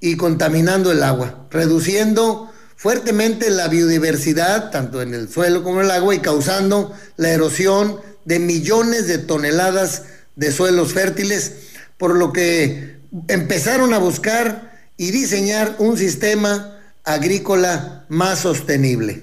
y 0.00 0.16
contaminando 0.16 0.90
el 0.90 1.04
agua, 1.04 1.46
reduciendo 1.52 2.50
fuertemente 2.74 3.48
la 3.50 3.68
biodiversidad, 3.68 4.72
tanto 4.72 5.02
en 5.02 5.14
el 5.14 5.28
suelo 5.28 5.62
como 5.62 5.78
en 5.78 5.84
el 5.84 5.92
agua, 5.92 6.16
y 6.16 6.18
causando 6.18 6.92
la 7.16 7.30
erosión 7.30 8.00
de 8.24 8.40
millones 8.40 9.06
de 9.06 9.18
toneladas 9.18 10.02
de 10.34 10.50
suelos 10.50 10.94
fértiles, 10.94 11.52
por 11.96 12.16
lo 12.16 12.32
que 12.32 12.95
empezaron 13.28 13.94
a 13.94 13.98
buscar 13.98 14.72
y 14.96 15.10
diseñar 15.10 15.76
un 15.78 15.96
sistema 15.96 16.78
agrícola 17.04 18.04
más 18.08 18.40
sostenible. 18.40 19.20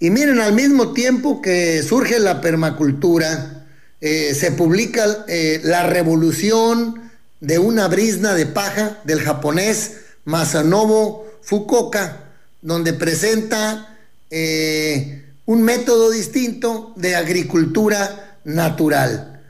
Y 0.00 0.10
miren, 0.10 0.40
al 0.40 0.52
mismo 0.52 0.92
tiempo 0.92 1.40
que 1.40 1.82
surge 1.82 2.18
la 2.18 2.40
permacultura, 2.40 3.66
eh, 4.00 4.34
se 4.34 4.52
publica 4.52 5.24
eh, 5.28 5.60
La 5.64 5.84
Revolución 5.86 7.10
de 7.40 7.58
una 7.58 7.88
brisna 7.88 8.34
de 8.34 8.46
paja 8.46 8.98
del 9.04 9.20
japonés 9.20 9.92
Masanobu 10.24 11.22
Fukuoka, 11.42 12.30
donde 12.62 12.92
presenta 12.92 13.96
eh, 14.30 15.24
un 15.46 15.62
método 15.62 16.10
distinto 16.10 16.92
de 16.96 17.14
agricultura 17.16 18.38
natural. 18.44 19.40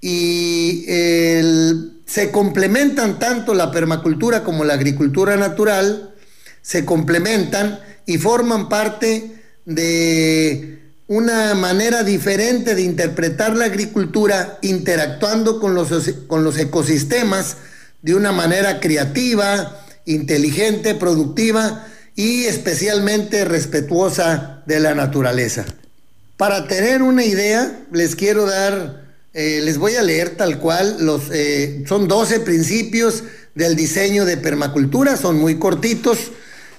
Y 0.00 0.84
el- 0.88 1.93
se 2.06 2.30
complementan 2.30 3.18
tanto 3.18 3.54
la 3.54 3.70
permacultura 3.70 4.44
como 4.44 4.64
la 4.64 4.74
agricultura 4.74 5.36
natural, 5.36 6.14
se 6.62 6.84
complementan 6.84 7.80
y 8.06 8.18
forman 8.18 8.68
parte 8.68 9.42
de 9.64 10.80
una 11.06 11.54
manera 11.54 12.02
diferente 12.02 12.74
de 12.74 12.82
interpretar 12.82 13.56
la 13.56 13.66
agricultura 13.66 14.58
interactuando 14.62 15.60
con 15.60 15.74
los, 15.74 15.90
con 16.26 16.44
los 16.44 16.58
ecosistemas 16.58 17.56
de 18.02 18.14
una 18.14 18.32
manera 18.32 18.80
creativa, 18.80 19.80
inteligente, 20.06 20.94
productiva 20.94 21.86
y 22.14 22.44
especialmente 22.44 23.44
respetuosa 23.44 24.62
de 24.66 24.80
la 24.80 24.94
naturaleza. 24.94 25.64
Para 26.36 26.66
tener 26.66 27.02
una 27.02 27.24
idea, 27.24 27.84
les 27.92 28.16
quiero 28.16 28.46
dar, 28.46 29.03
eh, 29.34 29.60
les 29.64 29.78
voy 29.78 29.96
a 29.96 30.02
leer 30.02 30.36
tal 30.36 30.60
cual, 30.60 30.98
los, 31.00 31.24
eh, 31.32 31.84
son 31.88 32.06
12 32.06 32.40
principios 32.40 33.24
del 33.56 33.74
diseño 33.74 34.24
de 34.24 34.36
permacultura, 34.36 35.16
son 35.16 35.40
muy 35.40 35.58
cortitos. 35.58 36.18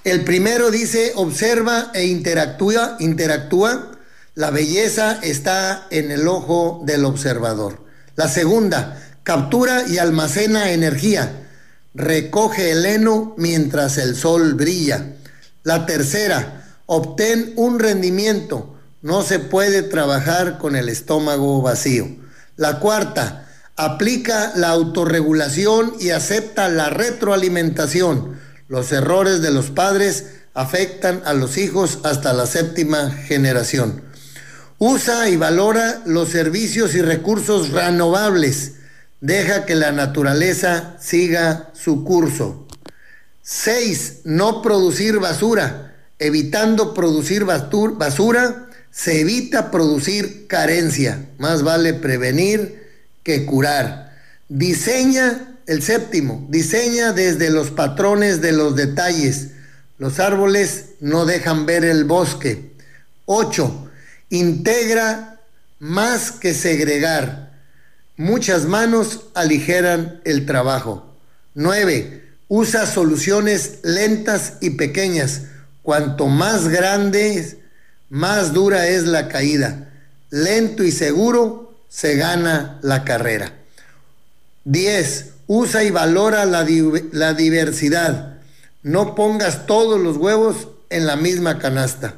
El 0.04 0.24
primero 0.24 0.70
dice, 0.70 1.12
observa 1.16 1.90
e 1.92 2.06
interactúa, 2.06 2.96
interactúa. 2.98 3.92
La 4.34 4.50
belleza 4.50 5.20
está 5.22 5.86
en 5.90 6.10
el 6.10 6.26
ojo 6.28 6.82
del 6.86 7.04
observador. 7.04 7.84
La 8.14 8.28
segunda, 8.28 9.02
captura 9.22 9.84
y 9.86 9.98
almacena 9.98 10.70
energía. 10.72 11.46
Recoge 11.94 12.70
el 12.70 12.86
heno 12.86 13.34
mientras 13.36 13.98
el 13.98 14.16
sol 14.16 14.54
brilla. 14.54 15.14
La 15.62 15.84
tercera, 15.84 16.80
obtén 16.86 17.52
un 17.56 17.78
rendimiento. 17.78 18.78
No 19.02 19.22
se 19.22 19.40
puede 19.40 19.82
trabajar 19.82 20.56
con 20.56 20.74
el 20.74 20.88
estómago 20.88 21.60
vacío. 21.60 22.25
La 22.56 22.80
cuarta, 22.80 23.46
aplica 23.76 24.52
la 24.56 24.70
autorregulación 24.70 25.94
y 26.00 26.10
acepta 26.10 26.68
la 26.68 26.90
retroalimentación. 26.90 28.40
Los 28.68 28.90
errores 28.92 29.42
de 29.42 29.50
los 29.50 29.70
padres 29.70 30.26
afectan 30.54 31.22
a 31.26 31.34
los 31.34 31.58
hijos 31.58 32.00
hasta 32.02 32.32
la 32.32 32.46
séptima 32.46 33.10
generación. 33.10 34.02
Usa 34.78 35.28
y 35.28 35.36
valora 35.36 36.02
los 36.06 36.30
servicios 36.30 36.94
y 36.94 37.02
recursos 37.02 37.70
renovables. 37.70 38.72
Deja 39.20 39.64
que 39.64 39.74
la 39.74 39.92
naturaleza 39.92 40.96
siga 40.98 41.70
su 41.74 42.04
curso. 42.04 42.66
6. 43.42 44.22
No 44.24 44.62
producir 44.62 45.18
basura. 45.18 45.94
Evitando 46.18 46.94
producir 46.94 47.44
basura, 47.44 48.65
se 48.96 49.20
evita 49.20 49.70
producir 49.70 50.46
carencia. 50.46 51.26
Más 51.36 51.62
vale 51.62 51.92
prevenir 51.92 52.82
que 53.22 53.44
curar. 53.44 54.16
Diseña, 54.48 55.58
el 55.66 55.82
séptimo, 55.82 56.46
diseña 56.48 57.12
desde 57.12 57.50
los 57.50 57.70
patrones 57.70 58.40
de 58.40 58.52
los 58.52 58.74
detalles. 58.74 59.48
Los 59.98 60.18
árboles 60.18 60.86
no 61.00 61.26
dejan 61.26 61.66
ver 61.66 61.84
el 61.84 62.04
bosque. 62.04 62.70
8. 63.26 63.90
Integra 64.30 65.40
más 65.78 66.32
que 66.32 66.54
segregar. 66.54 67.52
Muchas 68.16 68.64
manos 68.64 69.26
aligeran 69.34 70.22
el 70.24 70.46
trabajo. 70.46 71.14
9. 71.54 72.24
Usa 72.48 72.86
soluciones 72.86 73.80
lentas 73.82 74.54
y 74.62 74.70
pequeñas. 74.70 75.42
Cuanto 75.82 76.28
más 76.28 76.68
grande, 76.68 77.58
más 78.08 78.52
dura 78.52 78.88
es 78.88 79.04
la 79.04 79.28
caída. 79.28 79.90
Lento 80.30 80.84
y 80.84 80.92
seguro 80.92 81.74
se 81.88 82.16
gana 82.16 82.78
la 82.82 83.04
carrera. 83.04 83.52
10. 84.64 85.32
Usa 85.46 85.84
y 85.84 85.90
valora 85.90 86.44
la, 86.44 86.66
la 87.12 87.34
diversidad. 87.34 88.38
No 88.82 89.14
pongas 89.14 89.66
todos 89.66 90.00
los 90.00 90.16
huevos 90.16 90.68
en 90.90 91.06
la 91.06 91.16
misma 91.16 91.58
canasta. 91.58 92.14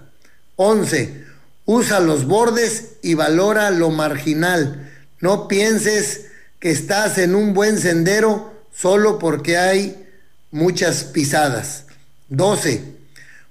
11. 0.57 1.25
Usa 1.67 2.01
los 2.01 2.27
bordes 2.27 2.93
y 3.03 3.15
valora 3.15 3.71
lo 3.71 3.91
marginal. 3.91 4.91
No 5.21 5.49
pienses 5.49 6.27
que 6.59 6.71
estás 6.71 7.19
en 7.19 7.35
un 7.35 7.55
buen 7.55 7.79
sendero 7.79 8.53
solo 8.75 9.19
porque 9.19 9.59
hay 9.59 10.07
muchas 10.51 11.05
pisadas. 11.05 11.85
12. 12.29 12.98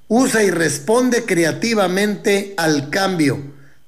Usa 0.08 0.44
y 0.44 0.52
responde 0.52 1.26
creativamente 1.26 2.54
al 2.58 2.90
cambio. 2.90 3.40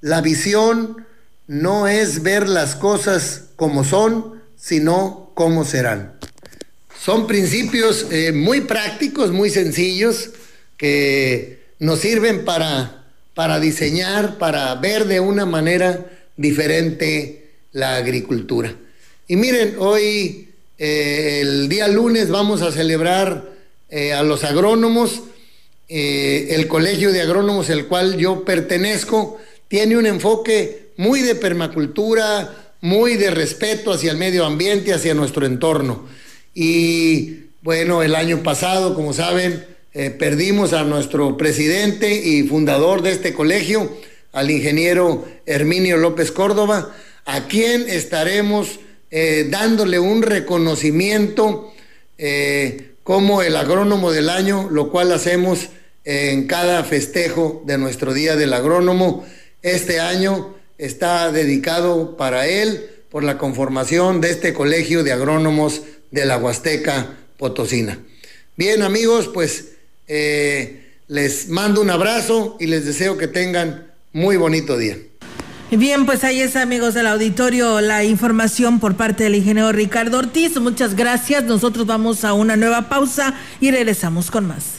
La 0.02 0.22
visión 0.22 1.06
no 1.48 1.88
es 1.88 2.24
ver 2.24 2.48
las 2.48 2.76
cosas 2.76 3.46
como 3.56 3.84
son, 3.84 4.42
sino 4.56 5.32
como 5.34 5.66
serán. 5.66 6.14
Son 7.02 7.28
principios 7.28 8.08
eh, 8.12 8.32
muy 8.34 8.62
prácticos, 8.62 9.32
muy 9.32 9.50
sencillos, 9.50 10.32
que 10.78 11.60
nos 11.80 12.00
sirven 12.00 12.44
para, 12.46 13.06
para 13.34 13.60
diseñar, 13.60 14.38
para 14.38 14.76
ver 14.76 15.06
de 15.06 15.20
una 15.22 15.46
manera 15.46 16.06
diferente 16.36 17.52
la 17.72 17.96
agricultura. 17.96 18.76
Y 19.28 19.36
miren, 19.36 19.76
hoy, 19.80 20.50
eh, 20.78 21.40
el 21.42 21.70
día 21.70 21.88
lunes, 21.88 22.30
vamos 22.30 22.62
a 22.62 22.72
celebrar 22.72 23.50
eh, 23.90 24.14
a 24.14 24.24
los 24.24 24.44
agrónomos. 24.44 25.24
El 25.90 26.68
Colegio 26.68 27.12
de 27.12 27.22
Agrónomos, 27.22 27.70
el 27.70 27.88
cual 27.88 28.18
yo 28.18 28.46
pertenezco, 28.46 29.40
tiene 29.68 29.98
un 29.98 30.06
enfoque 30.06 30.90
muy 30.98 31.22
de 31.22 31.36
permacultura, 31.36 32.74
muy 32.82 33.16
de 33.16 33.32
respeto 33.32 33.92
hacia 33.92 34.12
el 34.12 34.18
medio 34.18 34.46
ambiente, 34.46 34.94
hacia 34.94 35.14
nuestro 35.14 35.46
entorno. 35.46 36.08
Y 36.54 37.50
bueno, 37.62 38.04
el 38.04 38.16
año 38.16 38.44
pasado, 38.44 38.96
como 38.96 39.14
saben, 39.14 39.66
eh, 39.94 40.12
perdimos 40.12 40.74
a 40.74 40.84
nuestro 40.84 41.36
presidente 41.38 42.14
y 42.14 42.44
fundador 42.44 43.02
de 43.02 43.12
este 43.12 43.34
colegio, 43.34 43.92
al 44.32 44.52
ingeniero 44.52 45.26
Herminio 45.46 45.98
López 45.98 46.32
Córdoba, 46.32 46.96
a 47.26 47.48
quien 47.48 47.90
estaremos 47.90 48.80
eh, 49.12 49.48
dándole 49.50 50.00
un 50.00 50.22
reconocimiento 50.22 51.74
eh, 52.18 52.92
como 53.04 53.42
el 53.42 53.56
agrónomo 53.56 54.12
del 54.12 54.30
año, 54.30 54.68
lo 54.70 54.92
cual 54.92 55.12
hacemos 55.12 55.70
en 56.10 56.48
cada 56.48 56.84
festejo 56.84 57.62
de 57.68 57.78
nuestro 57.78 58.16
Día 58.16 58.36
del 58.36 58.54
Agrónomo. 58.54 59.24
Este 59.62 60.00
año 60.00 60.56
está 60.80 61.32
dedicado 61.32 62.18
para 62.18 62.48
él 62.48 62.90
por 63.12 63.24
la 63.24 63.38
conformación 63.38 64.20
de 64.20 64.32
este 64.32 64.52
Colegio 64.52 65.04
de 65.04 65.12
Agrónomos 65.12 65.84
de 66.10 66.26
la 66.26 66.38
Huasteca 66.38 67.16
Potosina. 67.38 68.00
Bien 68.58 68.82
amigos, 68.82 69.30
pues 69.32 69.74
eh, 70.08 70.96
les 71.08 71.48
mando 71.50 71.80
un 71.80 71.92
abrazo 71.92 72.58
y 72.60 72.66
les 72.66 72.86
deseo 72.86 73.16
que 73.16 73.28
tengan 73.28 73.92
muy 74.12 74.36
bonito 74.36 74.80
día. 74.80 74.98
Bien, 75.70 76.08
pues 76.08 76.24
ahí 76.24 76.42
es 76.42 76.56
amigos 76.56 76.96
del 76.96 77.06
auditorio 77.06 77.82
la 77.82 78.04
información 78.04 78.80
por 78.80 78.98
parte 78.98 79.26
del 79.26 79.36
ingeniero 79.36 79.72
Ricardo 79.72 80.18
Ortiz. 80.18 80.60
Muchas 80.60 80.96
gracias. 80.96 81.44
Nosotros 81.44 81.86
vamos 81.86 82.26
a 82.26 82.34
una 82.34 82.56
nueva 82.56 82.90
pausa 82.90 83.36
y 83.62 83.70
regresamos 83.70 84.32
con 84.32 84.48
más. 84.48 84.79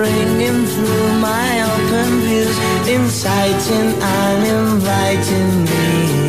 ringing 0.00 0.66
through 0.66 1.08
my 1.20 1.62
open 1.62 2.20
views, 2.20 2.58
inciting 2.86 3.88
and 4.02 4.46
inviting 4.46 5.64
me. 5.64 6.25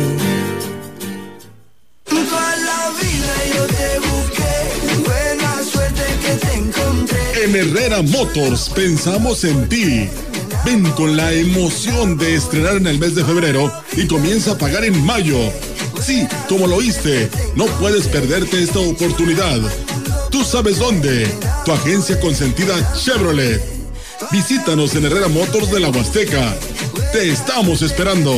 En 7.48 7.56
Herrera 7.56 8.02
Motors 8.02 8.68
pensamos 8.68 9.42
en 9.42 9.70
ti. 9.70 10.06
Ven 10.66 10.84
con 10.90 11.16
la 11.16 11.32
emoción 11.32 12.18
de 12.18 12.34
estrenar 12.34 12.76
en 12.76 12.86
el 12.86 12.98
mes 12.98 13.14
de 13.14 13.24
febrero 13.24 13.72
y 13.96 14.06
comienza 14.06 14.52
a 14.52 14.58
pagar 14.58 14.84
en 14.84 15.02
mayo. 15.02 15.38
Sí, 15.98 16.28
como 16.46 16.66
lo 16.66 16.76
oíste, 16.76 17.30
no 17.54 17.64
puedes 17.80 18.06
perderte 18.06 18.62
esta 18.62 18.80
oportunidad. 18.80 19.60
Tú 20.30 20.44
sabes 20.44 20.78
dónde. 20.78 21.26
Tu 21.64 21.72
agencia 21.72 22.20
consentida 22.20 22.74
Chevrolet. 22.92 23.62
Visítanos 24.30 24.94
en 24.94 25.06
Herrera 25.06 25.28
Motors 25.28 25.70
de 25.70 25.80
la 25.80 25.88
Huasteca. 25.88 26.54
Te 27.12 27.30
estamos 27.30 27.80
esperando. 27.80 28.36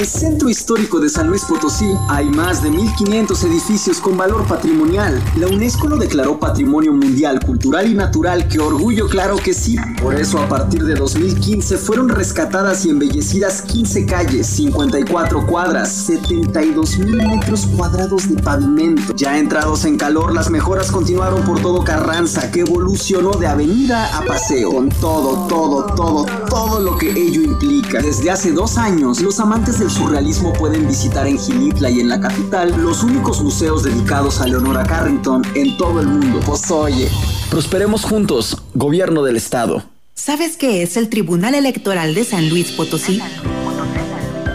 El 0.00 0.06
Centro 0.06 0.48
Histórico 0.48 0.98
de 0.98 1.10
San 1.10 1.28
Luis 1.28 1.44
Potosí 1.44 1.90
hay 2.08 2.24
más 2.30 2.62
de 2.62 2.70
1.500 2.70 3.44
edificios 3.44 4.00
con 4.00 4.16
valor 4.16 4.46
patrimonial. 4.46 5.22
La 5.36 5.46
UNESCO 5.46 5.88
lo 5.88 5.98
declaró 5.98 6.38
Patrimonio 6.40 6.94
Mundial 6.94 7.38
Cultural 7.44 7.86
y 7.86 7.92
Natural, 7.92 8.48
que 8.48 8.60
orgullo 8.60 9.08
claro 9.08 9.36
que 9.36 9.52
sí. 9.52 9.76
Por 10.00 10.14
eso 10.14 10.38
a 10.38 10.48
partir 10.48 10.84
de 10.84 10.94
2015 10.94 11.76
fueron 11.76 12.08
rescatadas 12.08 12.86
y 12.86 12.90
embellecidas 12.90 13.60
15 13.60 14.06
calles, 14.06 14.46
54 14.46 15.46
cuadras, 15.46 15.92
72 15.92 16.98
mil 16.98 17.16
metros 17.16 17.66
cuadrados 17.66 18.26
de 18.26 18.42
pavimento. 18.42 19.12
Ya 19.16 19.36
entrados 19.36 19.84
en 19.84 19.98
calor, 19.98 20.32
las 20.32 20.48
mejoras 20.48 20.90
continuaron 20.90 21.42
por 21.44 21.60
todo 21.60 21.84
Carranza, 21.84 22.50
que 22.50 22.60
evolucionó 22.60 23.32
de 23.32 23.48
avenida 23.48 24.16
a 24.16 24.24
paseo, 24.24 24.72
con 24.72 24.88
todo, 24.88 25.46
todo, 25.46 25.94
todo, 25.94 26.24
todo 26.48 26.80
lo 26.80 26.96
que 26.96 27.10
ello 27.10 27.42
implica. 27.42 28.00
Desde 28.00 28.30
hace 28.30 28.52
dos 28.52 28.78
años, 28.78 29.20
los 29.20 29.38
amantes 29.40 29.78
del 29.78 29.89
surrealismo 29.90 30.52
pueden 30.52 30.86
visitar 30.86 31.26
en 31.26 31.38
Gilitla 31.38 31.90
y 31.90 32.00
en 32.00 32.08
la 32.08 32.20
capital 32.20 32.74
los 32.82 33.02
únicos 33.02 33.42
museos 33.42 33.82
dedicados 33.82 34.40
a 34.40 34.46
Leonora 34.46 34.84
Carrington 34.84 35.42
en 35.54 35.76
todo 35.76 36.00
el 36.00 36.06
mundo. 36.06 36.40
Pues 36.46 36.70
oye, 36.70 37.08
prosperemos 37.50 38.04
juntos, 38.04 38.62
gobierno 38.74 39.22
del 39.22 39.36
estado. 39.36 39.82
¿Sabes 40.14 40.56
qué 40.56 40.82
es 40.82 40.96
el 40.96 41.08
Tribunal 41.08 41.54
Electoral 41.54 42.14
de 42.14 42.24
San 42.24 42.48
Luis 42.48 42.72
Potosí? 42.72 43.20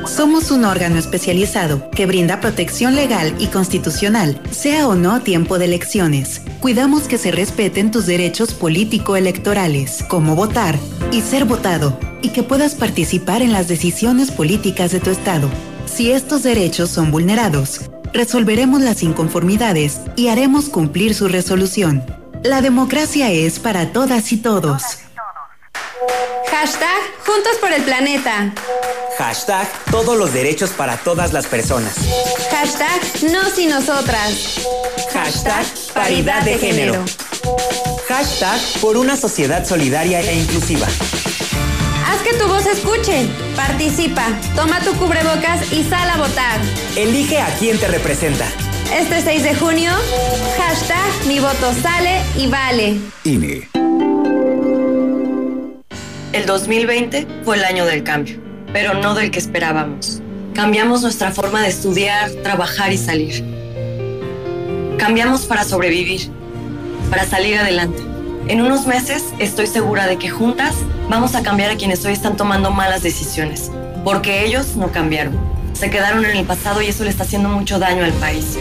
Somos 0.08 0.52
un 0.52 0.64
órgano 0.64 0.98
especializado 0.98 1.90
que 1.90 2.06
brinda 2.06 2.40
protección 2.40 2.96
legal 2.96 3.36
y 3.40 3.48
constitucional, 3.48 4.40
sea 4.52 4.88
o 4.88 4.96
no 4.96 5.22
tiempo 5.22 5.58
de 5.58 5.66
elecciones. 5.66 6.42
Cuidamos 6.62 7.04
que 7.04 7.18
se 7.18 7.32
respeten 7.32 7.92
tus 7.92 8.06
derechos 8.06 8.54
político-electorales, 8.54 10.06
como 10.08 10.36
votar 10.36 10.78
y 11.12 11.22
ser 11.22 11.46
votado, 11.46 11.98
y 12.26 12.30
que 12.30 12.42
puedas 12.42 12.74
participar 12.74 13.44
en 13.44 13.54
las 13.54 13.68
decisiones 13.68 14.32
políticas 14.32 14.92
de 14.92 15.00
tu 15.00 15.12
estado. 15.12 15.48
Si 15.86 16.12
estos 16.12 16.42
derechos 16.42 16.90
son 16.90 17.12
vulnerados, 17.12 17.82
resolveremos 18.14 18.82
las 18.82 19.04
inconformidades 19.04 20.02
y 20.16 20.30
haremos 20.30 20.70
cumplir 20.70 21.14
su 21.14 21.28
resolución. 21.28 22.04
La 22.44 22.62
democracia 22.62 23.30
es 23.30 23.60
para 23.60 23.94
todas 23.94 24.32
y 24.32 24.38
todos. 24.38 24.82
Hashtag 26.50 27.00
Juntos 27.24 27.58
por 27.62 27.72
el 27.72 27.84
Planeta. 27.84 28.52
Hashtag 29.20 29.68
todos 29.92 30.18
los 30.18 30.34
derechos 30.34 30.72
para 30.72 30.98
todas 30.98 31.32
las 31.32 31.46
personas. 31.46 31.94
Hashtag 32.50 33.32
Nos 33.32 33.60
y 33.60 33.68
Nosotras. 33.68 34.62
Hashtag 35.14 35.66
paridad 35.94 36.42
de 36.42 36.58
género. 36.58 37.06
Hashtag 38.08 38.60
por 38.82 38.98
una 38.98 39.16
sociedad 39.16 39.64
solidaria 39.64 40.22
e 40.22 40.40
inclusiva. 40.40 40.88
Haz 42.06 42.22
que 42.22 42.38
tu 42.38 42.48
voz 42.48 42.66
escuche. 42.68 43.26
Participa. 43.56 44.28
Toma 44.56 44.80
tu 44.82 44.94
cubrebocas 44.94 45.72
y 45.74 45.84
sal 45.84 46.10
a 46.10 46.18
votar. 46.18 46.60
Elige 46.96 47.40
a 47.40 47.48
quien 47.58 47.80
te 47.80 47.88
representa. 47.88 48.46
Este 48.94 49.22
6 49.22 49.44
de 49.44 49.56
junio, 49.56 49.92
hashtag 50.58 51.28
mi 51.28 51.40
voto 51.40 51.74
sale 51.82 52.22
y 52.38 52.48
vale. 52.48 53.00
INE. 53.24 53.68
El 56.32 56.46
2020 56.46 57.26
fue 57.44 57.58
el 57.58 57.64
año 57.64 57.86
del 57.86 58.04
cambio, 58.04 58.40
pero 58.72 58.94
no 58.94 59.16
del 59.16 59.32
que 59.32 59.40
esperábamos. 59.40 60.22
Cambiamos 60.54 61.02
nuestra 61.02 61.32
forma 61.32 61.62
de 61.62 61.70
estudiar, 61.70 62.30
trabajar 62.44 62.94
y 62.94 62.98
salir. 62.98 63.44
Cambiamos 65.00 65.46
para 65.46 65.64
sobrevivir, 65.64 66.30
para 67.10 67.26
salir 67.26 67.58
adelante. 67.58 68.15
En 68.48 68.62
unos 68.62 68.86
meses 68.86 69.24
estoy 69.40 69.66
segura 69.66 70.06
de 70.06 70.18
que 70.18 70.30
juntas 70.30 70.76
vamos 71.10 71.34
a 71.34 71.42
cambiar 71.42 71.72
a 71.72 71.78
quienes 71.78 72.06
hoy 72.06 72.14
están 72.14 72.38
tomando 72.38 72.70
malas 72.70 73.02
decisiones, 73.02 73.72
porque 74.04 74.46
ellos 74.46 74.76
no 74.76 74.92
cambiaron. 74.92 75.36
Se 75.74 75.90
quedaron 75.90 76.24
en 76.26 76.38
el 76.38 76.46
pasado 76.46 76.84
y 76.84 76.86
eso 76.86 77.04
le 77.04 77.10
está 77.10 77.24
haciendo 77.24 77.50
mucho 77.50 77.80
daño 77.80 78.06
al 78.06 78.14
país. 78.14 78.58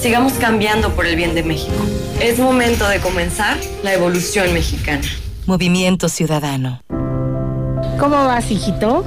Sigamos 0.00 0.32
cambiando 0.34 0.94
por 0.94 1.04
el 1.04 1.14
bien 1.14 1.34
de 1.34 1.42
México. 1.42 1.76
Es 2.20 2.38
momento 2.38 2.88
de 2.88 3.00
comenzar 3.00 3.58
la 3.82 3.92
evolución 3.92 4.54
mexicana. 4.54 5.02
Movimiento 5.44 6.08
Ciudadano. 6.08 6.80
¿Cómo 7.98 8.16
vas, 8.16 8.50
hijito? 8.50 9.04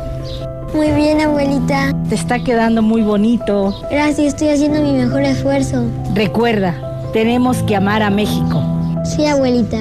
Muy 0.76 0.92
bien, 0.92 1.20
abuelita. 1.20 1.94
Te 2.10 2.16
está 2.16 2.44
quedando 2.44 2.84
muy 2.84 3.02
bonito. 3.02 3.76
Gracias, 3.90 4.28
estoy 4.28 4.50
haciendo 4.50 4.82
mi 4.82 4.94
mejor 4.94 5.24
esfuerzo. 5.24 5.84
Recuerda, 6.14 7.10
tenemos 7.12 7.58
que 7.64 7.76
amar 7.76 8.04
a 8.04 8.12
México. 8.12 8.64
Sí, 9.04 9.26
abuelita. 9.26 9.80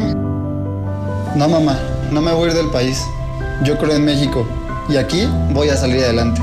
No, 1.36 1.48
mamá, 1.48 1.78
no 2.10 2.20
me 2.20 2.32
voy 2.32 2.48
a 2.48 2.50
ir 2.50 2.56
del 2.56 2.70
país. 2.70 3.00
Yo 3.64 3.78
creo 3.78 3.94
en 3.94 4.04
México 4.04 4.46
y 4.88 4.96
aquí 4.96 5.28
voy 5.52 5.68
a 5.68 5.76
salir 5.76 6.02
adelante. 6.02 6.40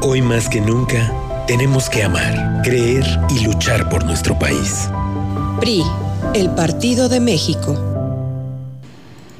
Hoy 0.00 0.22
más 0.22 0.48
que 0.48 0.60
nunca, 0.60 1.12
tenemos 1.48 1.90
que 1.90 2.04
amar, 2.04 2.60
creer 2.62 3.04
y 3.30 3.44
luchar 3.44 3.88
por 3.88 4.04
nuestro 4.04 4.38
país. 4.38 4.88
PRI, 5.60 5.82
el 6.34 6.50
Partido 6.50 7.08
de 7.08 7.18
México. 7.18 7.76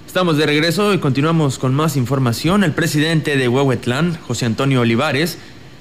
Estamos 0.06 0.36
de 0.36 0.46
regreso 0.46 0.94
y 0.94 0.98
continuamos 0.98 1.58
con 1.58 1.74
más 1.74 1.96
información. 1.96 2.64
El 2.64 2.72
presidente 2.72 3.36
de 3.36 3.48
Huehuetlán, 3.48 4.18
José 4.26 4.46
Antonio 4.46 4.80
Olivares, 4.80 5.38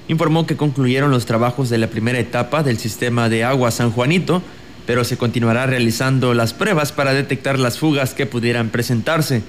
informó 0.08 0.46
que 0.46 0.58
concluyeron 0.58 1.10
los 1.10 1.26
trabajos 1.26 1.70
de 1.70 1.80
la 1.80 1.88
primera 1.88 2.20
etapa 2.20 2.62
del 2.62 2.78
sistema 2.78 3.30
de 3.30 3.44
agua 3.44 3.72
San 3.72 3.92
Juanito, 3.92 4.44
pero 4.86 5.04
se 5.04 5.18
continuará 5.18 5.66
realizando 5.66 6.34
las 6.34 6.54
pruebas 6.54 6.92
para 6.92 7.14
detectar 7.14 7.60
las 7.60 7.78
fugas 7.78 8.14
que 8.14 8.26
pudieran 8.26 8.70
presentarse. 8.70 9.44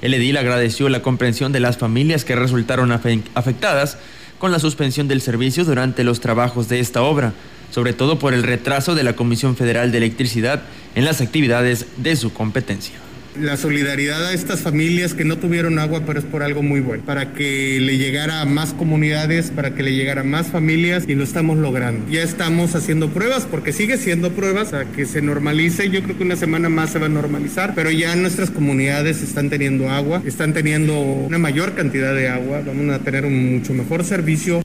El 0.00 0.14
edil 0.14 0.36
agradeció 0.36 0.88
la 0.88 1.02
comprensión 1.02 1.52
de 1.52 1.60
las 1.60 1.78
familias 1.78 2.24
que 2.24 2.36
resultaron 2.36 2.92
afectadas 2.92 3.98
con 4.38 4.52
la 4.52 4.60
suspensión 4.60 5.08
del 5.08 5.20
servicio 5.20 5.64
durante 5.64 6.04
los 6.04 6.20
trabajos 6.20 6.68
de 6.68 6.80
esta 6.80 7.02
obra, 7.02 7.32
sobre 7.70 7.92
todo 7.92 8.18
por 8.18 8.34
el 8.34 8.44
retraso 8.44 8.94
de 8.94 9.02
la 9.02 9.16
Comisión 9.16 9.56
Federal 9.56 9.90
de 9.90 9.98
Electricidad 9.98 10.62
en 10.94 11.04
las 11.04 11.20
actividades 11.20 11.86
de 11.96 12.16
su 12.16 12.32
competencia 12.32 13.07
la 13.40 13.56
solidaridad 13.56 14.26
a 14.26 14.32
estas 14.32 14.60
familias 14.60 15.14
que 15.14 15.24
no 15.24 15.38
tuvieron 15.38 15.78
agua, 15.78 16.02
pero 16.06 16.18
es 16.18 16.24
por 16.24 16.42
algo 16.42 16.62
muy 16.62 16.80
bueno, 16.80 17.02
para 17.04 17.32
que 17.32 17.78
le 17.80 17.98
llegara 17.98 18.40
a 18.40 18.44
más 18.44 18.72
comunidades, 18.72 19.50
para 19.50 19.74
que 19.74 19.82
le 19.82 19.94
llegara 19.94 20.22
a 20.22 20.24
más 20.24 20.48
familias 20.48 21.04
y 21.06 21.14
lo 21.14 21.24
estamos 21.24 21.58
logrando. 21.58 22.10
Ya 22.10 22.22
estamos 22.22 22.74
haciendo 22.74 23.08
pruebas, 23.10 23.46
porque 23.50 23.72
sigue 23.72 23.96
siendo 23.96 24.32
pruebas, 24.32 24.72
a 24.72 24.84
que 24.86 25.06
se 25.06 25.22
normalice, 25.22 25.90
yo 25.90 26.02
creo 26.02 26.16
que 26.16 26.24
una 26.24 26.36
semana 26.36 26.68
más 26.68 26.90
se 26.90 26.98
va 26.98 27.06
a 27.06 27.10
normalizar, 27.10 27.74
pero 27.74 27.90
ya 27.90 28.14
nuestras 28.16 28.50
comunidades 28.50 29.22
están 29.22 29.50
teniendo 29.50 29.90
agua, 29.90 30.22
están 30.24 30.52
teniendo 30.52 30.98
una 30.98 31.38
mayor 31.38 31.74
cantidad 31.74 32.14
de 32.14 32.28
agua, 32.28 32.62
vamos 32.66 32.94
a 32.94 32.98
tener 33.00 33.24
un 33.24 33.58
mucho 33.58 33.72
mejor 33.74 34.04
servicio. 34.04 34.62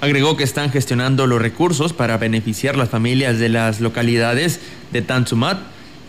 Agregó 0.00 0.36
que 0.36 0.44
están 0.44 0.70
gestionando 0.70 1.26
los 1.26 1.40
recursos 1.40 1.92
para 1.92 2.18
beneficiar 2.18 2.76
las 2.76 2.90
familias 2.90 3.38
de 3.38 3.48
las 3.48 3.80
localidades 3.80 4.60
de 4.92 5.02
Tanzumat, 5.02 5.58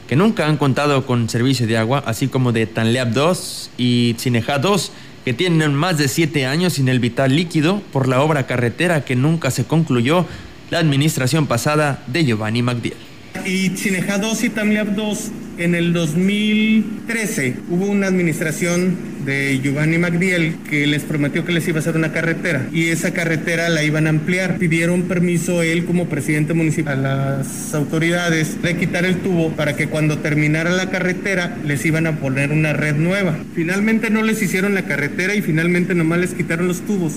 que 0.07 0.15
nunca 0.15 0.47
han 0.47 0.57
contado 0.57 1.05
con 1.05 1.29
servicio 1.29 1.67
de 1.67 1.77
agua, 1.77 2.03
así 2.05 2.27
como 2.27 2.51
de 2.51 2.65
Tanleab 2.65 3.11
2 3.11 3.71
y 3.77 4.15
Cineja 4.17 4.57
2, 4.57 4.91
que 5.25 5.33
tienen 5.33 5.73
más 5.75 5.97
de 5.97 6.07
siete 6.07 6.45
años 6.45 6.73
sin 6.73 6.87
el 6.87 6.99
vital 6.99 7.35
líquido 7.35 7.81
por 7.91 8.07
la 8.07 8.21
obra 8.21 8.47
carretera 8.47 9.03
que 9.03 9.15
nunca 9.15 9.51
se 9.51 9.65
concluyó 9.65 10.25
la 10.69 10.79
administración 10.79 11.47
pasada 11.47 12.03
de 12.07 12.25
Giovanni 12.25 12.61
Magdiel. 12.61 12.97
Y 13.45 13.69
Cineja 13.75 14.17
2 14.17 14.43
y 14.45 14.49
Tanleab 14.49 14.95
2 14.95 15.31
en 15.57 15.75
el 15.75 15.93
2013 15.93 17.55
hubo 17.69 17.85
una 17.85 18.07
administración 18.07 18.95
de 19.25 19.59
Giovanni 19.61 19.97
Magdiel 19.97 20.55
que 20.69 20.87
les 20.87 21.03
prometió 21.03 21.43
que 21.43 21.51
les 21.51 21.67
iba 21.67 21.77
a 21.77 21.81
hacer 21.81 21.95
una 21.95 22.11
carretera 22.11 22.69
y 22.71 22.87
esa 22.87 23.13
carretera 23.13 23.67
la 23.69 23.83
iban 23.83 24.07
a 24.07 24.11
ampliar. 24.11 24.57
Pidieron 24.57 25.03
permiso 25.03 25.61
él 25.63 25.85
como 25.85 26.07
presidente 26.07 26.53
municipal 26.53 27.05
a 27.05 27.37
las 27.37 27.73
autoridades 27.73 28.61
de 28.61 28.77
quitar 28.77 29.05
el 29.05 29.17
tubo 29.17 29.51
para 29.51 29.75
que 29.75 29.87
cuando 29.87 30.19
terminara 30.19 30.69
la 30.69 30.89
carretera 30.89 31.57
les 31.65 31.85
iban 31.85 32.07
a 32.07 32.19
poner 32.19 32.51
una 32.51 32.73
red 32.73 32.95
nueva. 32.95 33.37
Finalmente 33.53 34.09
no 34.09 34.21
les 34.21 34.41
hicieron 34.41 34.73
la 34.73 34.85
carretera 34.85 35.35
y 35.35 35.41
finalmente 35.41 35.95
nomás 35.95 36.19
les 36.19 36.33
quitaron 36.33 36.67
los 36.67 36.81
tubos. 36.81 37.13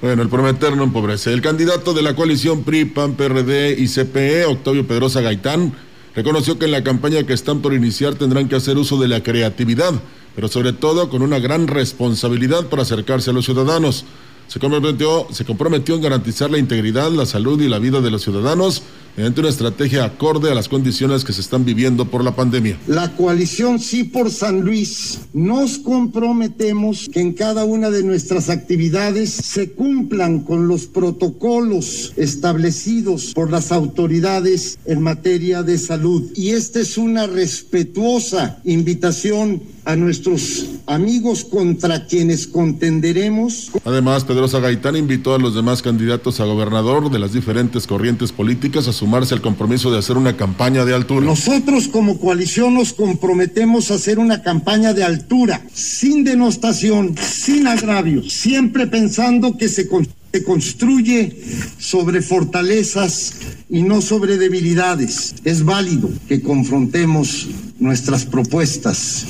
Bueno, 0.00 0.22
el 0.22 0.28
prometer 0.28 0.76
no 0.76 0.84
empobrece. 0.84 1.32
El 1.32 1.42
candidato 1.42 1.92
de 1.92 2.02
la 2.02 2.14
coalición 2.14 2.64
PRI, 2.64 2.86
PAN, 2.86 3.16
PRD 3.16 3.74
y 3.78 3.86
CPE, 3.86 4.46
Octavio 4.46 4.86
Pedrosa 4.86 5.20
Gaitán, 5.20 5.74
reconoció 6.14 6.58
que 6.58 6.66
en 6.66 6.72
la 6.72 6.82
campaña 6.84 7.22
que 7.24 7.32
están 7.32 7.60
por 7.60 7.74
iniciar 7.74 8.14
tendrán 8.14 8.48
que 8.48 8.56
hacer 8.56 8.76
uso 8.76 8.98
de 9.00 9.08
la 9.08 9.22
creatividad 9.22 9.94
pero 10.34 10.48
sobre 10.48 10.72
todo 10.72 11.10
con 11.10 11.22
una 11.22 11.38
gran 11.38 11.66
responsabilidad 11.66 12.66
para 12.66 12.82
acercarse 12.82 13.30
a 13.30 13.32
los 13.32 13.44
ciudadanos. 13.44 14.04
Se 14.50 14.58
comprometió, 14.58 15.28
se 15.30 15.44
comprometió 15.44 15.94
en 15.94 16.00
garantizar 16.00 16.50
la 16.50 16.58
integridad, 16.58 17.12
la 17.12 17.24
salud 17.24 17.62
y 17.62 17.68
la 17.68 17.78
vida 17.78 18.00
de 18.00 18.10
los 18.10 18.22
ciudadanos 18.22 18.82
mediante 19.16 19.40
una 19.40 19.48
estrategia 19.48 20.04
acorde 20.04 20.50
a 20.50 20.54
las 20.54 20.68
condiciones 20.68 21.24
que 21.24 21.32
se 21.32 21.40
están 21.40 21.64
viviendo 21.64 22.06
por 22.06 22.24
la 22.24 22.34
pandemia. 22.34 22.76
La 22.88 23.12
coalición 23.12 23.78
Sí 23.78 24.02
por 24.02 24.30
San 24.30 24.62
Luis 24.62 25.20
nos 25.32 25.78
comprometemos 25.78 27.08
que 27.12 27.20
en 27.20 27.32
cada 27.32 27.64
una 27.64 27.90
de 27.90 28.02
nuestras 28.02 28.50
actividades 28.50 29.30
se 29.30 29.70
cumplan 29.70 30.40
con 30.40 30.66
los 30.66 30.86
protocolos 30.86 32.12
establecidos 32.16 33.32
por 33.34 33.52
las 33.52 33.70
autoridades 33.70 34.80
en 34.84 35.00
materia 35.00 35.62
de 35.62 35.78
salud. 35.78 36.28
Y 36.34 36.50
esta 36.50 36.80
es 36.80 36.98
una 36.98 37.28
respetuosa 37.28 38.60
invitación 38.64 39.62
a 39.84 39.96
nuestros 39.96 40.66
amigos 40.86 41.44
contra 41.44 42.06
quienes 42.06 42.46
contenderemos. 42.46 43.70
Además, 43.84 44.24
Pedrosa 44.24 44.60
Gaitán 44.60 44.96
invitó 44.96 45.34
a 45.34 45.38
los 45.38 45.54
demás 45.54 45.82
candidatos 45.82 46.40
a 46.40 46.44
gobernador 46.44 47.10
de 47.10 47.18
las 47.18 47.32
diferentes 47.32 47.86
corrientes 47.86 48.32
políticas 48.32 48.88
a 48.88 48.92
sumarse 48.92 49.34
al 49.34 49.40
compromiso 49.40 49.90
de 49.90 49.98
hacer 49.98 50.16
una 50.16 50.36
campaña 50.36 50.84
de 50.84 50.94
altura. 50.94 51.26
Nosotros 51.26 51.88
como 51.88 52.18
coalición 52.18 52.74
nos 52.74 52.92
comprometemos 52.92 53.90
a 53.90 53.94
hacer 53.94 54.18
una 54.18 54.42
campaña 54.42 54.92
de 54.94 55.04
altura, 55.04 55.62
sin 55.72 56.24
denostación, 56.24 57.14
sin 57.18 57.66
agravio, 57.66 58.22
siempre 58.28 58.86
pensando 58.86 59.56
que 59.56 59.68
se 59.68 59.88
se 60.32 60.44
construye 60.44 61.36
sobre 61.78 62.22
fortalezas 62.22 63.34
y 63.68 63.82
no 63.82 64.00
sobre 64.00 64.36
debilidades. 64.36 65.34
Es 65.44 65.64
válido 65.64 66.08
que 66.28 66.40
confrontemos 66.40 67.48
nuestras 67.78 68.26
propuestas, 68.26 69.26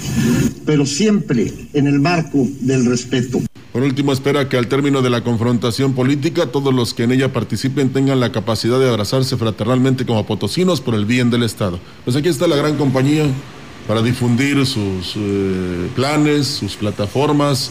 pero 0.66 0.84
siempre 0.84 1.52
en 1.72 1.86
el 1.86 2.00
marco 2.00 2.46
del 2.60 2.84
respeto. 2.86 3.40
Por 3.72 3.82
último, 3.82 4.12
espera 4.12 4.48
que 4.48 4.56
al 4.56 4.66
término 4.66 5.00
de 5.00 5.10
la 5.10 5.22
confrontación 5.22 5.94
política, 5.94 6.46
todos 6.46 6.74
los 6.74 6.92
que 6.92 7.04
en 7.04 7.12
ella 7.12 7.32
participen 7.32 7.90
tengan 7.90 8.18
la 8.18 8.32
capacidad 8.32 8.80
de 8.80 8.88
abrazarse 8.88 9.36
fraternalmente 9.36 10.04
como 10.04 10.26
potosinos 10.26 10.80
por 10.80 10.96
el 10.96 11.06
bien 11.06 11.30
del 11.30 11.44
Estado. 11.44 11.78
Pues 12.04 12.16
aquí 12.16 12.28
está 12.28 12.48
la 12.48 12.56
gran 12.56 12.76
compañía 12.76 13.26
para 13.86 14.02
difundir 14.02 14.66
sus 14.66 15.14
eh, 15.16 15.88
planes, 15.94 16.48
sus 16.48 16.74
plataformas, 16.74 17.70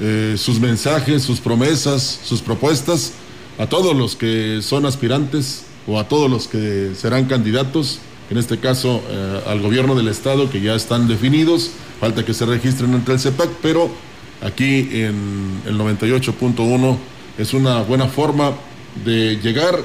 eh, 0.00 0.36
sus 0.38 0.60
mensajes, 0.60 1.22
sus 1.22 1.40
promesas, 1.40 2.20
sus 2.24 2.40
propuestas 2.40 3.12
a 3.58 3.66
todos 3.66 3.96
los 3.96 4.16
que 4.16 4.60
son 4.62 4.86
aspirantes 4.86 5.64
o 5.86 5.98
a 5.98 6.08
todos 6.08 6.30
los 6.30 6.48
que 6.48 6.92
serán 6.96 7.26
candidatos, 7.26 7.98
en 8.30 8.38
este 8.38 8.58
caso 8.58 9.02
eh, 9.08 9.40
al 9.46 9.60
gobierno 9.60 9.94
del 9.94 10.08
estado 10.08 10.50
que 10.50 10.60
ya 10.60 10.74
están 10.74 11.08
definidos, 11.08 11.70
falta 12.00 12.24
que 12.24 12.32
se 12.32 12.46
registren 12.46 12.94
ante 12.94 13.12
el 13.12 13.20
CEPAC, 13.20 13.50
pero 13.60 13.90
aquí 14.40 14.88
en 14.92 15.60
el 15.66 15.78
98.1 15.78 16.96
es 17.38 17.52
una 17.52 17.82
buena 17.82 18.06
forma 18.06 18.52
de 19.04 19.36
llegar 19.36 19.78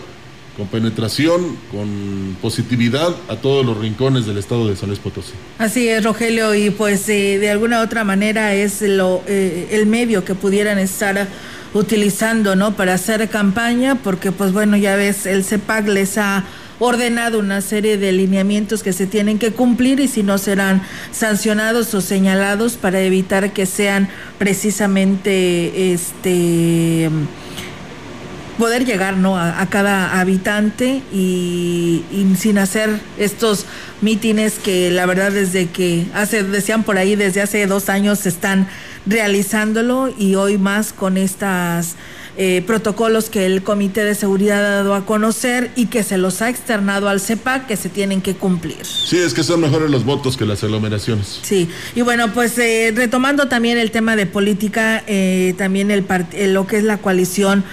con 0.58 0.68
penetración, 0.68 1.58
con 1.72 2.38
positividad 2.42 3.16
a 3.28 3.36
todos 3.36 3.66
los 3.66 3.78
rincones 3.78 4.26
del 4.26 4.38
estado 4.38 4.68
de 4.68 4.76
San 4.76 4.90
Luis 4.90 5.00
Potosí. 5.00 5.34
Así 5.58 5.88
es, 5.88 6.04
Rogelio, 6.04 6.56
y 6.56 6.70
pues 6.70 7.08
eh, 7.10 7.38
de 7.40 7.50
alguna 7.50 7.82
otra 7.82 8.04
manera 8.04 8.54
es 8.54 8.82
lo, 8.82 9.22
eh, 9.28 9.68
el 9.72 9.86
medio 9.86 10.24
que 10.24 10.36
pudieran 10.36 10.80
estar 10.80 11.28
utilizando, 11.74 12.56
¿no? 12.56 12.76
Para 12.76 12.94
hacer 12.94 13.28
campaña, 13.30 13.96
porque 13.96 14.32
pues 14.32 14.54
bueno, 14.54 14.78
ya 14.78 14.96
ves, 14.96 15.26
el 15.26 15.44
CEPAC 15.44 15.88
les 15.88 16.18
ha 16.18 16.46
ordenado 16.80 17.40
una 17.40 17.62
serie 17.62 17.98
de 17.98 18.12
lineamientos 18.12 18.84
que 18.84 18.94
se 18.94 19.08
tienen 19.08 19.40
que 19.40 19.52
cumplir 19.52 20.00
y 20.00 20.08
si 20.08 20.24
no 20.24 20.38
serán 20.38 20.82
sancionados 21.12 21.94
o 21.94 22.02
señalados 22.02 22.74
para 22.74 23.02
evitar 23.02 23.54
que 23.54 23.66
sean 23.66 24.10
precisamente 24.38 25.94
este 25.94 27.10
poder 28.58 28.86
llegar 28.86 29.18
¿no? 29.18 29.38
a, 29.38 29.66
cada 29.70 30.20
habitante 30.20 31.02
y, 31.12 32.04
y, 32.12 32.36
sin 32.38 32.58
hacer 32.58 33.00
estos 33.18 33.66
mítines 34.02 34.60
que 34.60 34.92
la 34.92 35.06
verdad 35.06 35.32
desde 35.32 35.68
que 35.68 36.06
hace 36.14 36.44
decían 36.44 36.84
por 36.84 36.98
ahí 36.98 37.16
desde 37.16 37.42
hace 37.42 37.66
dos 37.68 37.90
años 37.90 38.26
están 38.26 38.68
realizándolo 39.06 40.14
y 40.18 40.36
hoy 40.36 40.58
más 40.58 40.94
con 40.94 41.18
estas 41.18 41.96
eh, 42.38 42.64
protocolos 42.68 43.30
que 43.30 43.46
el 43.46 43.64
Comité 43.64 44.04
de 44.04 44.14
Seguridad 44.14 44.60
ha 44.60 44.70
dado 44.70 44.94
a 44.94 45.06
conocer 45.06 45.72
y 45.76 45.86
que 45.86 46.04
se 46.04 46.18
los 46.18 46.42
ha 46.42 46.50
externado 46.50 47.08
al 47.08 47.22
CEPAC 47.22 47.66
que 47.66 47.78
se 47.78 47.88
tienen 47.88 48.22
que 48.22 48.36
cumplir. 48.36 48.86
Sí, 48.86 49.18
es 49.18 49.34
que 49.34 49.42
son 49.42 49.62
mejores 49.62 49.90
los 49.90 50.04
votos 50.04 50.36
que 50.36 50.46
las 50.46 50.64
aglomeraciones. 50.64 51.40
Sí, 51.44 51.70
y 51.96 52.02
bueno, 52.02 52.34
pues 52.34 52.58
eh, 52.58 52.92
retomando 52.94 53.48
también 53.48 53.78
el 53.78 53.92
tema 53.92 54.18
de 54.18 54.26
política, 54.26 55.02
eh, 55.08 55.54
también 55.58 55.92
el 55.92 56.06
lo 56.54 56.68
que 56.68 56.78
es 56.78 56.84
la 56.84 56.98
coalición 56.98 57.64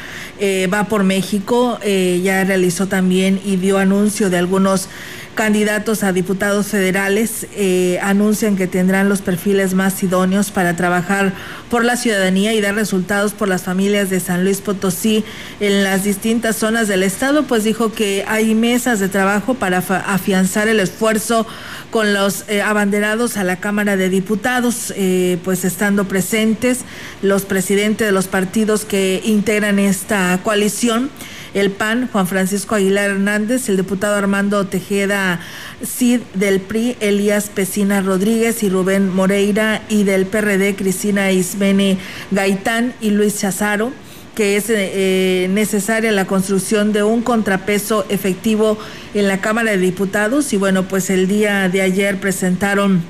va 0.72 0.84
por 0.88 1.04
México, 1.04 1.78
ya 1.84 2.42
realizó 2.42 2.88
también 2.88 3.40
y 3.44 3.56
dio 3.56 3.78
anuncio 3.78 4.28
de 4.28 4.38
algunos 4.38 4.88
candidatos 5.35 6.03
a 6.03 6.12
diputados 6.12 6.66
federales 6.66 7.47
eh, 7.55 7.99
anuncian 8.03 8.57
que 8.57 8.66
tendrán 8.66 9.09
los 9.09 9.22
perfiles 9.22 9.74
más 9.74 10.03
idóneos 10.03 10.51
para 10.51 10.76
trabajar 10.76 11.33
por 11.70 11.85
la 11.85 11.97
ciudadanía 11.97 12.53
y 12.53 12.61
dar 12.61 12.74
resultados 12.74 13.33
por 13.33 13.49
las 13.49 13.62
familias 13.62 14.11
de 14.11 14.20
San 14.20 14.45
Luis 14.45 14.61
Potosí 14.61 15.24
en 15.61 15.85
las 15.85 16.05
distintas 16.05 16.57
zonas 16.57 16.87
del 16.89 17.03
estado, 17.03 17.45
pues 17.45 17.64
dijo 17.64 17.93
que 17.93 18.24
hay 18.28 18.55
mesas 18.55 19.01
de 19.01 19.09
trabajo 19.09 19.55
para 19.55 19.78
afianzar 19.78 20.68
el 20.68 20.80
esfuerzo 20.80 21.47
con 21.91 22.12
los 22.12 22.45
eh, 22.49 22.62
abanderados 22.62 23.37
a 23.37 23.45
la 23.45 23.57
Cámara 23.57 23.97
de 23.97 24.09
Diputados, 24.09 24.93
eh, 24.97 25.39
pues 25.45 25.64
estando 25.64 26.05
presentes 26.05 26.80
los 27.22 27.43
presidentes 27.45 28.07
de 28.07 28.12
los 28.12 28.28
partidos 28.28 28.85
que 28.85 29.22
integran 29.24 29.78
esta 29.78 30.39
coalición 30.43 31.11
el 31.55 31.70
PAN, 31.70 32.09
Juan 32.11 32.26
Francisco 32.26 32.74
Aguilar 32.74 33.11
Hernández, 33.11 33.68
el 33.68 33.76
diputado 33.76 34.14
Armando 34.14 34.66
Tejeda 34.66 35.40
Cid 35.84 36.20
del 36.34 36.61
PRI, 36.61 36.96
Elías 37.00 37.50
Pesina 37.50 38.00
Rodríguez 38.00 38.62
y 38.62 38.68
Rubén 38.68 39.09
Moreira, 39.09 39.82
y 39.88 40.05
del 40.05 40.26
PRD, 40.26 40.74
Cristina 40.76 41.30
Ismene 41.32 41.98
Gaitán 42.30 42.94
y 43.00 43.11
Luis 43.11 43.38
Chazaro 43.38 43.92
que 44.34 44.57
es 44.57 44.66
eh, 44.70 45.46
necesaria 45.50 46.11
la 46.11 46.26
construcción 46.26 46.92
de 46.92 47.03
un 47.03 47.20
contrapeso 47.22 48.07
efectivo 48.09 48.78
en 49.12 49.28
la 49.28 49.42
Cámara 49.42 49.72
de 49.72 49.76
Diputados. 49.78 50.55
Y 50.55 50.57
bueno, 50.57 50.84
pues 50.84 51.11
el 51.11 51.28
día 51.28 51.68
de 51.68 51.82
ayer 51.82 52.18
presentaron 52.18 53.03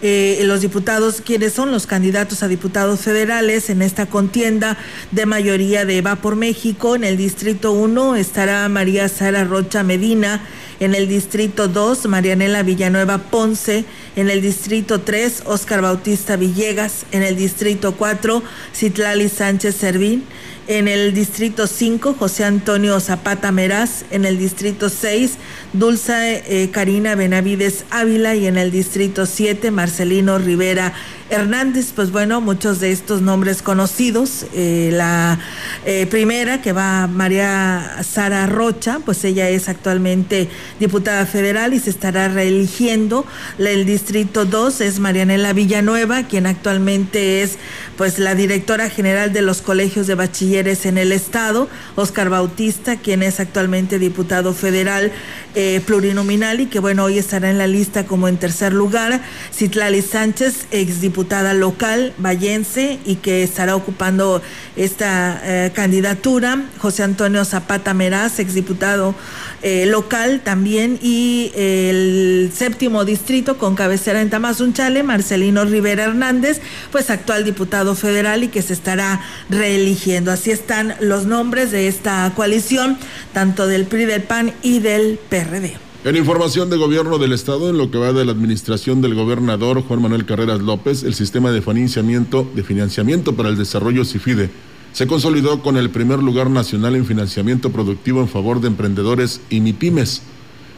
eh, 0.00 0.40
los 0.44 0.60
diputados, 0.60 1.20
quienes 1.20 1.52
son 1.52 1.72
los 1.72 1.86
candidatos 1.86 2.42
a 2.42 2.48
diputados 2.48 3.00
federales 3.00 3.70
en 3.70 3.82
esta 3.82 4.06
contienda 4.06 4.78
de 5.10 5.26
mayoría 5.26 5.84
de 5.84 6.00
Va 6.02 6.16
por 6.16 6.36
México. 6.36 6.94
En 6.94 7.04
el 7.04 7.16
distrito 7.16 7.72
1 7.72 8.16
estará 8.16 8.68
María 8.68 9.08
Sara 9.08 9.44
Rocha 9.44 9.82
Medina, 9.82 10.40
en 10.80 10.94
el 10.94 11.08
distrito 11.08 11.68
2 11.68 12.06
Marianela 12.06 12.62
Villanueva 12.62 13.18
Ponce, 13.18 13.84
en 14.14 14.30
el 14.30 14.40
distrito 14.40 15.00
3 15.00 15.42
Oscar 15.46 15.82
Bautista 15.82 16.36
Villegas, 16.36 17.04
en 17.10 17.22
el 17.22 17.36
distrito 17.36 17.94
4 17.96 18.42
Citlali 18.74 19.28
Sánchez 19.28 19.74
Servín, 19.74 20.24
en 20.68 20.86
el 20.86 21.14
distrito 21.14 21.66
5 21.66 22.14
José 22.18 22.44
Antonio 22.44 23.00
Zapata 23.00 23.50
Meraz, 23.50 24.04
en 24.10 24.26
el 24.26 24.38
distrito 24.38 24.90
6 24.90 25.38
Dulce 25.72 26.44
eh, 26.46 26.70
Karina 26.70 27.14
Benavides 27.14 27.84
Ávila 27.90 28.36
y 28.36 28.46
en 28.46 28.58
el 28.58 28.70
distrito 28.70 29.24
7 29.24 29.70
Marcelino 29.70 30.38
Rivera 30.38 30.92
Hernández, 31.30 31.92
pues 31.94 32.10
bueno, 32.10 32.40
muchos 32.40 32.80
de 32.80 32.90
estos 32.90 33.20
nombres 33.20 33.60
conocidos. 33.60 34.46
Eh, 34.54 34.90
la 34.92 35.38
eh, 35.84 36.06
primera, 36.06 36.62
que 36.62 36.72
va 36.72 37.06
María 37.06 38.02
Sara 38.02 38.46
Rocha, 38.46 39.00
pues 39.04 39.24
ella 39.24 39.48
es 39.50 39.68
actualmente 39.68 40.48
diputada 40.80 41.26
federal 41.26 41.74
y 41.74 41.80
se 41.80 41.90
estará 41.90 42.28
reeligiendo. 42.28 43.26
El 43.58 43.84
distrito 43.84 44.46
2 44.46 44.80
es 44.80 45.00
Marianela 45.00 45.52
Villanueva, 45.52 46.22
quien 46.22 46.46
actualmente 46.46 47.42
es 47.42 47.58
pues 47.98 48.18
la 48.18 48.34
directora 48.34 48.88
general 48.88 49.32
de 49.32 49.42
los 49.42 49.60
colegios 49.60 50.06
de 50.06 50.14
bachilleres 50.14 50.86
en 50.86 50.96
el 50.96 51.12
estado. 51.12 51.68
Oscar 51.96 52.30
Bautista, 52.30 52.96
quien 52.96 53.22
es 53.22 53.40
actualmente 53.40 53.98
diputado 53.98 54.54
federal 54.54 55.12
eh, 55.54 55.82
plurinominal 55.84 56.60
y 56.60 56.66
que 56.66 56.78
bueno, 56.78 57.04
hoy 57.04 57.18
estará 57.18 57.50
en 57.50 57.58
la 57.58 57.66
lista 57.66 58.06
como 58.06 58.28
en 58.28 58.36
tercer 58.36 58.72
lugar. 58.72 59.20
Citlali 59.52 60.02
Sánchez, 60.02 60.66
ex 60.70 61.00
diputada 61.18 61.52
local 61.52 62.12
vallense 62.18 63.00
y 63.04 63.16
que 63.16 63.42
estará 63.42 63.74
ocupando 63.74 64.40
esta 64.76 65.40
eh, 65.42 65.72
candidatura. 65.74 66.66
José 66.78 67.02
Antonio 67.02 67.44
Zapata 67.44 67.92
Meraz, 67.92 68.38
exdiputado 68.38 69.16
eh, 69.62 69.86
local 69.86 70.42
también. 70.44 70.96
Y 71.02 71.50
el 71.56 72.52
séptimo 72.54 73.04
distrito 73.04 73.58
con 73.58 73.74
cabecera 73.74 74.20
en 74.20 74.30
Tamazunchale, 74.30 75.02
Marcelino 75.02 75.64
Rivera 75.64 76.04
Hernández, 76.04 76.60
pues 76.92 77.10
actual 77.10 77.44
diputado 77.44 77.96
federal 77.96 78.44
y 78.44 78.48
que 78.48 78.62
se 78.62 78.74
estará 78.74 79.20
reeligiendo. 79.50 80.30
Así 80.30 80.52
están 80.52 80.94
los 81.00 81.26
nombres 81.26 81.72
de 81.72 81.88
esta 81.88 82.32
coalición, 82.36 82.96
tanto 83.32 83.66
del 83.66 83.86
PRI, 83.86 84.04
del 84.04 84.22
PAN 84.22 84.54
y 84.62 84.78
del 84.78 85.18
PRD. 85.28 85.87
En 86.04 86.14
información 86.14 86.70
de 86.70 86.76
gobierno 86.76 87.18
del 87.18 87.32
Estado, 87.32 87.70
en 87.70 87.76
lo 87.76 87.90
que 87.90 87.98
va 87.98 88.12
de 88.12 88.24
la 88.24 88.30
administración 88.30 89.00
del 89.00 89.16
gobernador 89.16 89.82
Juan 89.82 90.00
Manuel 90.00 90.26
Carreras 90.26 90.60
López, 90.60 91.02
el 91.02 91.12
sistema 91.12 91.50
de 91.50 91.60
financiamiento, 91.60 92.48
de 92.54 92.62
financiamiento 92.62 93.34
para 93.34 93.48
el 93.48 93.56
desarrollo 93.56 94.04
CIFIDE 94.04 94.48
se 94.92 95.08
consolidó 95.08 95.60
con 95.60 95.76
el 95.76 95.90
primer 95.90 96.20
lugar 96.20 96.50
nacional 96.50 96.94
en 96.94 97.04
financiamiento 97.04 97.72
productivo 97.72 98.20
en 98.20 98.28
favor 98.28 98.60
de 98.60 98.68
emprendedores 98.68 99.40
y 99.50 99.58
MIPIMES, 99.60 100.22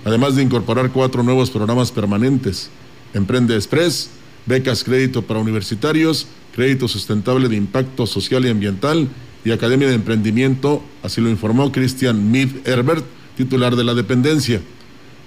además 0.07 0.37
de 0.37 0.43
incorporar 0.43 0.91
cuatro 0.91 1.23
nuevos 1.23 1.51
programas 1.51 1.93
permanentes: 1.93 2.71
Emprende 3.13 3.57
Express, 3.57 4.09
becas 4.47 4.85
crédito 4.85 5.21
para 5.21 5.41
universitarios, 5.41 6.29
crédito 6.55 6.89
sustentable 6.89 7.51
de 7.51 7.57
impacto 7.57 8.07
social 8.07 8.47
y 8.47 8.49
ambiental 8.49 9.07
y 9.45 9.51
Academia 9.51 9.89
de 9.89 9.95
Emprendimiento, 9.95 10.83
así 11.03 11.21
lo 11.21 11.29
informó 11.29 11.71
Cristian 11.73 12.33
Mid 12.33 12.49
Herbert, 12.65 13.05
titular 13.37 13.77
de 13.77 13.85
la 13.85 13.93
dependencia. 13.93 14.63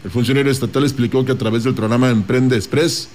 El 0.03 0.11
funcionario 0.11 0.51
estatal 0.51 0.83
explicó 0.83 1.23
que 1.23 1.31
a 1.31 1.37
través 1.37 1.63
del 1.63 1.73
programa 1.73 2.09
Emprende 2.09 2.57
Express 2.57 3.07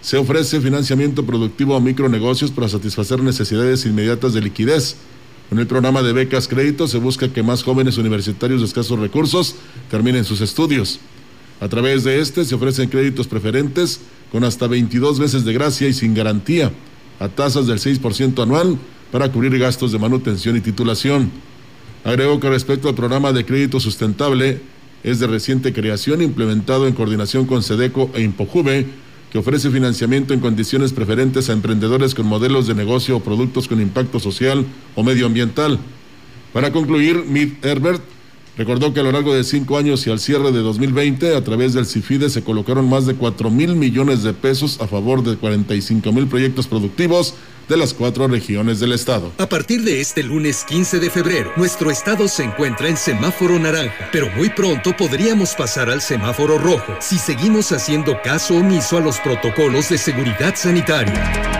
se 0.00 0.16
ofrece 0.16 0.60
financiamiento 0.60 1.24
productivo 1.24 1.76
a 1.76 1.80
micronegocios 1.80 2.50
para 2.50 2.68
satisfacer 2.68 3.22
necesidades 3.22 3.84
inmediatas 3.84 4.32
de 4.32 4.40
liquidez. 4.40 4.96
Con 5.50 5.58
el 5.58 5.66
programa 5.66 6.02
de 6.02 6.14
becas 6.14 6.48
crédito 6.48 6.88
se 6.88 6.96
busca 6.96 7.28
que 7.28 7.42
más 7.42 7.62
jóvenes 7.62 7.98
universitarios 7.98 8.60
de 8.60 8.66
escasos 8.66 8.98
recursos 8.98 9.56
terminen 9.90 10.24
sus 10.24 10.40
estudios. 10.40 11.00
A 11.60 11.68
través 11.68 12.02
de 12.02 12.20
este 12.20 12.44
se 12.46 12.54
ofrecen 12.54 12.88
créditos 12.88 13.28
preferentes 13.28 14.00
con 14.32 14.42
hasta 14.42 14.66
22 14.66 15.20
veces 15.20 15.44
de 15.44 15.52
gracia 15.52 15.86
y 15.86 15.92
sin 15.92 16.14
garantía, 16.14 16.72
a 17.20 17.28
tasas 17.28 17.66
del 17.66 17.78
6% 17.78 18.42
anual 18.42 18.78
para 19.12 19.30
cubrir 19.30 19.56
gastos 19.58 19.92
de 19.92 19.98
manutención 19.98 20.56
y 20.56 20.62
titulación. 20.62 21.30
Agregó 22.02 22.40
que 22.40 22.48
respecto 22.48 22.88
al 22.88 22.94
programa 22.94 23.32
de 23.32 23.44
crédito 23.44 23.78
sustentable, 23.78 24.60
es 25.04 25.18
de 25.18 25.26
reciente 25.26 25.72
creación, 25.72 26.22
implementado 26.22 26.86
en 26.86 26.94
coordinación 26.94 27.46
con 27.46 27.62
SEDECO 27.62 28.10
e 28.14 28.22
Impojuve, 28.22 28.86
que 29.30 29.38
ofrece 29.38 29.70
financiamiento 29.70 30.34
en 30.34 30.40
condiciones 30.40 30.92
preferentes 30.92 31.48
a 31.48 31.54
emprendedores 31.54 32.14
con 32.14 32.26
modelos 32.26 32.66
de 32.66 32.74
negocio 32.74 33.16
o 33.16 33.20
productos 33.20 33.66
con 33.66 33.80
impacto 33.80 34.20
social 34.20 34.66
o 34.94 35.02
medioambiental. 35.02 35.78
Para 36.52 36.70
concluir, 36.70 37.24
Mid 37.26 37.52
Herbert 37.62 38.02
recordó 38.58 38.92
que 38.92 39.00
a 39.00 39.02
lo 39.02 39.12
largo 39.12 39.34
de 39.34 39.42
cinco 39.44 39.78
años 39.78 40.06
y 40.06 40.10
al 40.10 40.20
cierre 40.20 40.52
de 40.52 40.60
2020, 40.60 41.34
a 41.34 41.42
través 41.42 41.72
del 41.72 41.86
CIFIDE 41.86 42.28
se 42.28 42.44
colocaron 42.44 42.88
más 42.88 43.06
de 43.06 43.14
4 43.14 43.50
mil 43.50 43.74
millones 43.74 44.22
de 44.22 44.34
pesos 44.34 44.80
a 44.82 44.86
favor 44.86 45.22
de 45.22 45.36
45 45.36 46.12
mil 46.12 46.26
proyectos 46.26 46.66
productivos 46.66 47.34
de 47.68 47.76
las 47.76 47.94
cuatro 47.94 48.28
regiones 48.28 48.80
del 48.80 48.92
estado. 48.92 49.32
A 49.38 49.48
partir 49.48 49.82
de 49.82 50.00
este 50.00 50.22
lunes 50.22 50.64
15 50.64 51.00
de 51.00 51.10
febrero, 51.10 51.52
nuestro 51.56 51.90
estado 51.90 52.28
se 52.28 52.44
encuentra 52.44 52.88
en 52.88 52.96
semáforo 52.96 53.58
naranja, 53.58 54.08
pero 54.12 54.30
muy 54.30 54.50
pronto 54.50 54.96
podríamos 54.96 55.54
pasar 55.54 55.90
al 55.90 56.00
semáforo 56.00 56.58
rojo 56.58 56.96
si 57.00 57.18
seguimos 57.18 57.72
haciendo 57.72 58.20
caso 58.22 58.56
omiso 58.56 58.96
a 58.96 59.00
los 59.00 59.18
protocolos 59.20 59.88
de 59.88 59.98
seguridad 59.98 60.54
sanitaria. 60.56 61.52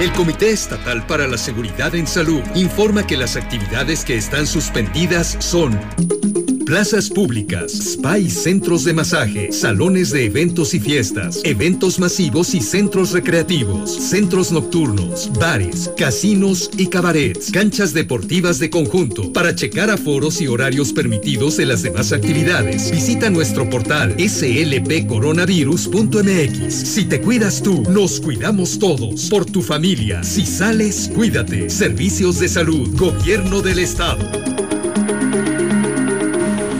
El 0.00 0.12
Comité 0.12 0.50
Estatal 0.50 1.06
para 1.06 1.26
la 1.26 1.38
Seguridad 1.38 1.94
en 1.94 2.06
Salud 2.06 2.42
informa 2.54 3.06
que 3.06 3.16
las 3.16 3.34
actividades 3.34 4.04
que 4.04 4.16
están 4.16 4.46
suspendidas 4.46 5.36
son 5.40 5.80
plazas 6.66 7.08
públicas, 7.08 7.72
spa 7.72 8.18
y 8.18 8.28
centros 8.28 8.84
de 8.84 8.92
masaje, 8.92 9.50
salones 9.52 10.10
de 10.10 10.26
eventos 10.26 10.74
y 10.74 10.80
fiestas, 10.80 11.40
eventos 11.44 12.00
masivos 12.00 12.54
y 12.54 12.60
centros 12.60 13.12
recreativos, 13.12 13.90
centros 13.90 14.50
nocturnos, 14.50 15.30
bares, 15.38 15.92
casinos 15.96 16.68
y 16.76 16.88
cabarets, 16.88 17.52
canchas 17.52 17.94
deportivas 17.94 18.58
de 18.58 18.68
conjunto. 18.68 19.32
Para 19.32 19.54
checar 19.54 19.90
aforos 19.90 20.40
y 20.40 20.48
horarios 20.48 20.92
permitidos 20.92 21.56
de 21.56 21.66
las 21.66 21.82
demás 21.82 22.10
actividades, 22.12 22.90
visita 22.90 23.30
nuestro 23.30 23.70
portal 23.70 24.16
slpcoronavirus.mx. 24.18 26.74
Si 26.74 27.04
te 27.04 27.20
cuidas 27.20 27.62
tú, 27.62 27.84
nos 27.84 28.18
cuidamos 28.20 28.80
todos. 28.80 29.28
Por 29.30 29.46
tu 29.46 29.62
familia. 29.62 30.24
Si 30.24 30.44
sales, 30.44 31.08
cuídate. 31.14 31.70
Servicios 31.70 32.40
de 32.40 32.48
salud. 32.48 32.88
Gobierno 32.96 33.62
del 33.62 33.78
Estado. 33.78 34.28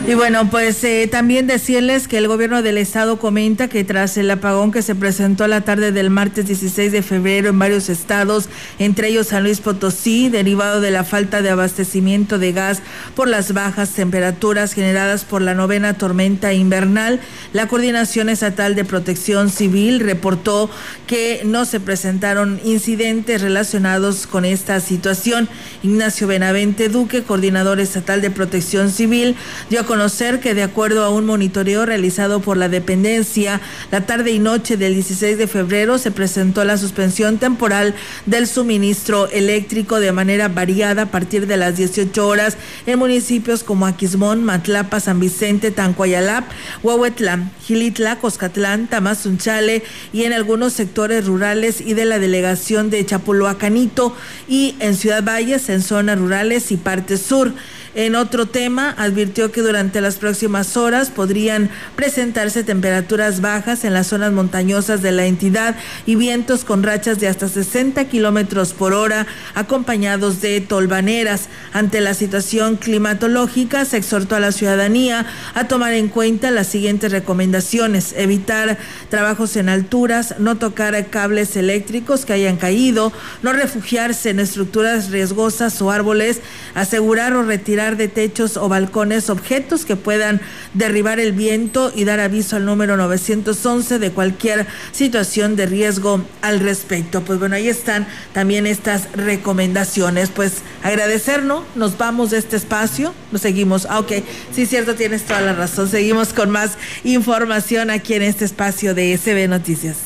Y 0.08 0.14
bueno, 0.14 0.48
pues 0.50 0.84
eh, 0.84 1.08
también 1.10 1.48
decirles 1.48 2.06
que 2.06 2.18
el 2.18 2.28
gobierno 2.28 2.62
del 2.62 2.78
estado 2.78 3.18
comenta 3.18 3.66
que 3.66 3.82
tras 3.82 4.16
el 4.16 4.30
apagón 4.30 4.70
que 4.70 4.80
se 4.80 4.94
presentó 4.94 5.48
la 5.48 5.62
tarde 5.62 5.90
del 5.90 6.10
martes 6.10 6.46
16 6.46 6.92
de 6.92 7.02
febrero 7.02 7.48
en 7.48 7.58
varios 7.58 7.88
estados, 7.88 8.48
entre 8.78 9.08
ellos 9.08 9.26
San 9.26 9.42
Luis 9.42 9.60
Potosí, 9.60 10.28
derivado 10.28 10.80
de 10.80 10.92
la 10.92 11.02
falta 11.02 11.42
de 11.42 11.50
abastecimiento 11.50 12.38
de 12.38 12.52
gas 12.52 12.82
por 13.16 13.26
las 13.26 13.52
bajas 13.52 13.94
temperaturas 13.94 14.74
generadas 14.74 15.24
por 15.24 15.42
la 15.42 15.54
novena 15.54 15.94
tormenta 15.94 16.52
invernal, 16.52 17.18
la 17.52 17.66
Coordinación 17.66 18.28
Estatal 18.28 18.76
de 18.76 18.84
Protección 18.84 19.50
Civil 19.50 19.98
reportó 19.98 20.70
que 21.08 21.42
no 21.44 21.64
se 21.64 21.80
presentaron 21.80 22.60
incidentes 22.64 23.42
relacionados 23.42 24.28
con 24.28 24.44
esta 24.44 24.78
situación. 24.78 25.48
Ignacio 25.82 26.28
Benavente 26.28 26.88
Duque, 26.88 27.24
coordinador 27.24 27.80
estatal 27.80 28.20
de 28.20 28.30
Protección 28.30 28.92
Civil, 28.92 29.34
dio 29.68 29.80
a 29.80 29.82
conocer 29.82 29.95
que 30.40 30.54
de 30.54 30.62
acuerdo 30.62 31.04
a 31.04 31.10
un 31.10 31.24
monitoreo 31.24 31.86
realizado 31.86 32.40
por 32.40 32.56
la 32.56 32.68
dependencia, 32.68 33.60
la 33.90 34.04
tarde 34.04 34.30
y 34.30 34.38
noche 34.38 34.76
del 34.76 34.94
16 34.94 35.38
de 35.38 35.46
febrero 35.46 35.96
se 35.98 36.10
presentó 36.10 36.64
la 36.64 36.76
suspensión 36.76 37.38
temporal 37.38 37.94
del 38.26 38.46
suministro 38.46 39.28
eléctrico 39.30 39.98
de 39.98 40.12
manera 40.12 40.48
variada 40.48 41.02
a 41.02 41.10
partir 41.10 41.46
de 41.46 41.56
las 41.56 41.76
18 41.76 42.26
horas 42.26 42.56
en 42.86 42.98
municipios 42.98 43.62
como 43.62 43.86
Aquismón, 43.86 44.44
Matlapa, 44.44 45.00
San 45.00 45.18
Vicente, 45.18 45.70
Tancuayalap, 45.70 46.44
Huehuetlán, 46.82 47.50
Gilitla, 47.64 48.16
Coscatlán, 48.16 48.88
Tamazunchale 48.88 49.82
y 50.12 50.24
en 50.24 50.34
algunos 50.34 50.74
sectores 50.74 51.26
rurales 51.26 51.80
y 51.80 51.94
de 51.94 52.04
la 52.04 52.18
delegación 52.18 52.90
de 52.90 53.04
Chapulhuacanito 53.04 54.14
y 54.46 54.76
en 54.80 54.94
Ciudad 54.94 55.24
Valles 55.24 55.68
en 55.68 55.82
zonas 55.82 56.18
rurales 56.18 56.70
y 56.70 56.76
parte 56.76 57.16
sur. 57.16 57.52
En 57.96 58.14
otro 58.14 58.44
tema, 58.44 58.94
advirtió 58.98 59.50
que 59.50 59.62
durante 59.62 60.02
las 60.02 60.16
próximas 60.16 60.76
horas 60.76 61.08
podrían 61.08 61.70
presentarse 61.96 62.62
temperaturas 62.62 63.40
bajas 63.40 63.84
en 63.86 63.94
las 63.94 64.08
zonas 64.08 64.32
montañosas 64.32 65.00
de 65.00 65.12
la 65.12 65.24
entidad 65.24 65.76
y 66.04 66.14
vientos 66.14 66.62
con 66.64 66.82
rachas 66.82 67.20
de 67.20 67.28
hasta 67.28 67.48
60 67.48 68.04
kilómetros 68.04 68.74
por 68.74 68.92
hora, 68.92 69.26
acompañados 69.54 70.42
de 70.42 70.60
tolvaneras. 70.60 71.48
Ante 71.72 72.02
la 72.02 72.12
situación 72.12 72.76
climatológica, 72.76 73.86
se 73.86 73.96
exhortó 73.96 74.36
a 74.36 74.40
la 74.40 74.52
ciudadanía 74.52 75.24
a 75.54 75.66
tomar 75.66 75.94
en 75.94 76.08
cuenta 76.08 76.50
las 76.50 76.66
siguientes 76.66 77.10
recomendaciones: 77.12 78.12
evitar 78.14 78.76
trabajos 79.08 79.56
en 79.56 79.70
alturas, 79.70 80.34
no 80.38 80.58
tocar 80.58 81.06
cables 81.06 81.56
eléctricos 81.56 82.26
que 82.26 82.34
hayan 82.34 82.58
caído, 82.58 83.10
no 83.40 83.54
refugiarse 83.54 84.28
en 84.28 84.40
estructuras 84.40 85.08
riesgosas 85.08 85.80
o 85.80 85.90
árboles, 85.90 86.42
asegurar 86.74 87.32
o 87.32 87.42
retirar 87.42 87.85
de 87.94 88.08
techos 88.08 88.56
o 88.56 88.68
balcones 88.68 89.30
objetos 89.30 89.84
que 89.84 89.94
puedan 89.94 90.40
derribar 90.74 91.20
el 91.20 91.30
viento 91.30 91.92
y 91.94 92.04
dar 92.04 92.18
aviso 92.18 92.56
al 92.56 92.64
número 92.64 92.96
911 92.96 94.00
de 94.00 94.10
cualquier 94.10 94.66
situación 94.90 95.54
de 95.54 95.66
riesgo 95.66 96.24
al 96.42 96.58
respecto. 96.58 97.22
Pues 97.22 97.38
bueno, 97.38 97.54
ahí 97.54 97.68
están 97.68 98.08
también 98.32 98.66
estas 98.66 99.12
recomendaciones. 99.12 100.30
Pues 100.30 100.54
agradecernos, 100.82 101.62
nos 101.76 101.96
vamos 101.96 102.30
de 102.30 102.38
este 102.38 102.56
espacio, 102.56 103.14
nos 103.30 103.42
seguimos. 103.42 103.86
Ah, 103.88 104.00
ok, 104.00 104.12
sí, 104.52 104.66
cierto, 104.66 104.96
tienes 104.96 105.22
toda 105.22 105.40
la 105.42 105.52
razón. 105.52 105.88
Seguimos 105.88 106.32
con 106.32 106.50
más 106.50 106.72
información 107.04 107.90
aquí 107.90 108.14
en 108.14 108.22
este 108.22 108.44
espacio 108.44 108.94
de 108.94 109.16
SB 109.16 109.46
Noticias. 109.48 109.98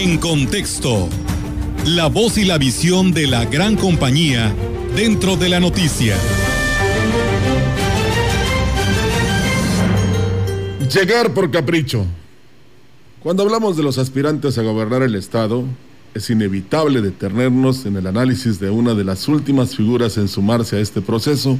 En 0.00 0.16
contexto, 0.18 1.08
la 1.94 2.08
voz 2.08 2.36
y 2.36 2.44
la 2.44 2.58
visión 2.58 3.12
de 3.12 3.26
la 3.26 3.46
gran 3.46 3.74
compañía 3.76 4.54
dentro 4.94 5.36
de 5.36 5.48
la 5.48 5.58
noticia. 5.58 6.16
Llegar 10.92 11.32
por 11.32 11.50
capricho. 11.50 12.04
Cuando 13.22 13.42
hablamos 13.42 13.76
de 13.76 13.82
los 13.82 13.96
aspirantes 13.96 14.58
a 14.58 14.62
gobernar 14.62 15.02
el 15.02 15.14
Estado, 15.14 15.64
es 16.14 16.28
inevitable 16.28 17.00
detenernos 17.00 17.86
en 17.86 17.96
el 17.96 18.06
análisis 18.06 18.60
de 18.60 18.70
una 18.70 18.94
de 18.94 19.04
las 19.04 19.26
últimas 19.26 19.74
figuras 19.74 20.18
en 20.18 20.28
sumarse 20.28 20.76
a 20.76 20.80
este 20.80 21.00
proceso, 21.00 21.58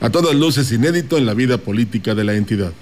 a 0.00 0.10
todas 0.10 0.34
luces 0.34 0.72
inédito 0.72 1.16
en 1.16 1.26
la 1.26 1.34
vida 1.34 1.58
política 1.58 2.14
de 2.14 2.24
la 2.24 2.34
entidad. 2.34 2.72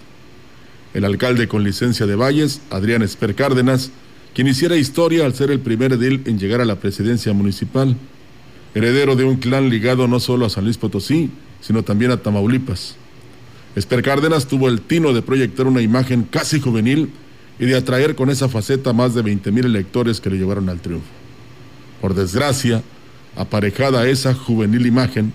El 0.94 1.04
alcalde 1.04 1.48
con 1.48 1.64
licencia 1.64 2.06
de 2.06 2.16
Valles, 2.16 2.60
Adrián 2.70 3.02
Esper 3.02 3.34
Cárdenas, 3.34 3.90
quien 4.34 4.48
hiciera 4.48 4.76
historia 4.76 5.26
al 5.26 5.34
ser 5.34 5.50
el 5.50 5.60
primer 5.60 5.92
edil 5.92 6.22
en 6.24 6.38
llegar 6.38 6.60
a 6.60 6.64
la 6.64 6.76
presidencia 6.76 7.32
municipal, 7.32 7.96
heredero 8.74 9.14
de 9.14 9.24
un 9.24 9.36
clan 9.36 9.68
ligado 9.68 10.08
no 10.08 10.20
solo 10.20 10.46
a 10.46 10.50
San 10.50 10.64
Luis 10.64 10.78
Potosí, 10.78 11.30
sino 11.60 11.82
también 11.82 12.10
a 12.10 12.16
Tamaulipas. 12.16 12.96
Esper 13.76 14.02
Cárdenas 14.02 14.46
tuvo 14.46 14.68
el 14.68 14.80
tino 14.80 15.12
de 15.12 15.22
proyectar 15.22 15.66
una 15.66 15.82
imagen 15.82 16.24
casi 16.24 16.60
juvenil 16.60 17.10
y 17.58 17.66
de 17.66 17.76
atraer 17.76 18.14
con 18.14 18.30
esa 18.30 18.48
faceta 18.48 18.92
más 18.92 19.14
de 19.14 19.22
20 19.22 19.50
mil 19.52 19.66
electores 19.66 20.20
que 20.20 20.30
le 20.30 20.38
llevaron 20.38 20.68
al 20.68 20.80
triunfo. 20.80 21.06
Por 22.00 22.14
desgracia, 22.14 22.82
aparejada 23.36 24.00
a 24.00 24.08
esa 24.08 24.34
juvenil 24.34 24.86
imagen, 24.86 25.32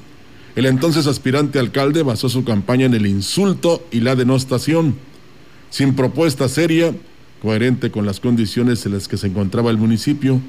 el 0.56 0.66
entonces 0.66 1.06
aspirante 1.06 1.60
alcalde 1.60 2.02
basó 2.02 2.30
su 2.30 2.44
campaña 2.44 2.88
en 2.88 2.96
el 2.96 3.06
insulto 3.06 3.88
y 3.92 4.00
la 4.00 4.16
denostación, 4.16 4.96
sin 5.70 5.96
propuesta 5.96 6.50
seria 6.50 6.94
coherente 7.42 7.92
con 7.92 8.06
las 8.06 8.20
condiciones 8.20 8.86
en 8.86 8.94
las 8.94 9.08
que 9.08 9.18
se 9.18 9.28
encontraba 9.28 9.72
el 9.72 9.78
municipio, 9.78 10.42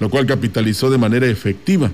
lo 0.00 0.10
cual 0.10 0.26
capitalizó 0.26 0.90
de 0.90 0.98
manera 0.98 1.26
efectiva, 1.26 1.90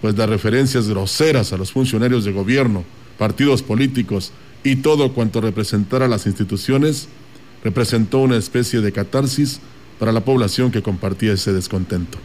pues 0.00 0.16
las 0.16 0.28
referencias 0.28 0.88
groseras 0.88 1.52
a 1.52 1.56
los 1.56 1.72
funcionarios 1.72 2.24
de 2.24 2.32
gobierno, 2.32 2.84
partidos 3.18 3.62
políticos 3.62 4.32
y 4.64 4.76
todo 4.76 5.12
cuanto 5.12 5.40
representara 5.40 6.08
las 6.08 6.26
instituciones, 6.26 7.08
representó 7.62 8.18
una 8.18 8.36
especie 8.36 8.80
de 8.80 8.92
catarsis 8.92 9.60
para 9.98 10.12
la 10.12 10.24
población 10.24 10.70
que 10.70 10.82
compartía 10.82 11.32
ese 11.32 11.52
descontento. 11.52 12.18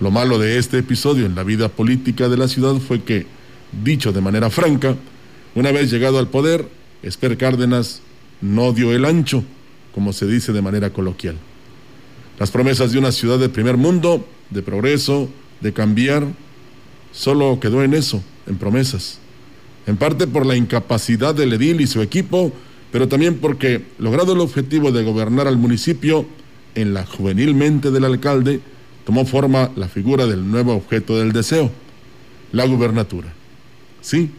Lo 0.00 0.10
malo 0.10 0.38
de 0.38 0.58
este 0.58 0.78
episodio 0.78 1.26
en 1.26 1.34
la 1.34 1.42
vida 1.42 1.68
política 1.68 2.28
de 2.28 2.36
la 2.36 2.48
ciudad 2.48 2.76
fue 2.76 3.02
que, 3.02 3.26
dicho 3.84 4.12
de 4.12 4.20
manera 4.20 4.48
franca, 4.48 4.96
una 5.54 5.72
vez 5.72 5.90
llegado 5.90 6.18
al 6.18 6.28
poder, 6.28 6.68
Esper 7.02 7.36
Cárdenas 7.36 8.00
no 8.40 8.72
dio 8.72 8.92
el 8.92 9.04
ancho 9.04 9.44
como 9.94 10.12
se 10.12 10.26
dice 10.26 10.52
de 10.52 10.62
manera 10.62 10.92
coloquial. 10.92 11.36
Las 12.38 12.50
promesas 12.50 12.92
de 12.92 12.98
una 12.98 13.12
ciudad 13.12 13.38
de 13.38 13.48
primer 13.48 13.76
mundo, 13.76 14.26
de 14.50 14.62
progreso, 14.62 15.28
de 15.60 15.72
cambiar, 15.72 16.26
solo 17.12 17.58
quedó 17.60 17.82
en 17.82 17.94
eso, 17.94 18.22
en 18.46 18.56
promesas. 18.56 19.18
En 19.86 19.96
parte 19.96 20.26
por 20.26 20.46
la 20.46 20.56
incapacidad 20.56 21.34
del 21.34 21.52
edil 21.52 21.80
y 21.80 21.86
su 21.86 22.00
equipo, 22.00 22.52
pero 22.92 23.08
también 23.08 23.38
porque, 23.38 23.84
logrado 23.98 24.32
el 24.32 24.40
objetivo 24.40 24.90
de 24.92 25.04
gobernar 25.04 25.46
al 25.46 25.56
municipio, 25.56 26.26
en 26.74 26.94
la 26.94 27.04
juvenil 27.04 27.54
mente 27.54 27.90
del 27.90 28.04
alcalde 28.04 28.60
tomó 29.04 29.24
forma 29.26 29.70
la 29.76 29.88
figura 29.88 30.26
del 30.26 30.48
nuevo 30.50 30.74
objeto 30.74 31.18
del 31.18 31.32
deseo, 31.32 31.70
la 32.52 32.64
gubernatura. 32.66 33.32
Sí, 34.00 34.30